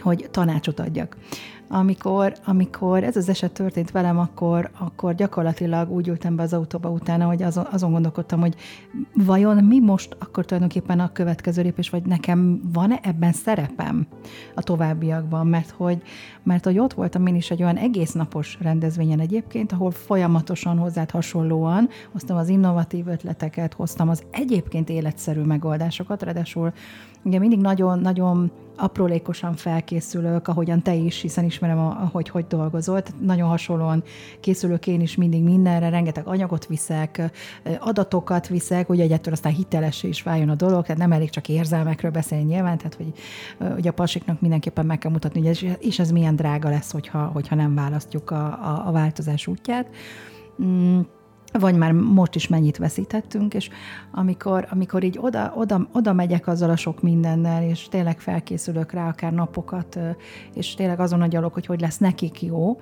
hogy 0.00 0.28
tanácsot 0.30 0.80
adjak. 0.80 1.16
Amikor, 1.68 2.34
amikor 2.44 3.04
ez 3.04 3.16
az 3.16 3.28
eset 3.28 3.52
történt 3.52 3.90
velem, 3.90 4.18
akkor, 4.18 4.70
akkor 4.78 5.14
gyakorlatilag 5.14 5.90
úgy 5.90 6.08
ültem 6.08 6.36
be 6.36 6.42
az 6.42 6.52
autóba 6.52 6.90
utána, 6.90 7.26
hogy 7.26 7.42
azon, 7.42 7.66
azon 7.70 7.90
gondolkodtam, 7.90 8.40
hogy 8.40 8.54
vajon 9.14 9.64
mi 9.64 9.80
most 9.80 10.16
akkor 10.18 10.44
tulajdonképpen 10.44 11.00
a 11.00 11.12
következő 11.12 11.62
lépés, 11.62 11.90
vagy 11.90 12.02
nekem 12.02 12.60
van-e 12.72 12.98
ebben 13.02 13.32
szerepem 13.32 14.06
a 14.54 14.62
továbbiakban, 14.62 15.46
mert 15.46 15.70
hogy, 15.70 16.02
mert 16.42 16.64
hogy 16.64 16.78
ott 16.78 16.92
voltam 16.92 17.26
én 17.26 17.34
is 17.34 17.50
egy 17.50 17.62
olyan 17.62 17.76
egész 17.76 18.12
napos 18.12 18.58
rendezvényen 18.60 19.20
egyébként, 19.20 19.72
ahol 19.72 19.90
folyamatosan 19.90 20.78
hozzád 20.78 21.10
hasonlóan 21.10 21.88
hoztam 22.12 22.36
az 22.36 22.48
innovatív 22.48 23.06
ötleteket, 23.06 23.74
hoztam 23.74 24.08
az 24.08 24.22
egyébként 24.30 24.88
életszerű 24.88 25.40
megoldásokat, 25.40 26.22
ráadásul 26.22 26.72
ugye 27.22 27.38
mindig 27.38 27.60
nagyon-nagyon 27.60 28.50
aprólékosan 28.76 29.54
felkészülök, 29.54 30.48
ahogyan 30.48 30.82
te 30.82 30.94
is, 30.94 31.20
hiszen 31.20 31.44
ismerem, 31.44 31.78
ahogy 31.78 32.28
hogy 32.28 32.46
dolgozol. 32.46 33.02
Tehát 33.02 33.20
nagyon 33.20 33.48
hasonlóan 33.48 34.02
készülök 34.40 34.86
én 34.86 35.00
is 35.00 35.16
mindig 35.16 35.42
mindenre, 35.42 35.88
rengeteg 35.88 36.26
anyagot 36.26 36.66
viszek, 36.66 37.30
adatokat 37.78 38.48
viszek, 38.48 38.86
hogy 38.86 39.00
egyetől 39.00 39.32
aztán 39.32 39.52
hiteles 39.52 40.02
is 40.02 40.22
váljon 40.22 40.48
a 40.48 40.54
dolog, 40.54 40.82
tehát 40.82 41.00
nem 41.00 41.12
elég 41.12 41.30
csak 41.30 41.48
érzelmekről 41.48 42.10
beszélni 42.10 42.44
nyilván, 42.44 42.76
tehát 42.76 42.94
hogy, 42.94 43.12
hogy 43.72 43.88
a 43.88 43.92
pasiknak 43.92 44.40
mindenképpen 44.40 44.86
meg 44.86 44.98
kell 44.98 45.10
mutatni, 45.10 45.40
hogy 45.40 45.48
ez, 45.48 45.78
és 45.80 45.98
ez 45.98 46.10
milyen 46.10 46.36
drága 46.36 46.68
lesz, 46.68 46.92
hogyha, 46.92 47.24
hogyha 47.24 47.54
nem 47.54 47.74
választjuk 47.74 48.30
a, 48.30 48.44
a, 48.46 48.82
a 48.86 48.92
változás 48.92 49.46
útját. 49.46 49.88
Mm 50.62 51.00
vagy 51.58 51.76
már 51.76 51.92
most 51.92 52.34
is 52.34 52.48
mennyit 52.48 52.76
veszítettünk, 52.76 53.54
és 53.54 53.70
amikor, 54.10 54.66
amikor 54.70 55.02
így 55.02 55.18
oda, 55.20 55.52
oda, 55.56 55.88
oda 55.92 56.12
megyek 56.12 56.46
azzal 56.46 56.70
a 56.70 56.76
sok 56.76 57.02
mindennel, 57.02 57.62
és 57.62 57.88
tényleg 57.88 58.20
felkészülök 58.20 58.92
rá 58.92 59.08
akár 59.08 59.32
napokat, 59.32 59.98
és 60.54 60.74
tényleg 60.74 61.00
azon 61.00 61.22
agyalok, 61.22 61.54
hogy 61.54 61.66
hogy 61.66 61.80
lesz 61.80 61.98
nekik 61.98 62.42
jó, 62.42 62.78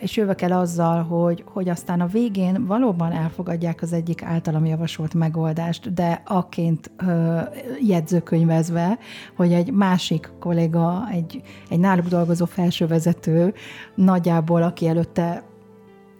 és 0.00 0.16
jövök 0.16 0.40
el 0.40 0.52
azzal, 0.52 1.02
hogy, 1.02 1.44
hogy 1.46 1.68
aztán 1.68 2.00
a 2.00 2.06
végén 2.06 2.66
valóban 2.66 3.12
elfogadják 3.12 3.82
az 3.82 3.92
egyik 3.92 4.22
általam 4.22 4.66
javasolt 4.66 5.14
megoldást, 5.14 5.94
de 5.94 6.22
akként 6.26 6.90
ö, 7.06 7.40
jegyzőkönyvezve, 7.80 8.98
hogy 9.36 9.52
egy 9.52 9.72
másik 9.72 10.30
kolléga, 10.40 11.08
egy, 11.12 11.42
egy 11.68 11.78
náluk 11.78 12.06
dolgozó 12.06 12.44
felsővezető 12.44 13.54
nagyjából, 13.94 14.62
aki 14.62 14.88
előtte 14.88 15.42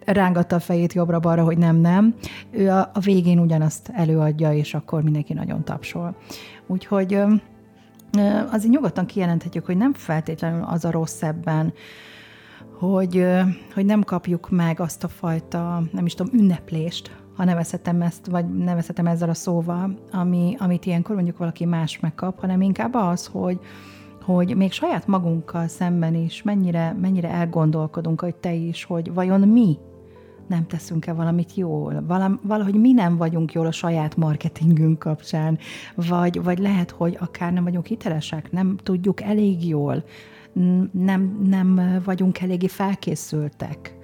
rángatta 0.05 0.57
a 0.57 0.61
fejét 0.61 0.93
jobbra-balra, 0.93 1.45
hogy 1.45 1.59
nem, 1.59 1.77
nem. 1.77 2.15
Ő 2.51 2.71
a, 2.71 2.91
a 2.95 3.01
végén 3.01 3.39
ugyanazt 3.39 3.91
előadja, 3.95 4.53
és 4.53 4.75
akkor 4.75 5.03
mindenki 5.03 5.33
nagyon 5.33 5.65
tapsol. 5.65 6.17
Úgyhogy 6.67 7.23
azért 8.51 8.73
nyugodtan 8.73 9.07
kijelenthetjük, 9.07 9.67
hogy 9.67 9.77
nem 9.77 9.93
feltétlenül 9.93 10.65
az 10.65 10.85
a 10.85 10.91
rossz 10.91 11.23
ebben, 11.23 11.73
hogy, 12.79 13.27
hogy 13.75 13.85
nem 13.85 14.03
kapjuk 14.03 14.51
meg 14.51 14.81
azt 14.81 15.05
a 15.05 15.09
fajta, 15.09 15.83
nem 15.93 16.07
is 16.07 16.15
tudom, 16.15 16.41
ünneplést, 16.41 17.17
ha 17.37 17.45
nevezhetem 17.45 18.03
ezt, 18.03 18.27
vagy 18.27 18.55
nevezhetem 18.55 19.07
ezzel 19.07 19.29
a 19.29 19.35
szóval, 19.35 19.99
ami, 20.11 20.57
amit 20.59 20.87
ilyenkor 20.87 21.15
mondjuk 21.15 21.39
valaki 21.39 21.65
más 21.65 22.01
megkap, 22.01 22.41
hanem 22.41 22.61
inkább 22.61 22.95
az, 22.95 23.27
hogy, 23.27 23.59
hogy 24.25 24.57
még 24.57 24.73
saját 24.73 25.07
magunkkal 25.07 25.69
szemben 25.69 26.15
is 26.15 26.43
mennyire, 26.43 26.97
mennyire 27.01 27.29
elgondolkodunk, 27.29 28.21
hogy 28.21 28.35
te 28.35 28.53
is, 28.53 28.85
hogy 28.85 29.13
vajon 29.13 29.41
mi 29.41 29.79
nem 30.53 30.67
teszünk-e 30.67 31.13
valamit 31.13 31.55
jól, 31.55 32.05
valahogy 32.43 32.75
mi 32.75 32.93
nem 32.93 33.17
vagyunk 33.17 33.53
jól 33.53 33.67
a 33.67 33.73
saját 33.73 34.17
marketingünk 34.17 34.99
kapcsán, 34.99 35.59
vagy, 35.95 36.43
vagy 36.43 36.59
lehet, 36.59 36.91
hogy 36.91 37.17
akár 37.21 37.53
nem 37.53 37.65
vagyunk 37.65 37.87
hitelesek, 37.87 38.53
nem 38.53 38.77
tudjuk 38.83 39.23
elég 39.23 39.69
jól, 39.69 40.05
nem, 40.93 41.41
nem 41.45 42.01
vagyunk 42.05 42.41
eléggé 42.41 42.67
felkészültek. 42.67 43.97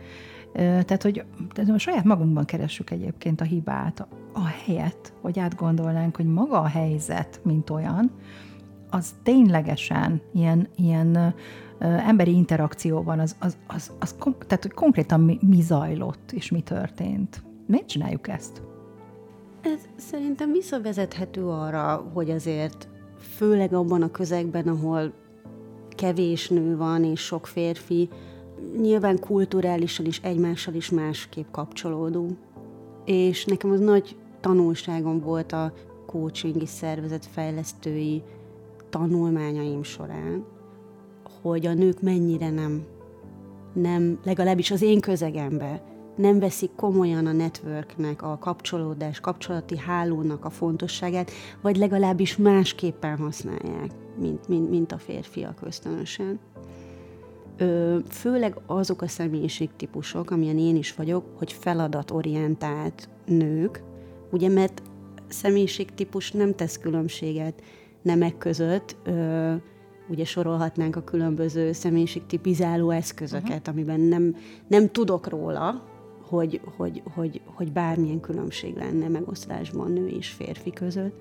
Tehát, 0.53 1.03
hogy 1.03 1.25
tehát 1.53 1.71
a 1.71 1.79
saját 1.79 2.05
magunkban 2.05 2.45
keressük 2.45 2.91
egyébként 2.91 3.41
a 3.41 3.45
hibát, 3.45 4.07
a 4.33 4.45
helyet, 4.65 5.13
hogy 5.21 5.39
átgondolnánk, 5.39 6.17
hogy 6.17 6.27
maga 6.27 6.61
a 6.61 6.67
helyzet, 6.67 7.41
mint 7.45 7.71
olyan, 7.71 8.11
az 8.91 9.15
ténylegesen 9.23 10.21
ilyen, 10.33 10.69
ilyen 10.77 11.35
emberi 11.79 12.35
interakció 12.35 13.03
van, 13.03 13.19
az, 13.19 13.37
az, 13.39 13.57
az, 13.67 13.93
az 13.99 14.15
tehát 14.47 14.63
hogy 14.63 14.73
konkrétan 14.73 15.21
mi, 15.21 15.39
mi 15.41 15.61
zajlott 15.61 16.33
és 16.33 16.51
mi 16.51 16.61
történt. 16.61 17.43
Miért 17.67 17.89
csináljuk 17.89 18.29
ezt? 18.29 18.63
Ez 19.61 19.81
szerintem 19.97 20.53
visszavezethető 20.53 21.47
arra, 21.47 22.11
hogy 22.13 22.31
azért 22.31 22.89
főleg 23.19 23.73
abban 23.73 24.03
a 24.03 24.11
közegben, 24.11 24.69
ahol 24.69 25.13
kevés 25.89 26.49
nő 26.49 26.77
van 26.77 27.05
és 27.05 27.21
sok 27.21 27.47
férfi, 27.47 28.09
nyilván 28.81 29.19
kulturálisan 29.19 30.07
is 30.07 30.21
egymással 30.23 30.75
is 30.75 30.91
másképp 30.91 31.47
kapcsolódunk. 31.51 32.37
És 33.05 33.45
nekem 33.45 33.71
az 33.71 33.81
nagy 33.81 34.17
tanulságom 34.41 35.21
volt 35.21 35.53
a 35.53 35.73
coachingi 36.07 36.67
szervezet 36.67 37.27
fejlesztői 37.27 38.23
tanulmányaim 38.91 39.83
során, 39.83 40.45
hogy 41.43 41.67
a 41.67 41.75
nők 41.75 42.03
mennyire 42.03 42.51
nem, 42.51 42.87
nem 43.73 44.19
legalábbis 44.25 44.71
az 44.71 44.83
én 44.83 45.01
közegemben 45.01 45.81
nem 46.19 46.39
veszik 46.39 46.71
komolyan 46.77 47.27
a 47.27 47.33
networknek, 47.33 48.23
a 48.23 48.39
kapcsolódás, 48.39 49.21
kapcsolati 49.21 49.79
hálónak 49.79 50.45
a 50.45 50.51
fontosságát, 50.51 51.31
vagy 51.61 51.77
legalábbis 51.77 52.37
másképpen 52.37 53.17
használják, 53.17 53.91
mint, 54.17 54.49
mint, 54.49 54.71
mint 54.71 54.93
a 54.93 54.99
férfiak 54.99 55.59
ösztönösen. 55.63 56.39
Ö, 57.57 57.99
főleg 58.09 58.61
azok 58.67 59.03
a 59.03 59.09
személyiségtípusok, 59.09 60.31
amilyen 60.31 60.59
én 60.59 60.77
is 60.77 60.95
vagyok, 60.95 61.25
hogy 61.39 61.53
feladatorientált 61.53 63.09
nők, 63.27 63.83
ugye 64.31 64.49
mert 64.49 64.83
személyiségtípus 65.29 66.33
nem 66.33 66.55
tesz 66.55 66.79
különbséget 66.79 67.63
nemek 68.03 68.39
között, 68.39 68.97
ö, 69.05 69.55
ugye 70.09 70.25
sorolhatnánk 70.25 70.97
a 70.97 71.05
különböző 71.05 71.73
személyiségtipizáló 71.73 72.91
eszközöket, 72.91 73.59
uh-huh. 73.59 73.75
amiben 73.75 74.01
nem, 74.01 74.37
nem 74.67 74.91
tudok 74.91 75.29
róla, 75.29 75.83
hogy, 76.29 76.61
hogy, 76.77 77.03
hogy, 77.15 77.41
hogy 77.45 77.73
bármilyen 77.73 78.21
különbség 78.21 78.77
lenne 78.77 79.09
megosztásban 79.09 79.93
nő 79.93 80.07
és 80.07 80.29
férfi 80.29 80.71
között, 80.71 81.21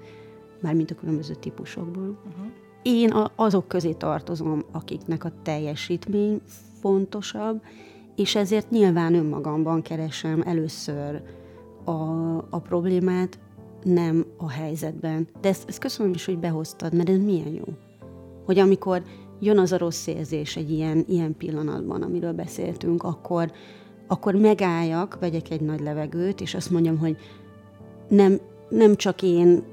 mármint 0.62 0.92
a 0.92 0.96
különböző 0.96 1.34
típusokból. 1.34 2.20
Uh-huh. 2.28 2.46
Én 2.82 3.12
a, 3.12 3.32
azok 3.36 3.68
közé 3.68 3.94
tartozom, 3.94 4.64
akiknek 4.72 5.24
a 5.24 5.32
teljesítmény 5.44 6.42
fontosabb, 6.82 7.62
és 8.16 8.36
ezért 8.36 8.70
nyilván 8.70 9.14
önmagamban 9.14 9.82
keresem 9.82 10.42
először 10.46 11.22
a, 11.84 11.92
a 12.38 12.60
problémát, 12.60 13.40
nem 13.84 14.26
a 14.38 14.50
helyzetben. 14.50 15.28
De 15.42 15.50
ezt, 15.50 15.70
ezt 15.70 15.80
köszönöm 15.80 16.14
is, 16.14 16.26
hogy 16.26 16.38
behoztad, 16.38 16.94
mert 16.94 17.10
ez 17.10 17.18
milyen 17.18 17.54
jó 17.54 17.64
hogy 18.48 18.60
amikor 18.60 19.04
jön 19.40 19.58
az 19.58 19.72
a 19.72 19.78
rossz 19.78 20.08
érzés 20.08 20.56
egy 20.56 20.72
ilyen, 20.72 21.06
ilyen 21.08 21.38
pillanatban, 21.38 22.02
amiről 22.02 22.34
beszéltünk, 22.34 23.04
akkor, 23.04 23.52
akkor 24.08 24.36
megálljak, 24.36 25.18
vegyek 25.20 25.50
egy 25.50 25.62
nagy 25.62 25.80
levegőt, 25.80 26.42
és 26.42 26.56
azt 26.56 26.70
mondjam, 26.70 26.98
hogy 26.98 27.18
nem, 28.10 28.40
nem 28.70 28.96
csak 28.96 29.22
én 29.22 29.64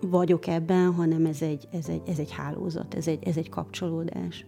vagyok 0.00 0.46
ebben, 0.46 0.92
hanem 0.92 1.26
ez 1.26 1.42
egy, 1.42 1.68
ez 1.72 1.88
egy, 1.88 2.02
ez 2.06 2.18
egy 2.18 2.32
hálózat, 2.32 2.94
ez 2.94 3.08
egy, 3.08 3.18
ez 3.24 3.36
egy 3.36 3.48
kapcsolódás, 3.48 4.46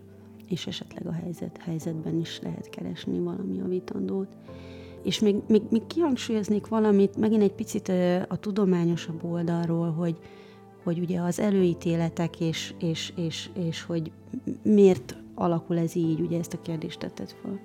és 0.48 0.66
esetleg 0.66 1.06
a 1.06 1.12
helyzet, 1.12 1.58
helyzetben 1.58 2.20
is 2.20 2.40
lehet 2.42 2.70
keresni 2.70 3.18
valami 3.18 3.60
a 3.60 3.68
vitandót. 3.68 4.28
És 5.02 5.18
még, 5.18 5.36
még, 5.48 5.62
még 5.70 5.86
kihangsúlyoznék 5.86 6.66
valamit, 6.66 7.16
megint 7.16 7.42
egy 7.42 7.52
picit 7.52 7.88
a 8.28 8.36
tudományosabb 8.36 9.24
oldalról, 9.24 9.90
hogy, 9.90 10.18
hogy 10.82 10.98
ugye 10.98 11.20
az 11.20 11.40
előítéletek, 11.40 12.40
és, 12.40 12.74
és, 12.78 13.12
és, 13.16 13.50
és 13.54 13.82
hogy 13.82 14.12
miért 14.62 15.16
alakul 15.34 15.78
ez 15.78 15.96
így, 15.96 16.20
ugye 16.20 16.38
ezt 16.38 16.52
a 16.52 16.60
kérdést 16.62 16.98
tetted 16.98 17.34
fel. 17.42 17.60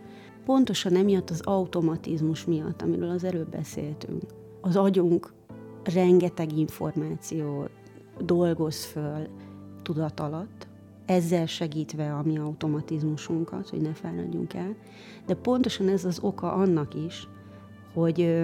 Pontosan 0.45 0.95
emiatt 0.95 1.29
az 1.29 1.41
automatizmus 1.41 2.45
miatt, 2.45 2.81
amiről 2.81 3.09
az 3.09 3.23
előbb 3.23 3.49
beszéltünk. 3.49 4.21
Az 4.61 4.75
agyunk 4.75 5.33
rengeteg 5.83 6.57
információ 6.57 7.67
dolgoz 8.19 8.85
föl 8.85 9.27
tudat 9.81 10.19
alatt, 10.19 10.67
ezzel 11.05 11.45
segítve 11.45 12.13
a 12.13 12.23
mi 12.23 12.37
automatizmusunkat, 12.37 13.69
hogy 13.69 13.81
ne 13.81 13.93
fáradjunk 13.93 14.53
el. 14.53 14.75
De 15.25 15.33
pontosan 15.33 15.87
ez 15.87 16.05
az 16.05 16.19
oka 16.21 16.53
annak 16.53 16.93
is, 16.93 17.27
hogy 17.93 18.41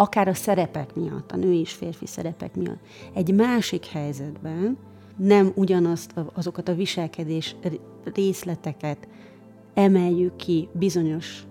akár 0.00 0.28
a 0.28 0.34
szerepek 0.34 0.94
miatt, 0.94 1.32
a 1.32 1.36
női 1.36 1.60
és 1.60 1.72
férfi 1.72 2.06
szerepek 2.06 2.56
miatt. 2.56 2.80
Egy 3.14 3.34
másik 3.34 3.86
helyzetben 3.86 4.76
nem 5.16 5.52
ugyanazt 5.54 6.14
azokat 6.34 6.68
a 6.68 6.74
viselkedés 6.74 7.56
részleteket 8.14 9.08
emeljük 9.74 10.36
ki 10.36 10.68
bizonyos 10.72 11.46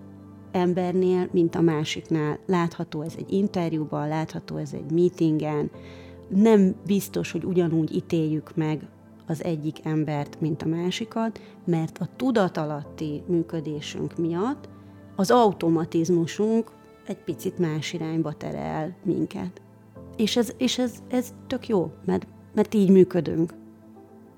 embernél, 0.52 1.28
mint 1.32 1.54
a 1.54 1.60
másiknál. 1.60 2.38
Látható 2.46 3.02
ez 3.02 3.14
egy 3.18 3.32
interjúban, 3.32 4.08
látható 4.08 4.56
ez 4.56 4.72
egy 4.72 4.90
meetingen. 4.90 5.70
Nem 6.28 6.74
biztos, 6.86 7.32
hogy 7.32 7.44
ugyanúgy 7.44 7.94
ítéljük 7.94 8.56
meg 8.56 8.88
az 9.26 9.44
egyik 9.44 9.84
embert, 9.84 10.40
mint 10.40 10.62
a 10.62 10.66
másikat, 10.68 11.40
mert 11.64 11.98
a 11.98 12.08
tudatalatti 12.16 13.22
működésünk 13.26 14.16
miatt 14.16 14.68
az 15.16 15.30
automatizmusunk 15.30 16.76
egy 17.08 17.24
picit 17.24 17.58
más 17.58 17.92
irányba 17.92 18.32
terel 18.32 18.96
minket. 19.02 19.60
És 20.16 20.36
ez, 20.36 20.52
és 20.56 20.78
ez, 20.78 20.92
ez 21.08 21.34
tök 21.46 21.68
jó, 21.68 21.92
mert, 22.04 22.26
mert 22.54 22.74
így 22.74 22.90
működünk. 22.90 23.54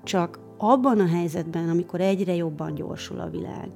Csak 0.03 0.39
abban 0.57 0.99
a 0.99 1.07
helyzetben, 1.07 1.69
amikor 1.69 2.01
egyre 2.01 2.35
jobban 2.35 2.75
gyorsul 2.75 3.19
a 3.19 3.29
világ, 3.29 3.69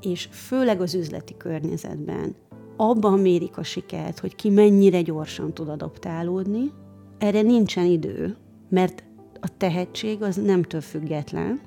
és 0.00 0.28
főleg 0.32 0.80
az 0.80 0.94
üzleti 0.94 1.36
környezetben, 1.36 2.34
abban 2.76 3.18
mérik 3.18 3.56
a 3.56 3.62
sikert, 3.62 4.18
hogy 4.18 4.34
ki 4.34 4.50
mennyire 4.50 5.02
gyorsan 5.02 5.52
tud 5.52 5.68
adaptálódni, 5.68 6.72
erre 7.18 7.42
nincsen 7.42 7.84
idő, 7.84 8.36
mert 8.68 9.04
a 9.40 9.56
tehetség 9.56 10.22
az 10.22 10.36
nemtől 10.36 10.80
független. 10.80 11.60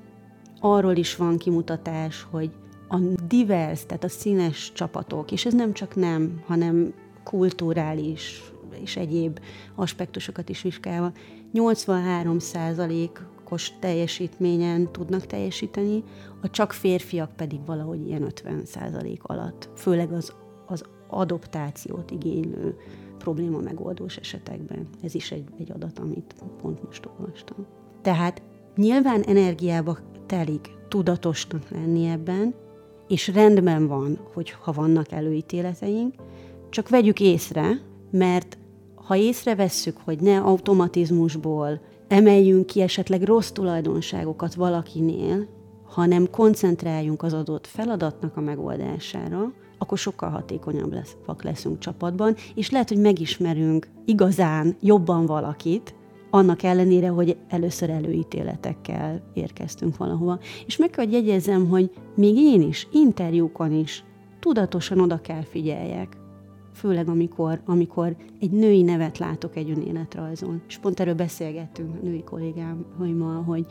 Arról 0.60 0.96
is 0.96 1.16
van 1.16 1.36
kimutatás, 1.36 2.26
hogy 2.30 2.50
a 2.92 2.98
divers, 3.28 3.86
tehát 3.86 4.04
a 4.04 4.08
színes 4.08 4.72
csapatok, 4.72 5.32
és 5.32 5.46
ez 5.46 5.54
nem 5.54 5.72
csak 5.72 5.94
nem, 5.94 6.42
hanem 6.46 6.92
kulturális 7.24 8.42
és 8.80 8.96
egyéb 8.96 9.40
aspektusokat 9.74 10.48
is 10.48 10.62
vizsgálva, 10.62 11.12
83%-os 11.54 13.72
teljesítményen 13.78 14.92
tudnak 14.92 15.26
teljesíteni, 15.26 16.04
a 16.42 16.50
csak 16.50 16.72
férfiak 16.72 17.36
pedig 17.36 17.60
valahogy 17.66 18.06
ilyen 18.06 18.32
50% 18.44 19.20
alatt, 19.20 19.68
főleg 19.76 20.12
az, 20.12 20.32
az 20.66 20.84
adoptációt 21.08 22.10
igénylő 22.10 22.76
probléma 23.18 23.58
megoldós 23.58 24.16
esetekben. 24.16 24.88
Ez 25.02 25.14
is 25.14 25.32
egy, 25.32 25.44
egy 25.58 25.72
adat, 25.72 25.98
amit 25.98 26.34
pont 26.62 26.84
most 26.84 27.08
olvastam. 27.18 27.66
Tehát 28.02 28.42
nyilván 28.76 29.22
energiába 29.22 29.98
telik 30.26 30.70
tudatosnak 30.88 31.70
lenni 31.70 32.06
ebben, 32.06 32.54
és 33.12 33.28
rendben 33.28 33.86
van, 33.86 34.18
hogy 34.34 34.50
ha 34.50 34.72
vannak 34.72 35.12
előítéleteink, 35.12 36.14
csak 36.70 36.88
vegyük 36.88 37.20
észre, 37.20 37.80
mert 38.10 38.58
ha 38.94 39.16
észrevesszük, 39.16 39.96
hogy 40.04 40.20
ne 40.20 40.38
automatizmusból 40.38 41.80
emeljünk 42.08 42.66
ki 42.66 42.80
esetleg 42.80 43.22
rossz 43.22 43.50
tulajdonságokat 43.50 44.54
valakinél, 44.54 45.48
hanem 45.84 46.30
koncentráljunk 46.30 47.22
az 47.22 47.32
adott 47.32 47.66
feladatnak 47.66 48.36
a 48.36 48.40
megoldására, 48.40 49.52
akkor 49.78 49.98
sokkal 49.98 50.30
hatékonyabb 50.30 50.92
lesz, 50.92 51.16
leszünk 51.42 51.78
csapatban, 51.78 52.34
és 52.54 52.70
lehet, 52.70 52.88
hogy 52.88 53.00
megismerünk 53.00 53.88
igazán 54.04 54.76
jobban 54.80 55.26
valakit, 55.26 55.94
annak 56.34 56.62
ellenére, 56.62 57.08
hogy 57.08 57.36
először 57.48 57.90
előítéletekkel 57.90 59.22
érkeztünk 59.34 59.96
valahova. 59.96 60.38
És 60.66 60.76
meg 60.76 60.90
kell, 60.90 61.04
hogy 61.04 61.14
jegyezzem, 61.14 61.68
hogy 61.68 61.90
még 62.14 62.36
én 62.36 62.62
is, 62.62 62.88
interjúkon 62.92 63.72
is 63.72 64.04
tudatosan 64.40 65.00
oda 65.00 65.20
kell 65.20 65.42
figyeljek. 65.42 66.16
Főleg 66.74 67.08
amikor, 67.08 67.60
amikor 67.66 68.16
egy 68.40 68.50
női 68.50 68.82
nevet 68.82 69.18
látok 69.18 69.56
egy 69.56 69.70
önéletrajzon. 69.70 70.62
És 70.68 70.78
pont 70.78 71.00
erről 71.00 71.14
beszélgettünk 71.14 71.94
a 71.94 72.04
női 72.04 72.22
kollégámmal, 72.22 73.42
hogy, 73.42 73.66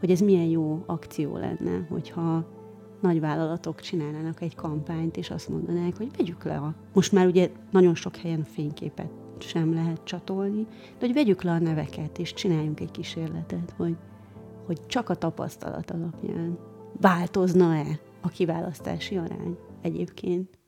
hogy 0.00 0.10
ez 0.10 0.20
milyen 0.20 0.48
jó 0.48 0.82
akció 0.86 1.36
lenne, 1.36 1.86
hogyha 1.90 2.46
nagy 3.00 3.20
vállalatok 3.20 3.80
csinálnának 3.80 4.40
egy 4.40 4.54
kampányt, 4.54 5.16
és 5.16 5.30
azt 5.30 5.48
mondanák, 5.48 5.96
hogy 5.96 6.08
vegyük 6.16 6.44
le 6.44 6.56
a... 6.56 6.74
Most 6.92 7.12
már 7.12 7.26
ugye 7.26 7.50
nagyon 7.70 7.94
sok 7.94 8.16
helyen 8.16 8.44
fényképet 8.44 9.23
sem 9.42 9.74
lehet 9.74 10.00
csatolni, 10.04 10.66
de 10.98 11.06
hogy 11.06 11.14
vegyük 11.14 11.42
le 11.42 11.50
a 11.50 11.58
neveket, 11.58 12.18
és 12.18 12.32
csináljunk 12.32 12.80
egy 12.80 12.90
kísérletet, 12.90 13.74
hogy, 13.76 13.96
hogy 14.66 14.86
csak 14.86 15.08
a 15.08 15.14
tapasztalat 15.14 15.90
alapján 15.90 16.58
változna-e 17.00 17.98
a 18.20 18.28
kiválasztási 18.28 19.16
arány 19.16 19.56
egyébként. 19.82 20.58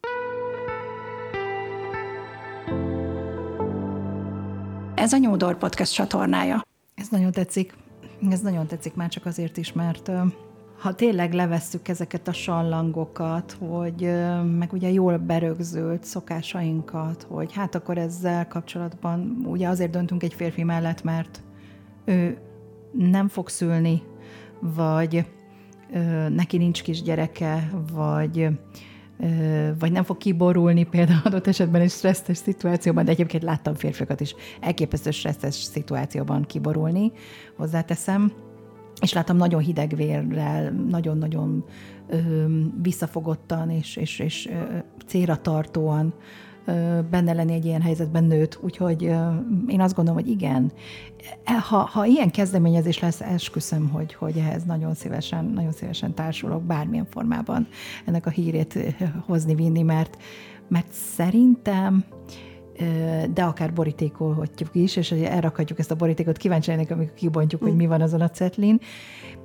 Ez 4.94 5.12
a 5.12 5.16
Nyúdor 5.16 5.58
Podcast 5.58 5.94
csatornája. 5.94 6.62
Ez 6.94 7.08
nagyon 7.08 7.32
tetszik. 7.32 7.74
Ez 8.30 8.40
nagyon 8.40 8.66
tetszik 8.66 8.94
már 8.94 9.08
csak 9.08 9.26
azért 9.26 9.56
is, 9.56 9.72
mert 9.72 10.10
ha 10.78 10.94
tényleg 10.94 11.32
levesszük 11.32 11.88
ezeket 11.88 12.28
a 12.28 12.32
sallangokat, 12.32 13.56
hogy 13.68 14.10
meg 14.58 14.72
ugye 14.72 14.90
jól 14.90 15.16
berögzült 15.16 16.04
szokásainkat, 16.04 17.26
hogy 17.28 17.52
hát 17.52 17.74
akkor 17.74 17.98
ezzel 17.98 18.48
kapcsolatban 18.48 19.36
ugye 19.44 19.68
azért 19.68 19.90
döntünk 19.90 20.22
egy 20.22 20.34
férfi 20.34 20.62
mellett, 20.62 21.02
mert 21.02 21.42
ő 22.04 22.38
nem 22.92 23.28
fog 23.28 23.48
szülni, 23.48 24.02
vagy 24.60 25.26
ö, 25.92 26.28
neki 26.28 26.56
nincs 26.56 26.82
kisgyereke, 26.82 27.70
vagy 27.92 28.48
vagy 29.78 29.92
nem 29.92 30.04
fog 30.04 30.16
kiborulni 30.16 30.84
például 30.84 31.20
adott 31.24 31.46
esetben 31.46 31.80
egy 31.80 31.90
stresszes 31.90 32.36
szituációban, 32.36 33.04
de 33.04 33.10
egyébként 33.10 33.42
láttam 33.42 33.74
férfiakat 33.74 34.20
is. 34.20 34.34
Elképesztő 34.60 35.10
stresszes 35.10 35.54
szituációban 35.54 36.42
kiborulni, 36.42 37.12
hozzáteszem 37.56 38.32
és 39.00 39.12
láttam 39.12 39.36
nagyon 39.36 39.60
hideg 39.60 39.96
vérrel, 39.96 40.70
nagyon-nagyon 40.70 41.64
visszafogottan 42.82 43.70
és, 43.70 43.96
és, 43.96 44.18
és 44.18 44.48
célra 45.06 45.36
tartóan 45.36 46.14
benne 47.10 47.32
lenni 47.32 47.52
egy 47.52 47.64
ilyen 47.64 47.82
helyzetben 47.82 48.24
nőtt. 48.24 48.58
Úgyhogy 48.62 49.02
én 49.68 49.80
azt 49.80 49.94
gondolom, 49.94 50.20
hogy 50.20 50.30
igen. 50.30 50.72
Ha, 51.44 51.76
ha 51.76 52.04
ilyen 52.04 52.30
kezdeményezés 52.30 52.98
lesz, 52.98 53.20
esküszöm, 53.20 53.88
hogy, 53.88 54.14
hogy 54.14 54.36
ehhez 54.36 54.64
nagyon 54.64 54.94
szívesen, 54.94 55.44
nagyon 55.44 55.72
szívesen 55.72 56.14
társulok 56.14 56.62
bármilyen 56.62 57.06
formában 57.10 57.66
ennek 58.04 58.26
a 58.26 58.30
hírét 58.30 58.78
hozni, 59.26 59.54
vinni, 59.54 59.82
mert, 59.82 60.16
mert 60.68 60.92
szerintem 60.92 62.04
de 63.32 63.42
akár 63.42 63.72
borítékolhatjuk 63.72 64.70
is, 64.72 64.96
és 64.96 65.12
elrakhatjuk 65.12 65.78
ezt 65.78 65.90
a 65.90 65.94
borítékot, 65.94 66.36
kíváncsi 66.36 66.70
lennék, 66.70 66.90
amikor 66.90 67.14
kibontjuk, 67.14 67.62
hogy 67.62 67.76
mi 67.76 67.86
van 67.86 68.00
azon 68.00 68.20
a 68.20 68.30
cetlin. 68.30 68.80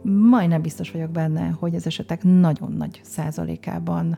Majdnem 0.03 0.61
biztos 0.61 0.91
vagyok 0.91 1.09
benne, 1.09 1.55
hogy 1.59 1.75
az 1.75 1.85
esetek 1.85 2.23
nagyon 2.23 2.71
nagy 2.71 2.99
százalékában 3.03 4.17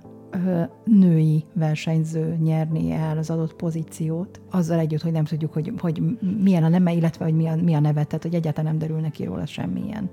női 0.84 1.45
versenyző 1.54 2.38
nyerni 2.43 2.91
el 2.91 3.17
az 3.17 3.30
adott 3.30 3.54
pozíciót, 3.54 4.41
azzal 4.52 4.80
együtt, 4.80 5.02
hogy 5.02 5.12
nem 5.12 5.23
tudjuk, 5.23 5.54
hogy, 5.54 5.73
hogy 5.78 6.02
milyen 6.43 6.63
a 6.63 6.67
neme, 6.67 6.93
illetve 6.93 7.26
hogy 7.26 7.36
mi 7.36 7.47
a, 7.47 7.56
mi 7.56 7.73
a 7.73 7.80
neve, 7.80 8.04
tehát 8.04 8.23
hogy 8.23 8.34
egyáltalán 8.34 8.69
nem 8.69 8.88
derül 8.88 8.99
neki 8.99 9.23
róla 9.23 9.45
semmilyen 9.45 10.10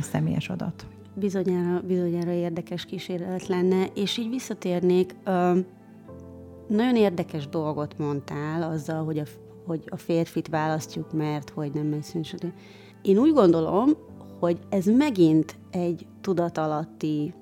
személyes 0.00 0.48
adat. 0.48 0.86
Bizonyára, 1.14 1.82
bizonyára 1.86 2.30
érdekes 2.30 2.84
kísérlet 2.84 3.46
lenne, 3.46 3.86
és 3.94 4.18
így 4.18 4.28
visszatérnék, 4.28 5.14
nagyon 6.68 6.96
érdekes 6.96 7.48
dolgot 7.48 7.98
mondtál 7.98 8.62
azzal, 8.62 9.04
hogy 9.04 9.18
a, 9.18 9.24
hogy 9.66 9.82
a 9.86 9.96
férfit 9.96 10.48
választjuk, 10.48 11.12
mert 11.12 11.50
hogy 11.50 11.72
nem 11.74 11.86
megy 11.86 12.02
szünsödő. 12.02 12.52
Én 13.02 13.18
úgy 13.18 13.32
gondolom, 13.32 13.90
hogy 14.40 14.58
ez 14.68 14.86
megint 14.86 15.56
egy 15.70 16.06
tudatalatti 16.20 17.34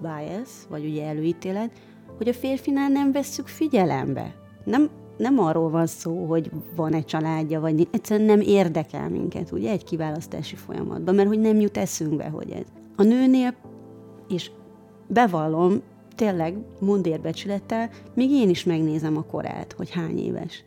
bias, 0.00 0.50
vagy 0.68 0.84
ugye 0.84 1.06
előítélet, 1.06 1.70
hogy 2.16 2.28
a 2.28 2.32
férfinál 2.32 2.88
nem 2.88 3.12
vesszük 3.12 3.46
figyelembe. 3.46 4.34
Nem, 4.64 4.90
nem 5.16 5.38
arról 5.38 5.70
van 5.70 5.86
szó, 5.86 6.24
hogy 6.24 6.50
van 6.76 6.92
egy 6.92 7.04
családja, 7.04 7.60
vagy 7.60 7.88
egyszerűen 7.90 8.26
nem 8.26 8.40
érdekel 8.40 9.08
minket, 9.08 9.50
ugye, 9.50 9.70
egy 9.70 9.84
kiválasztási 9.84 10.56
folyamatban, 10.56 11.14
mert 11.14 11.28
hogy 11.28 11.40
nem 11.40 11.60
jut 11.60 11.76
eszünkbe, 11.76 12.28
hogy 12.28 12.50
ez. 12.50 12.64
A 12.96 13.02
nőnél, 13.02 13.54
és 14.28 14.50
bevallom, 15.08 15.82
tényleg 16.16 16.56
mundérbecsülettel, 16.80 17.90
még 18.14 18.30
én 18.30 18.48
is 18.48 18.64
megnézem 18.64 19.16
a 19.16 19.22
korát, 19.22 19.72
hogy 19.76 19.90
hány 19.90 20.18
éves. 20.18 20.64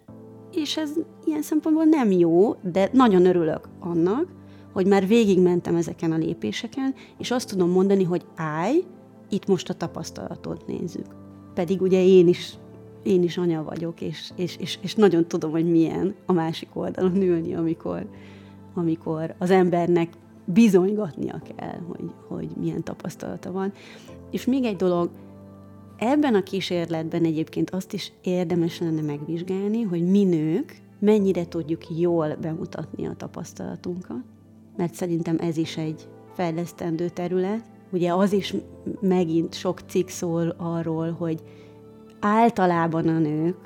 És 0.51 0.77
ez 0.77 0.91
ilyen 1.25 1.41
szempontból 1.41 1.83
nem 1.83 2.11
jó, 2.11 2.55
de 2.71 2.89
nagyon 2.93 3.25
örülök 3.25 3.69
annak, 3.79 4.27
hogy 4.73 4.87
már 4.87 5.07
végigmentem 5.07 5.75
ezeken 5.75 6.11
a 6.11 6.17
lépéseken, 6.17 6.93
és 7.17 7.31
azt 7.31 7.49
tudom 7.49 7.69
mondani, 7.69 8.03
hogy 8.03 8.25
állj, 8.35 8.83
itt 9.29 9.47
most 9.47 9.69
a 9.69 9.73
tapasztalatot 9.73 10.67
nézzük. 10.67 11.05
Pedig 11.53 11.81
ugye 11.81 12.05
én 12.05 12.27
is, 12.27 12.53
én 13.03 13.23
is 13.23 13.37
anya 13.37 13.63
vagyok, 13.63 14.01
és, 14.01 14.31
és, 14.35 14.57
és, 14.59 14.79
és 14.81 14.95
nagyon 14.95 15.27
tudom, 15.27 15.51
hogy 15.51 15.71
milyen 15.71 16.15
a 16.25 16.31
másik 16.31 16.69
oldalon 16.73 17.21
ülni, 17.21 17.53
amikor, 17.53 18.09
amikor 18.73 19.35
az 19.37 19.51
embernek 19.51 20.09
bizonygatnia 20.45 21.41
kell, 21.55 21.79
hogy, 21.87 22.11
hogy 22.27 22.49
milyen 22.59 22.83
tapasztalata 22.83 23.51
van. 23.51 23.73
És 24.31 24.45
még 24.45 24.63
egy 24.63 24.75
dolog, 24.75 25.09
Ebben 25.99 26.35
a 26.35 26.43
kísérletben 26.43 27.23
egyébként 27.23 27.69
azt 27.69 27.93
is 27.93 28.11
érdemes 28.21 28.79
lenne 28.79 29.01
megvizsgálni, 29.01 29.81
hogy 29.81 30.09
mi 30.09 30.23
nők 30.23 30.81
mennyire 30.99 31.47
tudjuk 31.47 31.99
jól 31.99 32.35
bemutatni 32.35 33.05
a 33.05 33.13
tapasztalatunkat, 33.17 34.23
mert 34.77 34.93
szerintem 34.93 35.37
ez 35.39 35.57
is 35.57 35.77
egy 35.77 36.07
fejlesztendő 36.33 37.09
terület. 37.09 37.63
Ugye 37.91 38.13
az 38.13 38.33
is 38.33 38.53
megint 39.01 39.53
sok 39.53 39.79
cikk 39.79 40.07
szól 40.07 40.55
arról, 40.57 41.11
hogy 41.11 41.41
általában 42.19 43.07
a 43.07 43.19
nők 43.19 43.57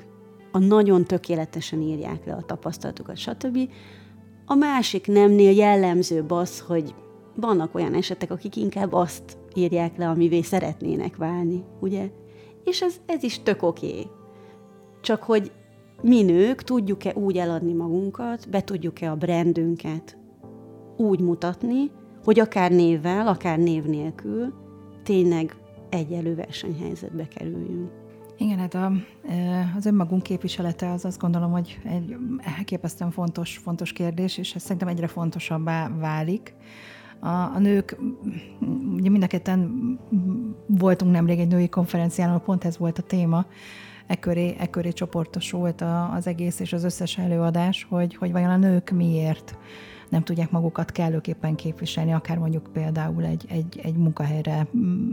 a 0.52 0.58
nagyon 0.58 1.04
tökéletesen 1.04 1.80
írják 1.80 2.24
le 2.26 2.32
a 2.32 2.44
tapasztalatukat, 2.46 3.16
stb. 3.16 3.58
A 4.46 4.54
másik 4.54 5.06
nemnél 5.06 5.52
jellemzőbb 5.52 6.30
az, 6.30 6.60
hogy 6.60 6.94
vannak 7.36 7.74
olyan 7.74 7.94
esetek, 7.94 8.30
akik 8.30 8.56
inkább 8.56 8.92
azt 8.92 9.36
írják 9.54 9.96
le, 9.96 10.08
amivé 10.08 10.42
szeretnének 10.42 11.16
válni, 11.16 11.64
ugye? 11.80 12.10
És 12.64 12.82
ez, 12.82 12.94
ez 13.06 13.22
is 13.22 13.42
tök 13.42 13.62
oké. 13.62 14.06
Csak 15.00 15.22
hogy 15.22 15.52
mi 16.02 16.22
nők 16.22 16.62
tudjuk-e 16.62 17.12
úgy 17.14 17.36
eladni 17.36 17.72
magunkat, 17.72 18.50
be 18.50 18.60
tudjuk-e 18.60 19.10
a 19.10 19.16
brandünket 19.16 20.16
úgy 20.96 21.20
mutatni, 21.20 21.90
hogy 22.24 22.40
akár 22.40 22.70
névvel, 22.70 23.26
akár 23.28 23.58
név 23.58 23.84
nélkül 23.84 24.52
tényleg 25.02 25.56
egyelő 25.90 26.34
versenyhelyzetbe 26.34 27.28
kerüljünk. 27.28 27.90
Igen, 28.38 28.58
hát 28.58 28.74
a, 28.74 28.92
az 29.76 29.86
önmagunk 29.86 30.22
képviselete 30.22 30.90
az 30.90 31.04
azt 31.04 31.18
gondolom, 31.18 31.50
hogy 31.52 31.80
egy 31.84 32.16
elképesztően 32.56 33.10
fontos, 33.10 33.58
fontos 33.58 33.92
kérdés, 33.92 34.38
és 34.38 34.54
ez 34.54 34.62
szerintem 34.62 34.88
egyre 34.88 35.06
fontosabbá 35.06 35.90
válik. 35.98 36.54
A, 37.24 37.54
a 37.54 37.58
nők, 37.58 37.96
ugye 38.94 39.10
mind 39.10 39.22
a 39.22 39.26
ketten 39.26 39.70
voltunk 40.66 41.12
nemrég 41.12 41.38
egy 41.38 41.48
női 41.48 41.68
konferencián, 41.68 42.42
pont 42.44 42.64
ez 42.64 42.78
volt 42.78 42.98
a 42.98 43.02
téma, 43.02 43.46
ekköré, 44.06 44.54
ekköré 44.58 44.92
csoportosult 44.92 45.84
az 46.16 46.26
egész 46.26 46.60
és 46.60 46.72
az 46.72 46.84
összes 46.84 47.18
előadás, 47.18 47.86
hogy, 47.88 48.16
hogy 48.16 48.32
vajon 48.32 48.50
a 48.50 48.56
nők 48.56 48.90
miért 48.90 49.56
nem 50.14 50.22
tudják 50.22 50.50
magukat 50.50 50.92
kellőképpen 50.92 51.54
képviselni, 51.54 52.12
akár 52.12 52.38
mondjuk 52.38 52.68
például 52.72 53.24
egy, 53.24 53.44
egy, 53.48 53.80
egy 53.82 53.96
munkahelyre, 53.96 54.66
mm, 54.76 55.10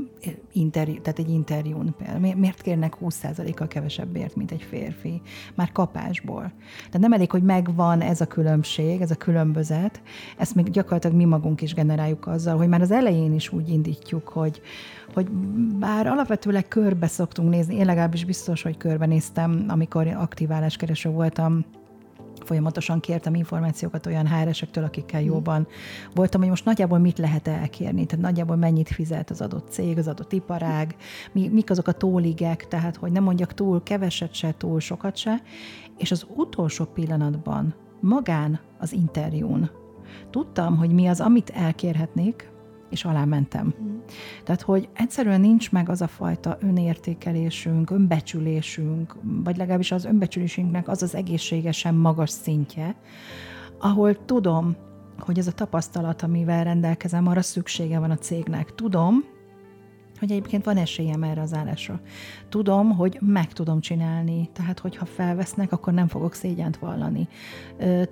interjú, 0.52 1.02
tehát 1.02 1.20
egy 1.20 1.30
interjún. 1.30 1.96
Például. 1.98 2.36
Miért 2.36 2.62
kérnek 2.62 2.94
20%-kal 3.02 3.68
kevesebbért, 3.68 4.36
mint 4.36 4.52
egy 4.52 4.62
férfi? 4.64 5.22
Már 5.56 5.72
kapásból. 5.72 6.52
Tehát 6.86 7.00
nem 7.00 7.14
elég, 7.14 7.32
hogy 7.32 7.44
megvan 7.44 8.02
ez 8.02 8.22
a 8.22 8.26
különbség, 8.26 9.02
ez 9.02 9.12
a 9.12 9.16
különbözet, 9.16 10.02
ezt 10.38 10.56
még 10.56 10.70
gyakorlatilag 10.70 11.16
mi 11.16 11.26
magunk 11.26 11.62
is 11.62 11.74
generáljuk 11.74 12.28
azzal, 12.28 12.58
hogy 12.58 12.68
már 12.68 12.82
az 12.82 12.92
elején 12.92 13.34
is 13.34 13.52
úgy 13.52 13.70
indítjuk, 13.70 14.28
hogy, 14.28 14.62
hogy 15.14 15.30
bár 15.80 16.08
alapvetőleg 16.08 16.68
körbe 16.68 17.08
szoktunk 17.08 17.50
nézni, 17.50 17.76
én 17.76 17.86
legalábbis 17.86 18.26
biztos, 18.26 18.62
hogy 18.62 18.78
körbenéztem, 18.78 19.66
amikor 19.68 20.08
aktiváláskereső 20.08 21.10
voltam, 21.10 21.66
folyamatosan 22.44 23.00
kértem 23.00 23.36
információkat 23.36 24.06
olyan 24.06 24.28
HR-esektől, 24.28 24.84
akikkel 24.84 25.22
jóban 25.22 25.68
voltam, 26.14 26.42
hogy 26.42 26.50
most 26.50 26.66
nagyjából 26.66 27.00
mit 27.00 27.18
lehet 27.18 27.48
elkérni, 27.48 28.06
tehát 28.06 28.26
nagyjából 28.26 28.56
mennyit 28.56 28.90
fizet 28.90 29.30
az 29.30 29.42
adott 29.42 29.70
cég, 29.70 29.98
az 29.98 30.08
adott 30.08 30.34
iparág, 30.34 30.96
mi, 31.32 31.48
mik 31.48 31.70
azok 31.70 31.88
a 31.88 31.92
tóligek, 31.92 32.68
tehát 32.68 32.96
hogy 32.96 33.12
nem 33.12 33.24
mondjak 33.24 33.54
túl 33.54 33.84
keveset 33.84 34.34
se, 34.34 34.54
túl 34.58 34.80
sokat 34.80 35.16
se, 35.16 35.42
és 35.98 36.12
az 36.12 36.26
utolsó 36.36 36.86
pillanatban 36.86 37.74
magán 38.00 38.60
az 38.80 38.94
interjún 38.94 39.70
tudtam, 40.30 40.78
hogy 40.78 40.92
mi 40.92 41.08
az, 41.08 41.20
amit 41.20 41.50
elkérhetnék, 41.50 42.51
és 42.92 43.06
alá 43.06 43.26
mentem. 43.26 43.74
Mm. 43.82 43.98
Tehát, 44.44 44.62
hogy 44.62 44.90
egyszerűen 44.94 45.42
nincs 45.42 45.72
meg 45.72 45.90
az 45.90 46.02
a 46.02 46.08
fajta 46.08 46.58
önértékelésünk, 46.62 47.90
önbecsülésünk, 47.90 49.16
vagy 49.22 49.58
legalábbis 49.58 49.92
az 49.92 50.06
önbecsülésünknek 50.06 50.88
az 50.88 51.04
az 51.04 51.16
egészségesen 51.16 51.96
magas 51.96 52.30
szintje, 52.30 52.96
ahol 53.80 54.26
tudom, 54.26 54.76
hogy 55.20 55.38
ez 55.38 55.48
a 55.48 55.52
tapasztalat, 55.52 56.22
amivel 56.22 56.64
rendelkezem, 56.64 57.28
arra 57.28 57.42
szüksége 57.42 58.00
van 58.00 58.12
a 58.12 58.18
cégnek. 58.18 58.76
Tudom, 58.76 59.24
hogy 60.22 60.32
egyébként 60.32 60.66
van 60.66 60.78
esélyem 60.78 61.24
erre 61.24 61.42
az 61.42 61.54
állásra. 61.54 62.00
Tudom, 62.50 62.92
hogy 62.92 63.18
meg 63.22 63.54
tudom 63.54 63.80
csinálni, 63.80 64.50
tehát 64.54 64.80
hogyha 64.80 65.06
felvesznek, 65.06 65.72
akkor 65.72 65.94
nem 65.94 66.08
fogok 66.08 66.34
szégyent 66.34 66.78
vallani. 66.78 67.28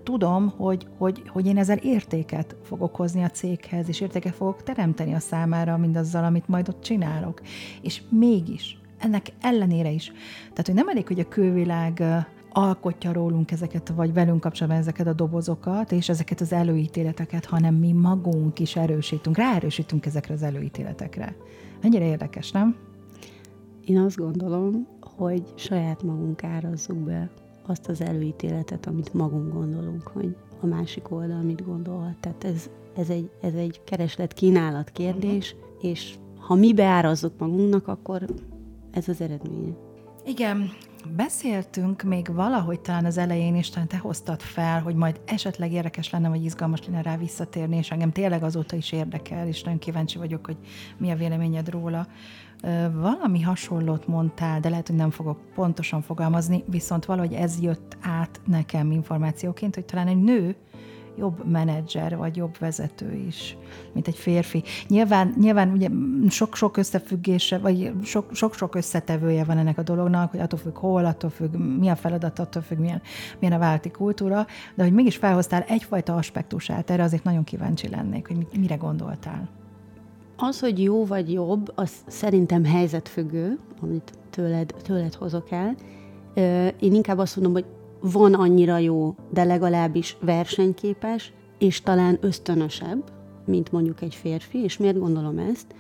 Tudom, 0.04 0.54
hogy, 0.58 0.88
hogy, 0.98 1.24
hogy 1.28 1.46
én 1.46 1.58
ezzel 1.58 1.78
értéket 1.78 2.56
fogok 2.64 2.96
hozni 2.96 3.24
a 3.24 3.30
céghez, 3.30 3.88
és 3.88 4.02
értéket 4.02 4.36
fogok 4.36 4.64
teremteni 4.64 5.14
a 5.14 5.20
számára 5.20 5.78
mindazzal, 5.78 6.24
amit 6.24 6.48
majd 6.48 6.70
ott 6.70 6.82
csinálok. 6.82 7.42
És 7.82 8.02
mégis, 8.10 8.78
ennek 8.98 9.28
ellenére 9.42 9.90
is. 9.90 10.12
Tehát, 10.50 10.66
hogy 10.66 10.76
nem 10.76 10.88
elég, 10.90 11.08
hogy 11.08 11.20
a 11.20 11.28
külvilág 11.28 12.04
alkotja 12.52 13.12
rólunk 13.12 13.52
ezeket, 13.52 13.90
vagy 13.96 14.14
velünk 14.14 14.40
kapcsolatban 14.40 14.82
ezeket 14.82 15.08
a 15.08 15.14
dobozokat, 15.14 15.92
és 15.92 16.10
ezeket 16.10 16.42
az 16.42 16.54
előítéleteket, 16.54 17.46
hanem 17.46 17.76
mi 17.76 17.92
magunk 17.92 18.60
is 18.60 18.76
erősítünk, 18.76 19.38
ráerősítünk 19.38 20.06
ezekre 20.06 20.34
az 20.34 20.44
előítéletekre. 20.44 21.36
Mennyire 21.82 22.06
érdekes, 22.06 22.52
nem? 22.52 22.76
Én 23.86 23.98
azt 23.98 24.18
gondolom, 24.18 24.88
hogy 25.02 25.44
saját 25.56 26.04
magunk 26.04 26.44
árazzuk 26.44 26.98
be 26.98 27.30
azt 27.66 27.88
az 27.88 28.02
előítéletet, 28.02 28.86
amit 28.86 29.14
magunk 29.14 29.54
gondolunk, 29.54 30.08
hogy 30.08 30.36
a 30.62 30.66
másik 30.66 31.12
oldal 31.12 31.42
mit 31.42 31.66
gondolhat. 31.66 32.18
Tehát 32.20 32.44
ez, 32.44 32.70
ez 32.96 33.10
egy, 33.10 33.30
ez 33.42 33.54
egy 33.54 33.82
kereslet-kínálat 33.84 34.90
kérdés, 34.90 35.54
uh-huh. 35.54 35.90
és 35.90 36.16
ha 36.38 36.56
mi 36.56 36.74
beárazzuk 36.74 37.40
magunknak, 37.40 37.88
akkor 37.88 38.26
ez 38.92 39.08
az 39.08 39.22
eredmény. 39.22 39.76
Igen, 40.26 40.70
Beszéltünk 41.08 42.02
még 42.02 42.34
valahogy 42.34 42.80
talán 42.80 43.06
az 43.06 43.18
elején 43.18 43.56
is, 43.56 43.70
talán 43.70 43.88
te 43.88 43.98
hoztad 43.98 44.42
fel, 44.42 44.82
hogy 44.82 44.96
majd 44.96 45.22
esetleg 45.26 45.72
érdekes 45.72 46.10
lenne, 46.10 46.30
vagy 46.30 46.44
izgalmas 46.44 46.86
lenne 46.86 47.02
rá 47.02 47.18
visszatérni, 47.18 47.78
és 47.78 47.92
engem 47.92 48.12
tényleg 48.12 48.44
azóta 48.44 48.76
is 48.76 48.92
érdekel, 48.92 49.48
és 49.48 49.64
nagyon 49.64 49.80
kíváncsi 49.80 50.18
vagyok, 50.18 50.46
hogy 50.46 50.58
mi 50.98 51.12
a 51.12 51.16
véleményed 51.16 51.70
róla. 51.70 52.08
Valami 52.94 53.42
hasonlót 53.42 54.08
mondtál, 54.08 54.60
de 54.60 54.70
lehet, 54.70 54.88
hogy 54.88 54.96
nem 54.96 55.10
fogok 55.10 55.40
pontosan 55.56 56.02
fogalmazni, 56.02 56.64
viszont 56.68 57.06
valahogy 57.06 57.34
ez 57.34 57.62
jött 57.62 57.98
át 58.02 58.42
nekem 58.46 58.92
információként, 58.92 59.76
hogy 59.76 59.86
talán 59.86 60.08
egy 60.08 60.22
nő 60.22 60.56
jobb 61.20 61.50
menedzser, 61.50 62.18
vagy 62.18 62.36
jobb 62.36 62.58
vezető 62.60 63.14
is, 63.28 63.58
mint 63.94 64.08
egy 64.08 64.16
férfi. 64.16 64.64
Nyilván, 64.88 65.34
nyilván 65.40 65.72
ugye 65.72 65.90
sok-sok 66.30 66.78
összefüggése, 66.78 67.58
vagy 67.58 67.94
sok-sok 68.32 68.76
összetevője 68.76 69.44
van 69.44 69.58
ennek 69.58 69.78
a 69.78 69.84
dolognak, 69.84 70.32
hogy 70.32 70.40
attól 70.40 70.60
függ 70.60 70.76
hol, 70.76 71.06
attól 71.06 71.30
függ 71.30 71.56
mi 71.56 71.88
a 71.88 71.96
feladat, 71.96 72.40
attól 72.40 72.62
függ 72.62 72.78
milyen, 72.78 73.02
milyen 73.40 73.56
a 73.56 73.60
válti 73.60 73.92
kultúra, 73.92 74.46
de 74.76 74.84
hogy 74.84 74.94
mégis 74.94 75.16
felhoztál 75.16 75.62
egyfajta 75.68 76.16
aspektusát, 76.16 76.90
erre 76.90 77.04
azért 77.04 77.24
nagyon 77.24 77.44
kíváncsi 77.44 77.90
lennék, 77.90 78.28
hogy 78.28 78.60
mire 78.60 78.76
gondoltál. 78.76 79.50
Az, 80.38 80.60
hogy 80.60 80.84
jó 80.84 81.06
vagy 81.06 81.32
jobb, 81.32 81.72
az 81.76 81.92
szerintem 82.08 82.66
helyzetfüggő, 82.66 83.58
amit 83.82 84.12
tőled, 84.30 84.76
tőled 84.84 85.14
hozok 85.14 85.52
el. 85.52 85.76
Én 86.80 86.94
inkább 86.94 87.18
azt 87.18 87.36
mondom, 87.36 87.54
hogy 87.54 87.66
van 88.00 88.34
annyira 88.34 88.78
jó, 88.78 89.16
de 89.30 89.44
legalábbis 89.44 90.18
versenyképes, 90.22 91.34
és 91.58 91.82
talán 91.82 92.18
ösztönösebb, 92.22 93.04
mint 93.46 93.72
mondjuk 93.72 94.02
egy 94.02 94.16
férfi, 94.16 94.58
és 94.58 94.78
miért 94.78 95.00
gondolom 95.00 95.38
ezt? 95.38 95.76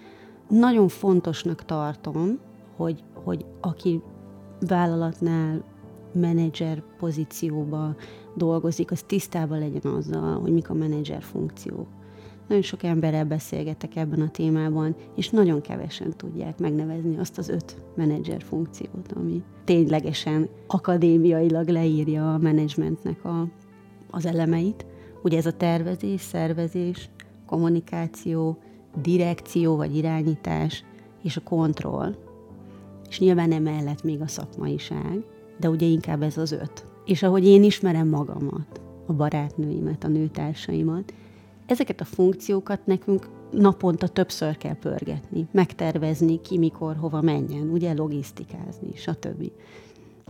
Nagyon 0.50 0.88
fontosnak 0.88 1.66
tartom, 1.66 2.40
hogy, 2.76 3.04
hogy 3.24 3.46
aki 3.62 4.02
vállalatnál 4.68 5.64
menedzser 6.14 6.84
pozícióba 7.00 7.96
dolgozik, 8.36 8.92
az 8.92 9.04
tisztában 9.08 9.60
legyen 9.60 9.94
azzal, 9.94 10.40
hogy 10.40 10.54
mik 10.54 10.70
a 10.70 10.74
menedzser 10.74 11.22
funkciók. 11.22 11.88
Nagyon 12.50 12.64
sok 12.64 12.84
emberrel 12.84 13.26
beszélgetek 13.26 13.96
ebben 13.96 14.22
a 14.22 14.30
témában, 14.30 14.96
és 15.16 15.30
nagyon 15.30 15.62
kevesen 15.62 16.14
tudják 16.18 16.60
megnevezni 16.60 17.18
azt 17.18 17.38
az 17.38 17.50
öt 17.50 17.76
menedzser 17.96 18.44
funkciót, 18.44 19.12
ami 19.16 19.44
ténylegesen 19.64 20.50
akadémiailag 20.68 21.68
leírja 21.68 22.34
a 22.34 22.38
menedzsmentnek 22.38 23.26
a, 23.26 23.48
az 24.10 24.26
elemeit. 24.26 24.86
Ugye 25.24 25.38
ez 25.38 25.46
a 25.46 25.58
tervezés, 25.58 26.22
szervezés, 26.22 27.10
kommunikáció, 27.46 28.58
direkció 29.02 29.76
vagy 29.76 29.96
irányítás 29.96 30.84
és 31.24 31.38
a 31.38 31.44
kontroll. 31.44 32.16
És 33.10 33.20
nyilván 33.20 33.52
emellett 33.52 34.04
még 34.04 34.22
a 34.22 34.28
szakmaiság, 34.28 35.24
de 35.60 35.70
ugye 35.70 35.86
inkább 35.86 36.22
ez 36.22 36.38
az 36.38 36.52
öt. 36.52 36.88
És 37.06 37.24
ahogy 37.24 37.46
én 37.46 37.64
ismerem 37.64 38.08
magamat, 38.08 38.82
a 39.06 39.14
barátnőimet, 39.14 40.04
a 40.04 40.08
nőtársaimat, 40.08 41.14
Ezeket 41.70 42.02
a 42.02 42.06
funkciókat 42.06 42.86
nekünk 42.86 43.28
naponta 43.52 44.08
többször 44.08 44.58
kell 44.58 44.76
pörgetni, 44.76 45.48
megtervezni, 45.52 46.42
ki 46.42 46.58
mikor, 46.58 46.96
hova 46.96 47.22
menjen, 47.22 47.70
ugye 47.70 47.94
logisztikázni, 47.94 48.92
stb. 48.96 49.52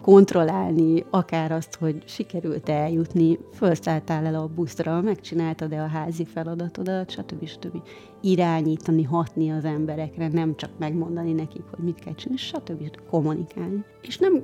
Kontrollálni 0.01 1.05
akár 1.09 1.51
azt, 1.51 1.75
hogy 1.75 2.03
sikerült 2.05 2.69
eljutni, 2.69 3.39
felszálltál 3.51 4.25
el 4.25 4.35
a 4.35 4.47
buszra, 4.47 5.01
megcsináltad-e 5.01 5.83
a 5.83 5.87
házi 5.87 6.25
feladatodat, 6.25 7.09
stb. 7.09 7.45
stb. 7.45 7.81
Irányítani, 8.21 9.03
hatni 9.03 9.49
az 9.51 9.65
emberekre, 9.65 10.27
nem 10.27 10.55
csak 10.55 10.69
megmondani 10.77 11.33
nekik, 11.33 11.63
hogy 11.75 11.83
mit 11.83 11.99
kell 11.99 12.15
csinálni, 12.15 12.41
stb. 12.41 13.05
kommunikálni. 13.09 13.83
És 14.01 14.17
nem, 14.17 14.43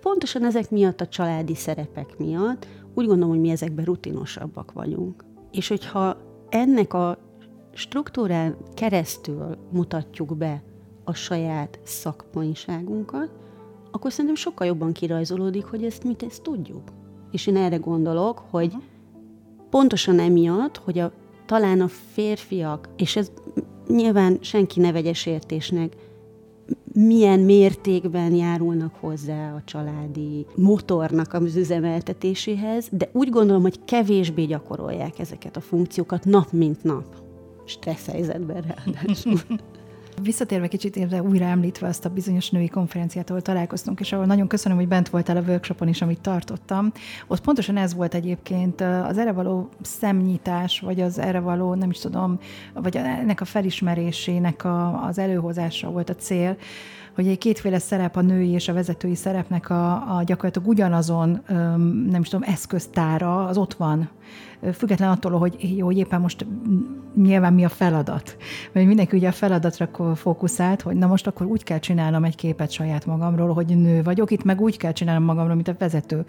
pontosan 0.00 0.44
ezek 0.44 0.70
miatt, 0.70 1.00
a 1.00 1.08
családi 1.08 1.54
szerepek 1.54 2.18
miatt 2.18 2.66
úgy 2.94 3.06
gondolom, 3.06 3.30
hogy 3.30 3.40
mi 3.40 3.50
ezekben 3.50 3.84
rutinosabbak 3.84 4.72
vagyunk. 4.72 5.24
És 5.50 5.68
hogyha 5.68 6.16
ennek 6.48 6.94
a 6.94 7.18
struktúrán 7.72 8.56
keresztül 8.74 9.56
mutatjuk 9.72 10.36
be 10.36 10.62
a 11.04 11.14
saját 11.14 11.80
szakmaiságunkat, 11.82 13.30
akkor 13.90 14.10
szerintem 14.10 14.34
sokkal 14.34 14.66
jobban 14.66 14.92
kirajzolódik, 14.92 15.64
hogy 15.64 15.84
ezt 15.84 16.04
mit 16.04 16.22
ezt 16.22 16.42
tudjuk. 16.42 16.82
És 17.30 17.46
én 17.46 17.56
erre 17.56 17.76
gondolok, 17.76 18.42
hogy 18.50 18.72
pontosan 19.70 20.18
emiatt, 20.18 20.76
hogy 20.76 20.98
a, 20.98 21.12
talán 21.46 21.80
a 21.80 21.88
férfiak, 21.88 22.88
és 22.96 23.16
ez 23.16 23.32
nyilván 23.88 24.38
senki 24.40 24.80
ne 24.80 24.92
vegyes 24.92 25.26
értésnek, 25.26 25.96
milyen 26.92 27.40
mértékben 27.40 28.34
járulnak 28.34 28.94
hozzá 29.00 29.54
a 29.54 29.62
családi 29.64 30.46
motornak 30.56 31.32
az 31.32 31.56
üzemeltetéséhez, 31.56 32.88
de 32.90 33.08
úgy 33.12 33.30
gondolom, 33.30 33.62
hogy 33.62 33.84
kevésbé 33.84 34.44
gyakorolják 34.44 35.18
ezeket 35.18 35.56
a 35.56 35.60
funkciókat 35.60 36.24
nap 36.24 36.52
mint 36.52 36.82
nap. 36.82 37.04
Stressz 37.64 38.06
helyzetben 38.06 38.62
ráadásul. 38.62 39.40
Visszatérve 40.22 40.66
kicsit 40.66 40.96
érve 40.96 41.22
újra 41.22 41.44
említve 41.44 41.86
azt 41.86 42.04
a 42.04 42.08
bizonyos 42.08 42.50
női 42.50 42.68
konferenciát, 42.68 43.30
ahol 43.30 43.42
találkoztunk, 43.42 44.00
és 44.00 44.12
ahol 44.12 44.24
nagyon 44.24 44.48
köszönöm, 44.48 44.78
hogy 44.78 44.88
bent 44.88 45.08
voltál 45.08 45.36
a 45.36 45.40
workshopon 45.40 45.88
is, 45.88 46.02
amit 46.02 46.20
tartottam. 46.20 46.92
Ott 47.26 47.40
pontosan 47.40 47.76
ez 47.76 47.94
volt 47.94 48.14
egyébként 48.14 48.80
az 48.80 49.18
erre 49.18 49.32
való 49.32 49.68
szemnyitás, 49.82 50.80
vagy 50.80 51.00
az 51.00 51.18
erre 51.18 51.40
való, 51.40 51.74
nem 51.74 51.90
is 51.90 51.98
tudom, 51.98 52.38
vagy 52.74 52.96
ennek 52.96 53.40
a 53.40 53.44
felismerésének 53.44 54.64
a, 54.64 55.04
az 55.04 55.18
előhozása 55.18 55.90
volt 55.90 56.10
a 56.10 56.14
cél, 56.14 56.56
hogy 57.14 57.28
egy 57.28 57.38
kétféle 57.38 57.78
szerep, 57.78 58.16
a 58.16 58.20
női 58.20 58.50
és 58.50 58.68
a 58.68 58.72
vezetői 58.72 59.14
szerepnek 59.14 59.70
a, 59.70 60.16
a 60.16 60.22
gyakorlatilag 60.24 60.68
ugyanazon, 60.68 61.42
nem 62.10 62.20
is 62.20 62.28
tudom, 62.28 62.48
eszköztára, 62.48 63.46
az 63.46 63.56
ott 63.56 63.74
van. 63.74 64.08
Független 64.72 65.10
attól, 65.10 65.38
hogy 65.38 65.76
jó, 65.76 65.86
hogy 65.86 65.96
éppen 65.96 66.20
most 66.20 66.46
nyilván 67.16 67.52
mi 67.52 67.64
a 67.64 67.68
feladat. 67.68 68.36
Mert 68.72 68.86
mindenki 68.86 69.16
ugye 69.16 69.28
a 69.28 69.32
feladatra 69.32 70.14
fókuszált, 70.14 70.82
hogy 70.82 70.96
na 70.96 71.06
most 71.06 71.26
akkor 71.26 71.46
úgy 71.46 71.64
kell 71.64 71.78
csinálnom 71.78 72.24
egy 72.24 72.34
képet 72.34 72.70
saját 72.70 73.06
magamról, 73.06 73.52
hogy 73.52 73.66
nő 73.66 74.02
vagyok, 74.02 74.30
itt 74.30 74.44
meg 74.44 74.60
úgy 74.60 74.76
kell 74.76 74.92
csinálnom 74.92 75.24
magamról, 75.24 75.54
mint 75.54 75.68
a 75.68 75.74
vezető. 75.78 76.24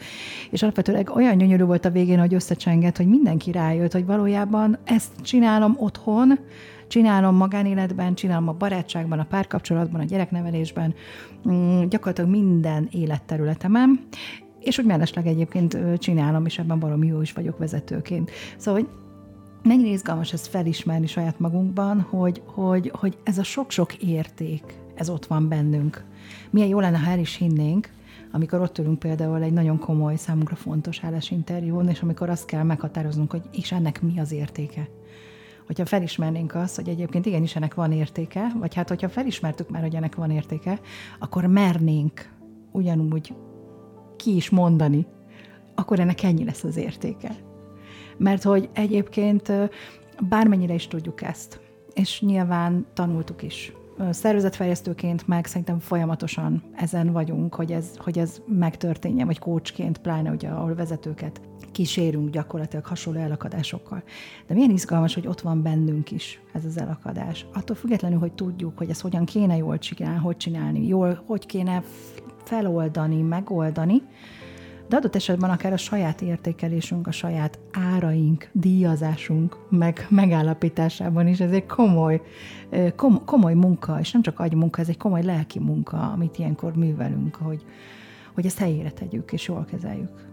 És 0.50 0.62
alapvetően 0.62 1.08
olyan 1.16 1.38
gyönyörű 1.38 1.64
volt 1.64 1.86
a 1.86 1.90
végén, 1.90 2.20
hogy 2.20 2.34
összecsengett, 2.34 2.98
hogy 2.98 3.08
mindenki 3.08 3.52
rájött, 3.52 3.92
hogy 3.92 4.06
valójában 4.06 4.78
ezt 4.84 5.12
csinálom 5.22 5.76
otthon, 5.78 6.40
csinálom 6.92 7.36
magánéletben, 7.36 8.14
csinálom 8.16 8.48
a 8.48 8.54
barátságban, 8.54 9.20
a 9.20 9.26
párkapcsolatban, 9.26 10.02
a 10.02 10.04
gyereknevelésben, 10.04 10.94
mm, 11.50 11.84
gyakorlatilag 11.88 12.30
minden 12.30 12.88
életterületemen, 12.92 14.00
és 14.60 14.78
úgy 14.78 14.86
mellesleg 14.86 15.28
egyébként 15.28 15.78
csinálom, 15.98 16.46
és 16.46 16.60
ebben 16.60 16.80
valami 16.80 17.08
jó 17.08 17.22
is 17.22 17.34
vagyok 17.34 17.58
vezetőként. 17.58 18.32
Szóval, 18.58 18.82
hogy 18.82 18.90
mennyire 19.64 19.90
izgalmas 19.90 20.34
ezt 20.34 20.48
felismerni 20.48 21.08
saját 21.08 21.40
magunkban, 21.40 22.02
hogy, 22.02 22.42
hogy, 22.46 22.92
hogy 22.94 23.18
ez 23.24 23.38
a 23.38 23.44
sok-sok 23.44 23.94
érték, 23.96 24.80
ez 24.96 25.10
ott 25.10 25.26
van 25.26 25.48
bennünk. 25.48 26.04
Milyen 26.50 26.68
jó 26.68 26.80
lenne, 26.80 26.98
ha 26.98 27.12
el 27.12 27.20
is 27.20 27.36
hinnénk, 27.36 27.90
amikor 28.32 28.62
ott 28.62 28.78
ülünk 28.78 29.00
például 29.00 29.42
egy 29.42 29.54
nagyon 29.54 29.80
komoly, 29.80 30.16
számunkra 30.16 30.56
fontos 30.56 31.04
állásinterjún, 31.04 31.88
és 31.88 32.02
amikor 32.02 32.30
azt 32.30 32.46
kell 32.46 32.64
meghatároznunk, 32.64 33.32
hogy 33.32 33.44
és 33.52 33.72
ennek 33.72 34.02
mi 34.02 34.20
az 34.20 34.32
értéke 34.32 34.88
hogyha 35.72 35.86
felismernénk 35.86 36.56
azt, 36.56 36.76
hogy 36.76 36.90
egyébként 36.90 37.26
igenis 37.26 37.56
ennek 37.56 37.74
van 37.74 37.92
értéke, 37.92 38.52
vagy 38.60 38.76
hát 38.76 38.90
hogyha 38.90 39.10
felismertük 39.10 39.70
már, 39.70 39.82
hogy 39.82 39.96
ennek 39.96 40.16
van 40.16 40.32
értéke, 40.32 40.80
akkor 41.20 41.46
mernénk 41.46 42.30
ugyanúgy 42.72 43.34
ki 44.16 44.36
is 44.36 44.50
mondani, 44.50 45.06
akkor 45.76 46.00
ennek 46.00 46.24
ennyi 46.24 46.44
lesz 46.44 46.64
az 46.64 46.78
értéke. 46.78 47.36
Mert 48.18 48.44
hogy 48.44 48.70
egyébként 48.74 49.52
bármennyire 50.30 50.74
is 50.74 50.88
tudjuk 50.88 51.22
ezt, 51.22 51.60
és 51.94 52.22
nyilván 52.22 52.86
tanultuk 52.94 53.44
is, 53.44 53.74
szervezetfejlesztőként 54.10 55.28
meg 55.28 55.46
szerintem 55.46 55.80
folyamatosan 55.80 56.64
ezen 56.76 57.12
vagyunk, 57.12 57.56
hogy 57.56 57.72
ez, 57.72 57.98
hogy 57.98 58.20
ez 58.20 58.42
megtörténjen, 58.48 59.26
vagy 59.28 59.40
coachként, 59.40 59.98
pláne 59.98 60.32
ugye, 60.32 60.50
ahol 60.50 60.76
vezetőket 60.76 61.42
kísérünk 61.72 62.30
gyakorlatilag 62.30 62.86
hasonló 62.86 63.20
elakadásokkal. 63.20 64.04
De 64.48 64.54
milyen 64.54 64.70
izgalmas, 64.70 65.14
hogy 65.14 65.28
ott 65.28 65.42
van 65.42 65.62
bennünk 65.62 66.12
is 66.12 66.42
ez 66.54 66.66
az 66.66 66.80
elakadás. 66.80 67.46
Attól 67.54 67.76
függetlenül, 67.76 68.20
hogy 68.20 68.34
tudjuk, 68.34 68.78
hogy 68.78 68.90
ezt 68.90 69.02
hogyan 69.02 69.26
kéne 69.26 69.58
jól 69.58 69.78
csinálni, 69.78 70.20
hogy 70.20 70.38
csinálni, 70.38 70.88
jól, 70.88 71.24
hogy 71.26 71.46
kéne 71.46 71.84
feloldani, 72.44 73.22
megoldani, 73.22 74.02
de 74.92 74.98
adott 74.98 75.16
esetben 75.16 75.50
akár 75.50 75.74
a 75.74 75.78
saját 75.78 76.22
értékelésünk, 76.22 77.08
a 77.08 77.12
saját 77.12 77.60
áraink, 77.72 78.50
díjazásunk 78.52 79.58
meg 79.70 80.06
megállapításában 80.10 81.28
is 81.28 81.40
ez 81.40 81.52
egy 81.52 81.66
komoly, 81.66 82.22
kom, 82.96 83.26
komoly 83.26 83.54
munka, 83.54 84.00
és 84.00 84.12
nem 84.12 84.22
csak 84.22 84.40
agymunka, 84.40 84.82
ez 84.82 84.90
egy 84.90 84.98
komoly 84.98 85.24
lelki 85.24 85.60
munka, 85.60 85.98
amit 85.98 86.38
ilyenkor 86.38 86.76
művelünk, 86.76 87.36
hogy, 87.36 87.66
hogy 88.34 88.46
ezt 88.46 88.58
helyére 88.58 88.92
tegyük 88.92 89.32
és 89.32 89.48
jól 89.48 89.66
kezeljük. 89.66 90.31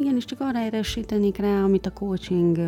Igen, 0.00 0.16
és 0.16 0.24
csak 0.24 0.40
arra 0.40 0.58
erősítenék 0.58 1.36
rá, 1.36 1.62
amit 1.62 1.86
a 1.86 1.92
coaching 1.92 2.58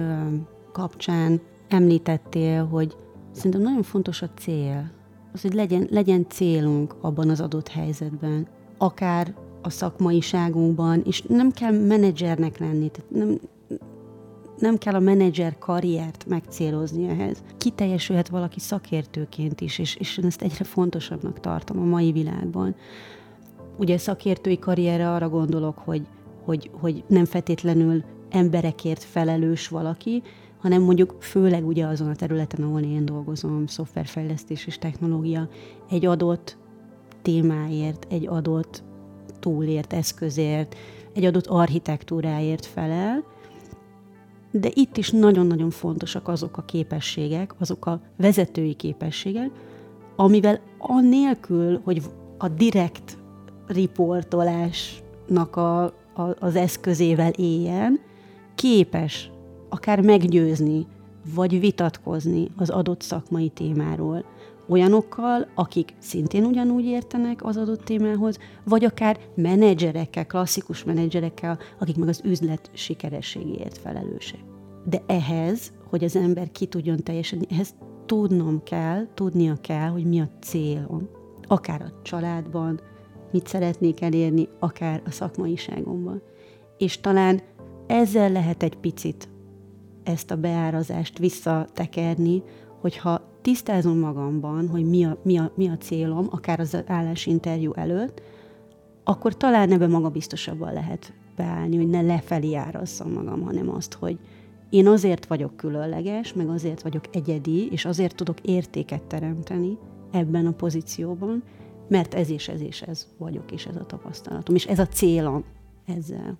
kapcsán 0.72 1.40
említettél, 1.68 2.64
hogy 2.66 2.96
szerintem 3.30 3.60
nagyon 3.60 3.82
fontos 3.82 4.22
a 4.22 4.30
cél. 4.38 4.90
Az, 5.32 5.42
hogy 5.42 5.54
legyen, 5.54 5.86
legyen 5.90 6.26
célunk 6.28 6.94
abban 7.00 7.28
az 7.28 7.40
adott 7.40 7.68
helyzetben. 7.68 8.46
Akár 8.78 9.34
a 9.62 9.70
szakmaiságunkban, 9.70 11.02
és 11.04 11.22
nem 11.22 11.50
kell 11.50 11.72
menedzsernek 11.72 12.58
lenni, 12.58 12.90
tehát 12.90 13.10
nem, 13.10 13.38
nem 14.58 14.78
kell 14.78 14.94
a 14.94 15.00
menedzser 15.00 15.58
karriert 15.58 16.24
megcélozni 16.28 17.08
ehhez. 17.08 17.42
Kiteljesülhet 17.56 18.28
valaki 18.28 18.60
szakértőként 18.60 19.60
is, 19.60 19.78
és, 19.78 19.96
és 19.96 20.18
én 20.18 20.24
ezt 20.24 20.42
egyre 20.42 20.64
fontosabbnak 20.64 21.40
tartom 21.40 21.78
a 21.78 21.84
mai 21.84 22.12
világban. 22.12 22.74
Ugye 23.76 23.98
szakértői 23.98 24.58
karrierre 24.58 25.10
arra 25.10 25.28
gondolok, 25.28 25.78
hogy, 25.78 26.06
hogy, 26.44 26.70
hogy 26.80 27.04
nem 27.06 27.24
feltétlenül 27.24 28.04
emberekért 28.30 29.02
felelős 29.02 29.68
valaki, 29.68 30.22
hanem 30.58 30.82
mondjuk 30.82 31.16
főleg 31.20 31.66
ugye 31.66 31.86
azon 31.86 32.08
a 32.08 32.14
területen, 32.14 32.64
ahol 32.64 32.80
én 32.80 33.04
dolgozom, 33.04 33.66
szoftverfejlesztés 33.66 34.66
és 34.66 34.78
technológia, 34.78 35.48
egy 35.90 36.06
adott 36.06 36.56
témáért, 37.22 38.06
egy 38.10 38.26
adott 38.26 38.82
túlért, 39.40 39.92
eszközért, 39.92 40.76
egy 41.14 41.24
adott 41.24 41.46
architektúráért 41.46 42.66
felel, 42.66 43.24
de 44.50 44.70
itt 44.74 44.96
is 44.96 45.10
nagyon-nagyon 45.10 45.70
fontosak 45.70 46.28
azok 46.28 46.56
a 46.56 46.62
képességek, 46.62 47.54
azok 47.58 47.86
a 47.86 48.00
vezetői 48.16 48.74
képességek, 48.74 49.50
amivel 50.16 50.60
annélkül, 50.78 51.80
hogy 51.84 52.02
a 52.38 52.48
direkt 52.48 53.18
riportolásnak 53.66 55.56
a, 55.56 55.94
az 56.38 56.56
eszközével 56.56 57.30
éljen, 57.30 58.00
képes 58.54 59.30
akár 59.68 60.00
meggyőzni, 60.00 60.86
vagy 61.34 61.60
vitatkozni 61.60 62.50
az 62.56 62.70
adott 62.70 63.00
szakmai 63.00 63.48
témáról, 63.48 64.24
olyanokkal, 64.68 65.48
akik 65.54 65.94
szintén 65.98 66.44
ugyanúgy 66.44 66.84
értenek 66.84 67.44
az 67.44 67.56
adott 67.56 67.84
témához, 67.84 68.38
vagy 68.64 68.84
akár 68.84 69.18
menedzserekkel, 69.34 70.26
klasszikus 70.26 70.84
menedzserekkel, 70.84 71.58
akik 71.78 71.96
meg 71.96 72.08
az 72.08 72.20
üzlet 72.24 72.70
sikerességéért 72.72 73.78
felelősek. 73.78 74.40
De 74.84 75.02
ehhez, 75.06 75.72
hogy 75.90 76.04
az 76.04 76.16
ember 76.16 76.50
ki 76.50 76.66
tudjon 76.66 76.96
teljesedni, 76.96 77.46
ehhez 77.50 77.74
tudnom 78.06 78.62
kell, 78.62 79.06
tudnia 79.14 79.54
kell, 79.60 79.88
hogy 79.88 80.04
mi 80.04 80.20
a 80.20 80.28
célom. 80.40 81.08
Akár 81.46 81.82
a 81.82 82.02
családban, 82.02 82.80
mit 83.32 83.46
szeretnék 83.46 84.00
elérni, 84.00 84.48
akár 84.58 85.02
a 85.06 85.10
szakmaiságomban. 85.10 86.22
És 86.78 87.00
talán 87.00 87.40
ezzel 87.86 88.32
lehet 88.32 88.62
egy 88.62 88.76
picit 88.76 89.28
ezt 90.02 90.30
a 90.30 90.36
beárazást 90.36 91.18
visszatekerni, 91.18 92.42
hogyha 92.80 93.20
tisztázom 93.42 93.98
magamban, 93.98 94.68
hogy 94.68 94.84
mi 94.84 95.04
a, 95.04 95.18
mi 95.22 95.38
a, 95.38 95.52
mi 95.54 95.68
a 95.68 95.76
célom, 95.76 96.26
akár 96.30 96.60
az 96.60 96.82
állásinterjú 96.86 97.72
előtt, 97.72 98.22
akkor 99.04 99.36
talán 99.36 99.72
ebbe 99.72 99.86
magabiztosabban 99.86 100.72
lehet 100.72 101.12
beállni, 101.36 101.76
hogy 101.76 101.88
ne 101.88 102.00
lefelé 102.00 102.54
árazzam 102.54 103.12
magam, 103.12 103.42
hanem 103.42 103.70
azt, 103.70 103.92
hogy 103.92 104.18
én 104.70 104.86
azért 104.86 105.26
vagyok 105.26 105.56
különleges, 105.56 106.32
meg 106.32 106.48
azért 106.48 106.82
vagyok 106.82 107.04
egyedi, 107.12 107.68
és 107.70 107.84
azért 107.84 108.14
tudok 108.14 108.40
értéket 108.40 109.02
teremteni 109.02 109.78
ebben 110.10 110.46
a 110.46 110.52
pozícióban, 110.52 111.42
mert 111.92 112.14
ez 112.14 112.30
és 112.30 112.48
ez 112.48 112.60
és 112.60 112.82
ez 112.82 113.06
vagyok, 113.18 113.52
és 113.52 113.66
ez 113.66 113.76
a 113.76 113.86
tapasztalatom, 113.86 114.54
és 114.54 114.66
ez 114.66 114.78
a 114.78 114.86
célom 114.86 115.44
ezzel. 115.86 116.38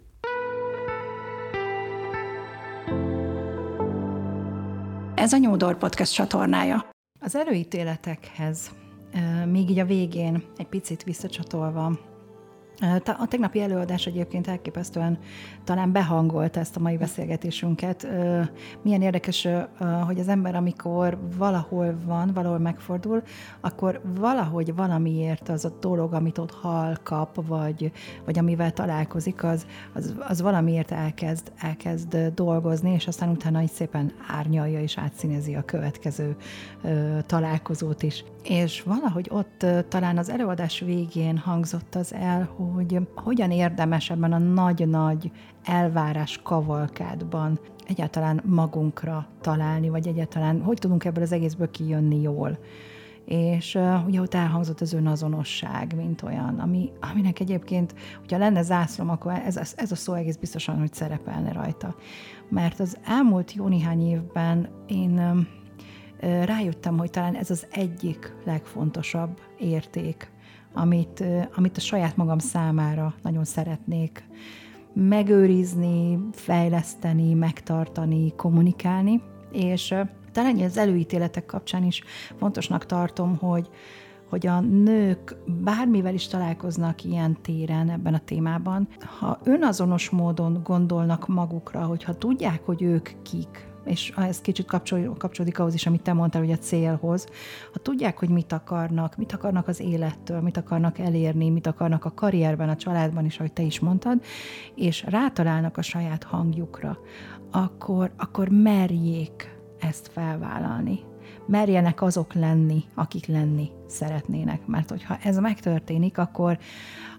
Ez 5.15 5.33
a 5.33 5.37
Nyúdor 5.37 5.79
Podcast 5.79 6.15
csatornája. 6.15 6.91
Az 7.21 7.37
előítéletekhez, 7.37 8.71
még 9.47 9.71
így 9.71 9.79
a 9.79 9.85
végén 9.85 10.43
egy 10.57 10.67
picit 10.67 11.03
visszacsatolva, 11.03 11.99
A 13.19 13.27
tegnapi 13.29 13.61
előadás 13.61 14.07
egyébként 14.07 14.49
elképesztően 14.49 15.19
talán 15.65 15.93
behangolta 15.93 16.61
ezt 16.61 16.77
a 16.77 16.81
mai 16.81 16.97
beszélgetésünket. 16.97 18.07
Milyen 18.83 19.03
érdekes, 19.03 19.49
hogy 20.07 20.19
az 20.19 20.29
ember, 20.29 20.55
amikor 20.55 21.19
valahol 21.37 21.97
van, 22.05 22.31
valahol 22.35 22.59
megfordul, 22.59 23.23
akkor 23.61 24.01
valahogy 24.19 24.75
valamiért 24.75 25.49
az 25.49 25.65
a 25.65 25.77
dolog, 25.81 26.13
amit 26.13 26.39
ott 26.39 26.53
hall, 26.53 26.97
kap, 27.03 27.47
vagy, 27.47 27.93
vagy 28.25 28.39
amivel 28.39 28.71
találkozik, 28.71 29.45
az, 29.45 29.67
az, 29.93 30.15
az 30.29 30.43
valamiért 30.43 30.91
elkezd, 30.91 31.53
elkezd 31.57 32.17
dolgozni, 32.35 32.91
és 32.91 33.07
aztán 33.07 33.29
utána 33.29 33.63
így 33.63 33.73
szépen 33.73 34.13
árnyalja 34.29 34.81
és 34.81 34.99
átszínezi 34.99 35.55
a 35.55 35.63
következő 35.63 36.37
találkozót 37.27 38.03
is. 38.03 38.25
És 38.43 38.83
valahogy 38.83 39.29
ott 39.31 39.67
talán 39.89 40.19
az 40.19 40.29
előadás 40.29 40.81
végén 40.81 41.39
hangzott 41.39 41.95
az 41.95 42.15
el, 42.15 42.51
hogy 42.57 42.72
hogyan 43.15 43.51
érdemes 43.51 44.11
ebben 44.11 44.33
a 44.33 44.39
nagy-nagy 44.39 45.31
elvárás 45.65 46.41
kavalkádban 46.43 47.61
egyáltalán 47.87 48.43
magunkra 48.45 49.27
találni, 49.41 49.89
vagy 49.89 50.07
egyáltalán 50.07 50.63
hogy 50.63 50.79
tudunk 50.79 51.05
ebből 51.05 51.23
az 51.23 51.33
egészből 51.33 51.71
kijönni 51.71 52.21
jól. 52.21 52.59
És 53.25 53.75
uh, 53.75 54.07
ugye 54.07 54.21
ott 54.21 54.35
elhangzott 54.35 54.81
az 54.81 54.93
önazonosság, 54.93 55.95
mint 55.97 56.23
olyan, 56.23 56.59
ami, 56.59 56.91
aminek 57.13 57.41
egyébként, 57.41 57.95
hogyha 58.19 58.39
lenne 58.39 58.63
zászlom, 58.63 59.11
akkor 59.11 59.33
ez, 59.33 59.75
ez 59.77 59.93
a 59.93 59.97
szó 59.97 60.13
egész 60.13 60.37
biztosan, 60.37 60.79
hogy 60.79 60.93
szerepelne 60.93 61.53
rajta. 61.53 61.95
Mert 62.49 62.81
az 62.81 62.97
elmúlt 63.05 63.53
jó 63.53 63.67
néhány 63.67 64.09
évben 64.09 64.69
én 64.87 65.19
um, 65.19 65.49
rájöttem, 66.45 66.99
hogy 66.99 67.11
talán 67.11 67.35
ez 67.35 67.51
az 67.51 67.67
egyik 67.71 68.35
legfontosabb 68.45 69.41
érték, 69.59 70.32
amit, 70.73 71.25
amit 71.55 71.77
a 71.77 71.81
saját 71.81 72.17
magam 72.17 72.39
számára 72.39 73.15
nagyon 73.23 73.45
szeretnék 73.45 74.25
megőrizni, 74.93 76.19
fejleszteni, 76.33 77.35
megtartani, 77.35 78.33
kommunikálni, 78.37 79.23
és 79.53 79.95
talán 80.33 80.59
az 80.59 80.77
előítéletek 80.77 81.47
kapcsán 81.47 81.85
is 81.85 82.03
fontosnak 82.39 82.87
tartom, 82.87 83.37
hogy, 83.37 83.69
hogy 84.29 84.47
a 84.47 84.61
nők 84.61 85.37
bármivel 85.47 86.15
is 86.15 86.27
találkoznak 86.27 87.05
ilyen 87.05 87.37
téren 87.43 87.91
ebben 87.91 88.15
a 88.15 88.25
témában, 88.25 88.89
ha 89.19 89.39
önazonos 89.45 90.11
módon 90.11 90.61
gondolnak 90.65 91.29
magukra, 91.29 91.81
hogyha 91.81 92.15
tudják, 92.15 92.65
hogy 92.65 92.83
ők 92.83 93.11
kik, 93.23 93.72
és 93.85 94.13
ez 94.17 94.41
kicsit 94.41 94.67
kapcsolódik 94.67 95.59
ahhoz 95.59 95.75
is, 95.75 95.87
amit 95.87 96.03
te 96.03 96.13
mondtál, 96.13 96.43
hogy 96.43 96.53
a 96.53 96.59
célhoz. 96.59 97.27
Ha 97.73 97.79
tudják, 97.79 98.19
hogy 98.19 98.29
mit 98.29 98.53
akarnak, 98.53 99.17
mit 99.17 99.33
akarnak 99.33 99.69
az 99.69 99.81
élettől, 99.81 100.41
mit 100.41 100.57
akarnak 100.57 100.99
elérni, 100.99 101.51
mit 101.51 101.67
akarnak 101.67 102.05
a 102.05 102.15
karrierben, 102.15 102.69
a 102.69 102.77
családban 102.77 103.25
is, 103.25 103.39
ahogy 103.39 103.53
te 103.53 103.63
is 103.63 103.81
mondtad, 103.81 104.23
és 104.75 105.05
rátalálnak 105.09 105.77
a 105.77 105.83
saját 105.83 106.23
hangjukra, 106.23 106.99
akkor, 107.51 108.13
akkor 108.17 108.49
merjék 108.49 109.59
ezt 109.81 110.09
felvállalni. 110.13 110.99
Merjenek 111.47 112.03
azok 112.03 112.33
lenni, 112.33 112.85
akik 112.95 113.27
lenni 113.27 113.71
szeretnének. 113.87 114.67
Mert 114.67 114.91
hogyha 114.91 115.17
ez 115.23 115.39
megtörténik, 115.39 116.19
akkor 116.19 116.59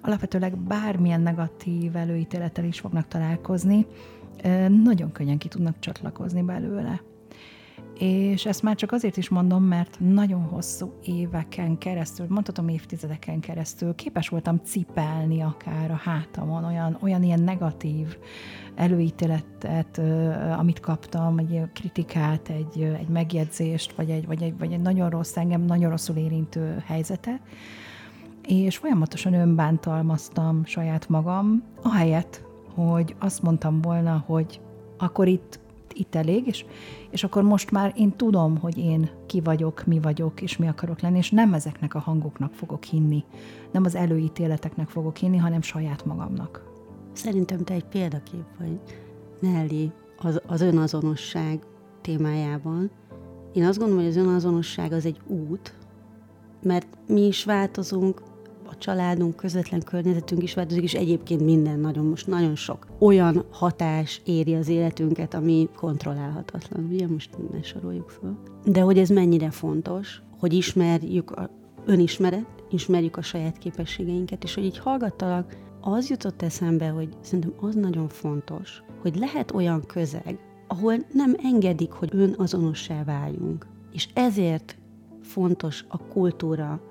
alapvetőleg 0.01 0.57
bármilyen 0.57 1.21
negatív 1.21 1.95
előítélettel 1.95 2.65
is 2.65 2.79
fognak 2.79 3.07
találkozni, 3.07 3.85
nagyon 4.83 5.11
könnyen 5.11 5.37
ki 5.37 5.47
tudnak 5.47 5.79
csatlakozni 5.79 6.41
belőle. 6.41 7.01
És 7.99 8.45
ezt 8.45 8.63
már 8.63 8.75
csak 8.75 8.91
azért 8.91 9.17
is 9.17 9.29
mondom, 9.29 9.63
mert 9.63 9.99
nagyon 9.99 10.41
hosszú 10.41 10.93
éveken 11.05 11.77
keresztül, 11.77 12.25
mondhatom 12.29 12.67
évtizedeken 12.67 13.39
keresztül 13.39 13.95
képes 13.95 14.29
voltam 14.29 14.61
cipelni 14.63 15.41
akár 15.41 15.91
a 15.91 16.01
hátamon 16.03 16.63
olyan, 16.63 16.97
olyan 17.01 17.23
ilyen 17.23 17.41
negatív 17.41 18.17
előítéletet, 18.75 20.01
amit 20.57 20.79
kaptam, 20.79 21.37
egy 21.37 21.61
kritikát, 21.73 22.49
egy, 22.49 22.81
egy 22.81 23.07
megjegyzést, 23.07 23.93
vagy 23.95 24.09
egy, 24.09 24.25
vagy, 24.25 24.41
egy, 24.41 24.57
vagy 24.57 24.71
egy 24.71 24.81
nagyon 24.81 25.09
rossz, 25.09 25.37
engem 25.37 25.61
nagyon 25.61 25.89
rosszul 25.89 26.15
érintő 26.15 26.83
helyzete, 26.85 27.41
és 28.47 28.77
folyamatosan 28.77 29.33
önbántalmaztam 29.33 30.65
saját 30.65 31.09
magam, 31.09 31.63
ahelyett, 31.81 32.43
hogy 32.75 33.15
azt 33.19 33.41
mondtam 33.41 33.81
volna, 33.81 34.23
hogy 34.25 34.61
akkor 34.97 35.27
itt, 35.27 35.59
itt 35.93 36.15
elég, 36.15 36.47
és, 36.47 36.65
és 37.09 37.23
akkor 37.23 37.43
most 37.43 37.71
már 37.71 37.93
én 37.95 38.11
tudom, 38.15 38.57
hogy 38.57 38.77
én 38.77 39.09
ki 39.25 39.41
vagyok, 39.41 39.85
mi 39.85 39.99
vagyok, 39.99 40.41
és 40.41 40.57
mi 40.57 40.67
akarok 40.67 40.99
lenni, 40.99 41.17
és 41.17 41.31
nem 41.31 41.53
ezeknek 41.53 41.95
a 41.95 41.99
hangoknak 41.99 42.53
fogok 42.53 42.83
hinni, 42.83 43.23
nem 43.71 43.83
az 43.83 43.95
előítéleteknek 43.95 44.89
fogok 44.89 45.17
hinni, 45.17 45.37
hanem 45.37 45.61
saját 45.61 46.05
magamnak. 46.05 46.71
Szerintem 47.13 47.63
te 47.63 47.73
egy 47.73 47.85
példakép 47.85 48.45
vagy, 48.59 48.79
Nelly, 49.39 49.91
az, 50.17 50.41
az 50.47 50.61
önazonosság 50.61 51.59
témájában. 52.01 52.91
Én 53.53 53.65
azt 53.65 53.77
gondolom, 53.77 54.03
hogy 54.03 54.11
az 54.11 54.17
önazonosság 54.17 54.91
az 54.91 55.05
egy 55.05 55.19
út, 55.27 55.73
mert 56.61 56.87
mi 57.07 57.21
is 57.21 57.45
változunk, 57.45 58.21
a 58.73 58.77
családunk, 58.77 59.35
közvetlen 59.35 59.81
környezetünk 59.83 60.43
is 60.43 60.53
változik, 60.53 60.83
és 60.83 60.93
egyébként 60.93 61.41
minden 61.41 61.79
nagyon, 61.79 62.05
most 62.05 62.27
nagyon 62.27 62.55
sok 62.55 62.87
olyan 62.99 63.45
hatás 63.51 64.21
éri 64.25 64.53
az 64.55 64.67
életünket, 64.67 65.33
ami 65.33 65.69
kontrollálhatatlan. 65.75 66.89
Ugye 66.91 67.07
most 67.07 67.29
ne 67.51 67.61
soroljuk 67.61 68.09
föl. 68.09 68.37
De 68.65 68.81
hogy 68.81 68.99
ez 68.99 69.09
mennyire 69.09 69.51
fontos, 69.51 70.21
hogy 70.39 70.53
ismerjük 70.53 71.31
a 71.31 71.49
önismeret, 71.85 72.45
ismerjük 72.69 73.17
a 73.17 73.21
saját 73.21 73.57
képességeinket, 73.57 74.43
és 74.43 74.53
hogy 74.53 74.65
így 74.65 74.77
hallgattalak, 74.77 75.55
az 75.81 76.09
jutott 76.09 76.41
eszembe, 76.41 76.87
hogy 76.87 77.09
szerintem 77.21 77.53
az 77.59 77.75
nagyon 77.75 78.07
fontos, 78.07 78.83
hogy 79.01 79.15
lehet 79.15 79.51
olyan 79.51 79.85
közeg, 79.85 80.39
ahol 80.67 80.95
nem 81.11 81.35
engedik, 81.43 81.91
hogy 81.91 82.09
önazonossá 82.13 83.03
váljunk. 83.03 83.67
És 83.91 84.07
ezért 84.13 84.77
fontos 85.21 85.85
a 85.87 85.97
kultúra, 85.97 86.81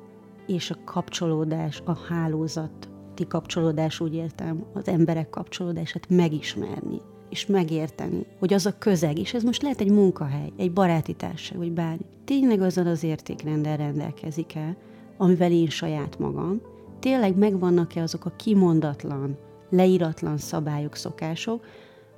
és 0.47 0.71
a 0.71 0.79
kapcsolódás, 0.85 1.83
a 1.85 1.97
hálózati 1.97 3.27
kapcsolódás, 3.29 4.01
úgy 4.01 4.15
értem, 4.15 4.65
az 4.75 4.89
emberek 4.89 5.31
kapcsolódását 5.31 6.09
megismerni 6.09 7.01
és 7.33 7.47
megérteni, 7.47 8.27
hogy 8.39 8.53
az 8.53 8.67
a 8.67 8.79
közeg, 8.79 9.19
és 9.19 9.35
ez 9.35 9.43
most 9.43 9.63
lehet 9.63 9.81
egy 9.81 9.91
munkahely, 9.91 10.53
egy 10.57 10.73
baráti 10.73 11.15
társaság, 11.15 11.59
vagy 11.59 11.73
bármi, 11.73 12.05
tényleg 12.25 12.61
azzal 12.61 12.87
az 12.87 13.03
értékrendel 13.03 13.77
rendelkezik-e, 13.77 14.77
amivel 15.17 15.53
én 15.53 15.69
saját 15.69 16.19
magam, 16.19 16.61
tényleg 16.99 17.37
megvannak-e 17.37 18.03
azok 18.03 18.25
a 18.25 18.33
kimondatlan, 18.37 19.37
leíratlan 19.71 20.39
szabályok, 20.39 20.95
szokások, 20.95 21.65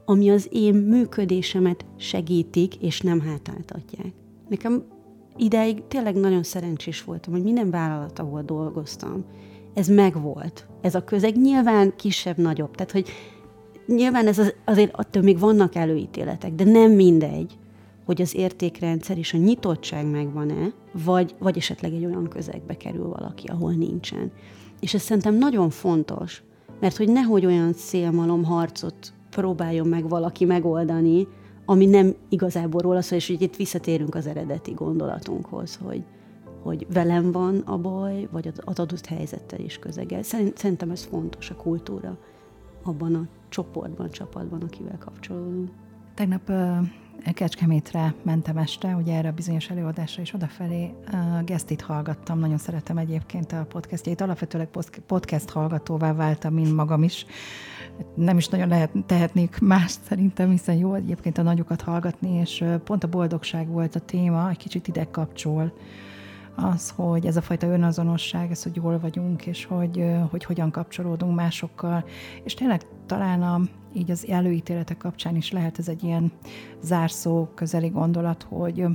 ami 0.05 0.31
az 0.31 0.49
én 0.53 0.75
működésemet 0.75 1.85
segítik, 1.97 2.77
és 2.77 3.01
nem 3.01 3.20
hátáltatják. 3.20 4.12
Nekem 4.49 4.85
ideig 5.37 5.82
tényleg 5.89 6.14
nagyon 6.14 6.43
szerencsés 6.43 7.05
voltam, 7.05 7.32
hogy 7.32 7.43
minden 7.43 7.70
vállalat, 7.70 8.18
ahol 8.18 8.43
dolgoztam, 8.43 9.24
ez 9.74 9.89
megvolt. 9.89 10.66
Ez 10.80 10.95
a 10.95 11.05
közeg 11.05 11.37
nyilván 11.37 11.93
kisebb-nagyobb. 11.97 12.74
Tehát, 12.74 12.93
hogy 12.93 13.09
nyilván 13.87 14.26
ez 14.26 14.39
az, 14.39 14.55
azért 14.64 14.97
attól 14.97 15.22
még 15.22 15.39
vannak 15.39 15.74
előítéletek, 15.74 16.55
de 16.55 16.64
nem 16.64 16.93
mindegy, 16.93 17.59
hogy 18.05 18.20
az 18.22 18.35
értékrendszer 18.35 19.18
és 19.18 19.32
a 19.32 19.39
nyitottság 19.39 20.11
megvan-e, 20.11 20.72
vagy, 21.05 21.35
vagy 21.39 21.57
esetleg 21.57 21.93
egy 21.93 22.05
olyan 22.05 22.28
közegbe 22.28 22.76
kerül 22.76 23.09
valaki, 23.09 23.47
ahol 23.47 23.72
nincsen. 23.72 24.32
És 24.80 24.95
ez 24.95 25.03
szerintem 25.03 25.35
nagyon 25.35 25.70
fontos, 25.70 26.43
mert 26.80 26.97
hogy 26.97 27.09
nehogy 27.09 27.47
olyan 27.47 27.72
szélmalom 27.72 28.45
harcot 28.45 29.12
próbáljon 29.30 29.87
meg 29.87 30.09
valaki 30.09 30.45
megoldani, 30.45 31.26
ami 31.65 31.87
nem 31.87 32.15
igazából 32.29 32.81
róla 32.81 33.03
szól, 33.03 33.19
és 33.19 33.27
hogy 33.27 33.43
itt 33.43 33.57
visszatérünk 33.57 34.15
az 34.15 34.27
eredeti 34.27 34.71
gondolatunkhoz, 34.71 35.79
hogy, 35.83 36.05
hogy 36.62 36.87
velem 36.93 37.33
van 37.33 37.59
a 37.59 37.79
baj, 37.79 38.29
vagy 38.31 38.49
az 38.49 38.79
adott 38.79 39.07
helyzettel 39.07 39.61
is 39.61 39.79
közegel. 39.79 40.23
Szerintem 40.23 40.91
ez 40.91 41.03
fontos, 41.05 41.51
a 41.51 41.55
kultúra 41.55 42.19
abban 42.83 43.15
a 43.15 43.27
csoportban, 43.49 44.11
csapatban, 44.11 44.62
akivel 44.62 44.99
kapcsolódunk. 44.99 45.71
Tegnap 46.15 46.51
Kecskemétre 47.33 48.15
mentem 48.23 48.57
este, 48.57 48.95
ugye 48.95 49.15
erre 49.15 49.29
a 49.29 49.33
bizonyos 49.33 49.71
előadásra, 49.71 50.23
és 50.23 50.35
odafelé. 50.35 50.91
Uh, 51.12 51.45
Gesztit 51.45 51.81
hallgattam, 51.81 52.39
nagyon 52.39 52.59
szeretem 52.59 52.99
egyébként 52.99 53.53
a 53.53 53.67
podcastjait, 53.69 54.21
alapvetőleg 54.21 54.69
podcast 55.07 55.51
hallgatóvá 55.51 56.12
váltam, 56.12 56.55
mint 56.55 56.75
magam 56.75 57.03
is, 57.03 57.27
nem 58.15 58.37
is 58.37 58.49
nagyon 58.49 58.69
lehet, 58.69 58.91
tehetnék 59.07 59.59
mást 59.59 60.01
szerintem, 60.03 60.51
hiszen 60.51 60.75
jó 60.75 60.95
egyébként 60.95 61.39
a 61.39 61.43
nagyokat 61.43 61.83
hallgatni, 61.83 62.35
és 62.35 62.65
pont 62.85 63.05
a 63.05 63.09
boldogság 63.09 63.69
volt 63.69 63.95
a 63.95 64.01
téma, 64.01 64.51
egy 64.51 64.57
kicsit 64.57 64.89
ide 64.89 65.07
kapcsol 65.11 65.73
az, 66.55 66.93
hogy 66.97 67.27
ez 67.27 67.37
a 67.37 67.43
fajta 67.43 67.67
önazonosság, 67.67 68.51
ez, 68.51 68.63
hogy 68.63 68.77
jól 68.77 68.99
vagyunk, 68.99 69.47
és 69.47 69.65
hogy, 69.65 70.05
hogy 70.31 70.45
hogyan 70.45 70.71
kapcsolódunk 70.71 71.35
másokkal, 71.35 72.05
és 72.45 72.55
tényleg 72.55 72.83
talán 73.07 73.43
a, 73.43 73.61
így 73.93 74.11
az 74.11 74.27
előítéletek 74.29 74.97
kapcsán 74.97 75.37
is 75.37 75.53
lehet 75.53 75.79
ez 75.79 75.89
egy 75.89 76.05
ilyen 76.05 76.33
zárszó 76.83 77.47
közeli 77.55 77.89
gondolat, 77.89 78.43
hogy, 78.43 78.87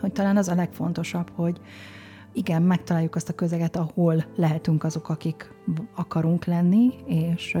hogy 0.00 0.12
talán 0.12 0.36
az 0.36 0.48
a 0.48 0.54
legfontosabb, 0.54 1.30
hogy 1.34 1.60
igen, 2.32 2.62
megtaláljuk 2.62 3.14
azt 3.14 3.28
a 3.28 3.34
közeget, 3.34 3.76
ahol 3.76 4.24
lehetünk 4.36 4.84
azok, 4.84 5.08
akik 5.08 5.54
akarunk 5.94 6.44
lenni, 6.44 6.90
és, 7.06 7.56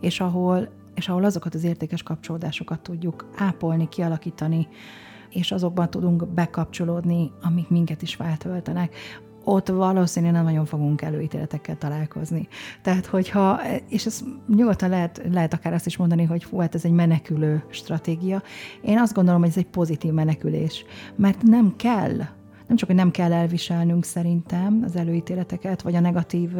és, 0.00 0.20
ahol, 0.20 0.68
és 0.94 1.08
ahol 1.08 1.24
azokat 1.24 1.54
az 1.54 1.64
értékes 1.64 2.02
kapcsolódásokat 2.02 2.80
tudjuk 2.80 3.30
ápolni, 3.36 3.88
kialakítani, 3.88 4.68
és 5.30 5.52
azokban 5.52 5.90
tudunk 5.90 6.28
bekapcsolódni, 6.28 7.32
amik 7.42 7.68
minket 7.68 8.02
is 8.02 8.14
feltöltenek 8.14 8.94
ott 9.44 9.68
valószínűleg 9.68 10.34
nem 10.34 10.44
nagyon 10.44 10.64
fogunk 10.64 11.02
előítéletekkel 11.02 11.76
találkozni. 11.76 12.48
Tehát, 12.82 13.06
hogyha, 13.06 13.60
és 13.88 14.06
ez 14.06 14.20
nyugodtan 14.56 14.88
lehet, 14.88 15.22
lehet 15.32 15.52
akár 15.52 15.72
azt 15.72 15.86
is 15.86 15.96
mondani, 15.96 16.24
hogy 16.24 16.44
hú, 16.44 16.58
hát 16.58 16.74
ez 16.74 16.84
egy 16.84 16.92
menekülő 16.92 17.64
stratégia. 17.70 18.42
Én 18.82 18.98
azt 18.98 19.14
gondolom, 19.14 19.40
hogy 19.40 19.50
ez 19.50 19.56
egy 19.56 19.66
pozitív 19.66 20.12
menekülés, 20.12 20.84
mert 21.16 21.42
nem 21.42 21.76
kell 21.76 22.16
nem 22.66 22.76
csak, 22.76 22.88
hogy 22.88 22.98
nem 22.98 23.10
kell 23.10 23.32
elviselnünk 23.32 24.04
szerintem 24.04 24.82
az 24.84 24.96
előítéleteket, 24.96 25.82
vagy 25.82 25.94
a 25.94 26.00
negatív 26.00 26.50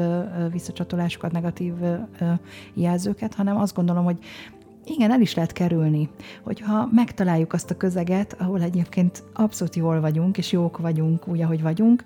visszacsatolásokat, 0.53 1.33
negatív 1.33 1.73
jelzőket, 2.75 3.35
hanem 3.35 3.57
azt 3.57 3.75
gondolom, 3.75 4.05
hogy 4.05 4.19
igen, 4.89 5.11
el 5.11 5.21
is 5.21 5.35
lehet 5.35 5.53
kerülni, 5.53 6.09
hogyha 6.43 6.89
megtaláljuk 6.93 7.53
azt 7.53 7.71
a 7.71 7.77
közeget, 7.77 8.37
ahol 8.39 8.63
egyébként 8.63 9.23
abszolút 9.33 9.75
jól 9.75 10.01
vagyunk, 10.01 10.39
és 10.39 10.53
jók 10.53 10.79
vagyunk 10.79 11.29
úgy, 11.29 11.41
ahogy 11.41 11.63
vagyunk, 11.63 12.03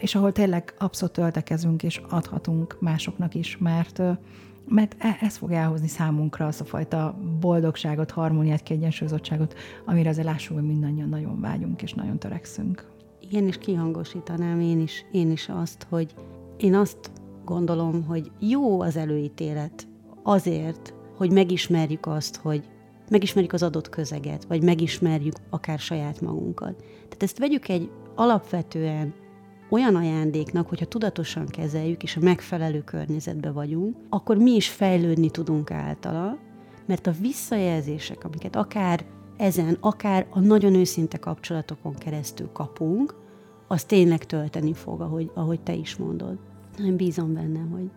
és 0.00 0.14
ahol 0.14 0.32
tényleg 0.32 0.74
abszolút 0.78 1.14
töltekezünk, 1.14 1.82
és 1.82 2.00
adhatunk 2.08 2.76
másoknak 2.80 3.34
is, 3.34 3.58
mert 3.58 4.02
mert 4.70 4.96
e, 4.98 5.16
ez 5.20 5.36
fog 5.36 5.50
elhozni 5.52 5.88
számunkra 5.88 6.46
azt 6.46 6.60
a 6.60 6.64
fajta 6.64 7.18
boldogságot, 7.40 8.10
harmóniát, 8.10 8.62
kiegyensúlyozottságot, 8.62 9.54
amire 9.84 10.08
azért 10.08 10.26
lássuk, 10.26 10.56
hogy 10.56 10.66
mindannyian 10.66 11.08
nagyon 11.08 11.40
vágyunk, 11.40 11.82
és 11.82 11.94
nagyon 11.94 12.18
törekszünk. 12.18 12.90
Igen, 13.20 13.46
és 13.46 13.58
kihangosítanám 13.58 14.60
én 14.60 14.80
is, 14.80 15.04
én 15.12 15.30
is 15.30 15.48
azt, 15.48 15.86
hogy 15.88 16.14
én 16.56 16.74
azt 16.74 17.10
gondolom, 17.44 18.04
hogy 18.04 18.30
jó 18.38 18.80
az 18.80 18.96
előítélet 18.96 19.86
azért, 20.22 20.94
hogy 21.18 21.32
megismerjük 21.32 22.06
azt, 22.06 22.36
hogy 22.36 22.62
megismerjük 23.10 23.52
az 23.52 23.62
adott 23.62 23.88
közeget, 23.88 24.44
vagy 24.44 24.62
megismerjük 24.62 25.34
akár 25.50 25.78
saját 25.78 26.20
magunkat. 26.20 26.76
Tehát 26.76 27.22
ezt 27.22 27.38
vegyük 27.38 27.68
egy 27.68 27.90
alapvetően 28.14 29.14
olyan 29.70 29.94
ajándéknak, 29.94 30.68
hogyha 30.68 30.86
tudatosan 30.86 31.46
kezeljük, 31.46 32.02
és 32.02 32.16
a 32.16 32.20
megfelelő 32.20 32.82
környezetben 32.82 33.52
vagyunk, 33.52 33.96
akkor 34.08 34.36
mi 34.36 34.50
is 34.50 34.68
fejlődni 34.68 35.30
tudunk 35.30 35.70
általa, 35.70 36.38
mert 36.86 37.06
a 37.06 37.14
visszajelzések, 37.20 38.24
amiket 38.24 38.56
akár 38.56 39.04
ezen, 39.36 39.76
akár 39.80 40.26
a 40.30 40.40
nagyon 40.40 40.74
őszinte 40.74 41.18
kapcsolatokon 41.18 41.94
keresztül 41.94 42.48
kapunk, 42.52 43.14
az 43.68 43.84
tényleg 43.84 44.24
tölteni 44.24 44.72
fog, 44.72 45.00
ahogy, 45.00 45.30
ahogy 45.34 45.60
te 45.60 45.74
is 45.74 45.96
mondod. 45.96 46.38
Nagyon 46.76 46.96
bízom 46.96 47.34
benne, 47.34 47.60
hogy 47.60 47.90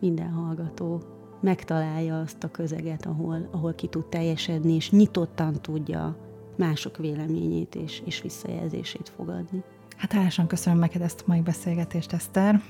minden 0.00 0.30
hallgató 0.30 1.02
megtalálja 1.40 2.20
azt 2.20 2.44
a 2.44 2.50
közeget, 2.50 3.06
ahol, 3.06 3.48
ahol 3.50 3.74
ki 3.74 3.86
tud 3.86 4.06
teljesedni, 4.06 4.74
és 4.74 4.90
nyitottan 4.90 5.52
tudja 5.52 6.16
mások 6.56 6.96
véleményét 6.96 7.74
és, 7.74 8.02
és 8.04 8.22
visszajelzését 8.22 9.08
fogadni. 9.16 9.62
Hát 9.96 10.12
hálásan 10.12 10.46
köszönöm 10.46 10.78
neked 10.78 11.02
ezt 11.02 11.20
a 11.20 11.24
mai 11.26 11.40
beszélgetést, 11.40 12.12
Eszter. 12.12 12.62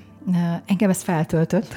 Engem 0.67 0.91
ez 0.91 1.03
feltöltött, 1.03 1.75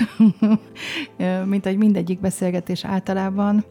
mint 1.45 1.65
egy 1.65 1.77
mindegyik 1.77 2.19
beszélgetés 2.19 2.85
általában. 2.85 3.65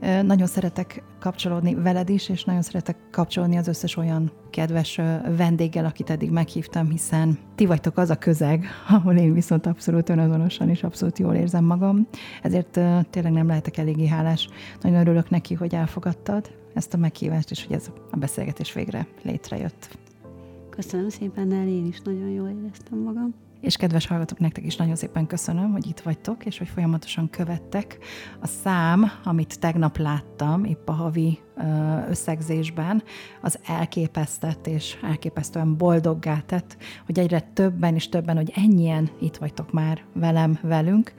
Nagyon 0.00 0.46
szeretek 0.46 1.02
kapcsolódni 1.20 1.74
veled 1.74 2.08
is, 2.08 2.28
és 2.28 2.44
nagyon 2.44 2.62
szeretek 2.62 2.96
kapcsolódni 3.10 3.56
az 3.56 3.68
összes 3.68 3.96
olyan 3.96 4.32
kedves 4.50 5.00
vendéggel, 5.36 5.84
akit 5.84 6.10
eddig 6.10 6.30
meghívtam, 6.30 6.90
hiszen 6.90 7.38
ti 7.54 7.66
vagytok 7.66 7.98
az 7.98 8.10
a 8.10 8.16
közeg, 8.16 8.66
ahol 8.88 9.16
én 9.16 9.32
viszont 9.32 9.66
abszolút 9.66 10.08
önazonosan 10.08 10.68
és 10.68 10.82
abszolút 10.82 11.18
jól 11.18 11.34
érzem 11.34 11.64
magam. 11.64 12.06
Ezért 12.42 12.80
tényleg 13.10 13.32
nem 13.32 13.46
lehetek 13.46 13.76
eléggé 13.76 14.06
hálás. 14.06 14.48
Nagyon 14.80 15.00
örülök 15.00 15.30
neki, 15.30 15.54
hogy 15.54 15.74
elfogadtad 15.74 16.50
ezt 16.74 16.94
a 16.94 16.96
meghívást, 16.96 17.50
és 17.50 17.66
hogy 17.66 17.76
ez 17.76 17.90
a 18.10 18.16
beszélgetés 18.16 18.72
végre 18.72 19.06
létrejött. 19.22 19.98
Köszönöm 20.70 21.08
szépen, 21.08 21.46
Nelly, 21.46 21.70
én 21.70 21.86
is 21.86 22.00
nagyon 22.00 22.28
jól 22.28 22.48
éreztem 22.48 22.98
magam. 22.98 23.43
És 23.64 23.76
kedves 23.76 24.06
hallgatók, 24.06 24.38
nektek 24.38 24.64
is 24.64 24.76
nagyon 24.76 24.96
szépen 24.96 25.26
köszönöm, 25.26 25.72
hogy 25.72 25.86
itt 25.86 26.00
vagytok, 26.00 26.44
és 26.44 26.58
hogy 26.58 26.68
folyamatosan 26.68 27.30
követtek. 27.30 27.98
A 28.40 28.46
szám, 28.46 29.10
amit 29.24 29.60
tegnap 29.60 29.96
láttam, 29.96 30.64
épp 30.64 30.88
a 30.88 30.92
havi 30.92 31.38
összegzésben, 32.08 33.02
az 33.42 33.58
elképesztett 33.66 34.66
és 34.66 34.96
elképesztően 35.02 35.76
boldoggá 35.76 36.40
tett, 36.46 36.76
hogy 37.06 37.18
egyre 37.18 37.40
többen 37.40 37.94
és 37.94 38.08
többen, 38.08 38.36
hogy 38.36 38.52
ennyien 38.54 39.10
itt 39.20 39.36
vagytok 39.36 39.72
már 39.72 40.04
velem, 40.12 40.58
velünk 40.62 41.14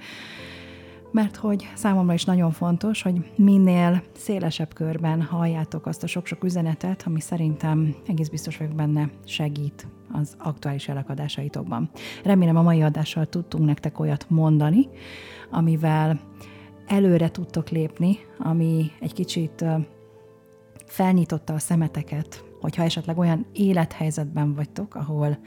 mert 1.15 1.35
hogy 1.35 1.67
számomra 1.75 2.13
is 2.13 2.23
nagyon 2.25 2.51
fontos, 2.51 3.01
hogy 3.01 3.31
minél 3.35 4.03
szélesebb 4.15 4.73
körben 4.73 5.21
halljátok 5.21 5.85
azt 5.85 6.03
a 6.03 6.07
sok-sok 6.07 6.43
üzenetet, 6.43 7.03
ami 7.05 7.19
szerintem 7.19 7.95
egész 8.07 8.27
biztos 8.27 8.57
vagyok 8.57 8.75
benne 8.75 9.09
segít 9.25 9.87
az 10.11 10.35
aktuális 10.37 10.87
elakadásaitokban. 10.87 11.89
Remélem 12.23 12.55
a 12.55 12.61
mai 12.61 12.81
adással 12.81 13.25
tudtunk 13.25 13.65
nektek 13.65 13.99
olyat 13.99 14.25
mondani, 14.29 14.87
amivel 15.51 16.19
előre 16.87 17.29
tudtok 17.29 17.69
lépni, 17.69 18.17
ami 18.37 18.91
egy 18.99 19.13
kicsit 19.13 19.65
felnyitotta 20.85 21.53
a 21.53 21.59
szemeteket, 21.59 22.43
hogyha 22.61 22.83
esetleg 22.83 23.17
olyan 23.17 23.45
élethelyzetben 23.53 24.53
vagytok, 24.53 24.95
ahol 24.95 25.37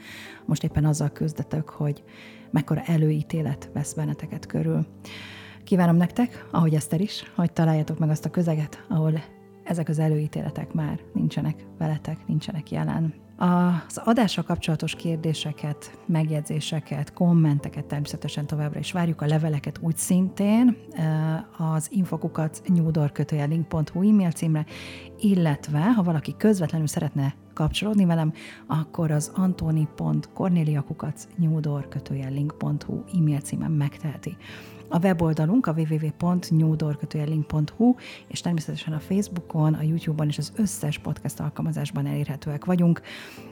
most 0.45 0.63
éppen 0.63 0.85
azzal 0.85 1.09
küzdetek, 1.09 1.69
hogy 1.69 2.03
mekkora 2.51 2.81
előítélet 2.81 3.69
vesz 3.73 3.93
benneteket 3.93 4.45
körül. 4.45 4.85
Kívánom 5.69 5.95
nektek, 5.95 6.47
ahogy 6.51 6.75
Eszter 6.75 7.01
is, 7.01 7.31
hogy 7.35 7.51
találjátok 7.51 7.99
meg 7.99 8.09
azt 8.09 8.25
a 8.25 8.29
közeget, 8.29 8.85
ahol 8.87 9.23
ezek 9.63 9.89
az 9.89 9.99
előítéletek 9.99 10.73
már 10.73 10.99
nincsenek 11.13 11.65
veletek, 11.77 12.27
nincsenek 12.27 12.71
jelen. 12.71 13.13
Az 13.37 14.01
adással 14.03 14.43
kapcsolatos 14.43 14.95
kérdéseket, 14.95 15.99
megjegyzéseket, 16.05 17.13
kommenteket 17.13 17.85
természetesen 17.85 18.45
továbbra 18.45 18.79
is 18.79 18.91
várjuk, 18.91 19.21
a 19.21 19.25
leveleket 19.25 19.79
úgy 19.81 19.97
szintén 19.97 20.77
eh, 20.91 21.73
az 21.73 21.87
infokukat 21.91 22.61
nyúdorkötőjelink.hu 22.67 24.09
e-mail 24.09 24.31
címre, 24.31 24.65
illetve 25.19 25.93
ha 25.93 26.03
valaki 26.03 26.35
közvetlenül 26.37 26.87
szeretne 26.87 27.33
kapcsolódni 27.53 28.05
velem, 28.05 28.33
akkor 28.67 29.11
az 29.11 29.31
antoni.corneliakukac 29.35 31.27
nyúdorkötőjelink.hu 31.37 33.03
e-mail 33.17 33.39
címen 33.39 33.71
megteheti 33.71 34.37
a 34.89 34.99
weboldalunk 34.99 35.67
a 35.67 35.75
www.newdor.hu, 35.77 37.95
és 38.27 38.41
természetesen 38.41 38.93
a 38.93 38.99
Facebookon, 38.99 39.73
a 39.73 39.81
YouTube-on 39.81 40.27
és 40.27 40.37
az 40.37 40.51
összes 40.55 40.97
podcast 40.97 41.39
alkalmazásban 41.39 42.05
elérhetőek 42.05 42.65
vagyunk. 42.65 43.01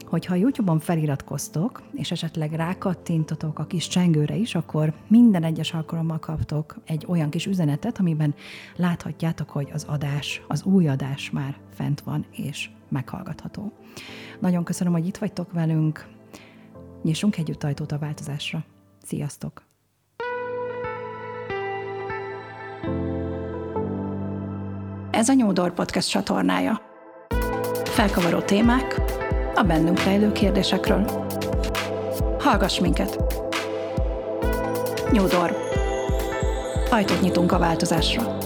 Hogyha 0.06 0.32
a 0.32 0.36
YouTube-on 0.36 0.78
feliratkoztok, 0.78 1.82
és 1.92 2.10
esetleg 2.10 2.52
rákattintotok 2.52 3.58
a 3.58 3.66
kis 3.66 3.88
csengőre 3.88 4.34
is, 4.34 4.54
akkor 4.54 4.92
minden 5.08 5.44
egyes 5.44 5.72
alkalommal 5.72 6.18
kaptok 6.18 6.76
egy 6.86 7.04
olyan 7.08 7.30
kis 7.30 7.46
üzenetet, 7.46 7.98
amiben 7.98 8.34
láthatjátok, 8.76 9.50
hogy 9.50 9.70
az 9.72 9.84
adás, 9.84 10.42
az 10.48 10.64
új 10.64 10.88
adás 10.88 11.30
már 11.30 11.56
fent 11.74 12.00
van 12.00 12.26
és 12.30 12.70
meghallgatható. 12.88 13.72
Nagyon 14.40 14.64
köszönöm, 14.64 14.92
hogy 14.92 15.06
itt 15.06 15.16
vagytok 15.16 15.52
velünk. 15.52 16.06
Nyissunk 17.02 17.36
együtt 17.36 17.64
ajtót 17.64 17.92
a 17.92 17.98
változásra. 17.98 18.64
Sziasztok! 19.02 19.67
Ez 25.18 25.28
a 25.28 25.32
Nyúdor 25.32 25.72
Podcast 25.74 26.10
csatornája. 26.10 26.80
Felkavaró 27.84 28.40
témák 28.40 29.00
a 29.54 29.62
bennünk 29.62 30.02
rejlő 30.02 30.32
kérdésekről. 30.32 31.26
Hallgass 32.38 32.80
minket! 32.80 33.24
Nyúdor. 35.10 35.56
Ajtót 36.90 37.20
nyitunk 37.20 37.52
a 37.52 37.58
változásra. 37.58 38.37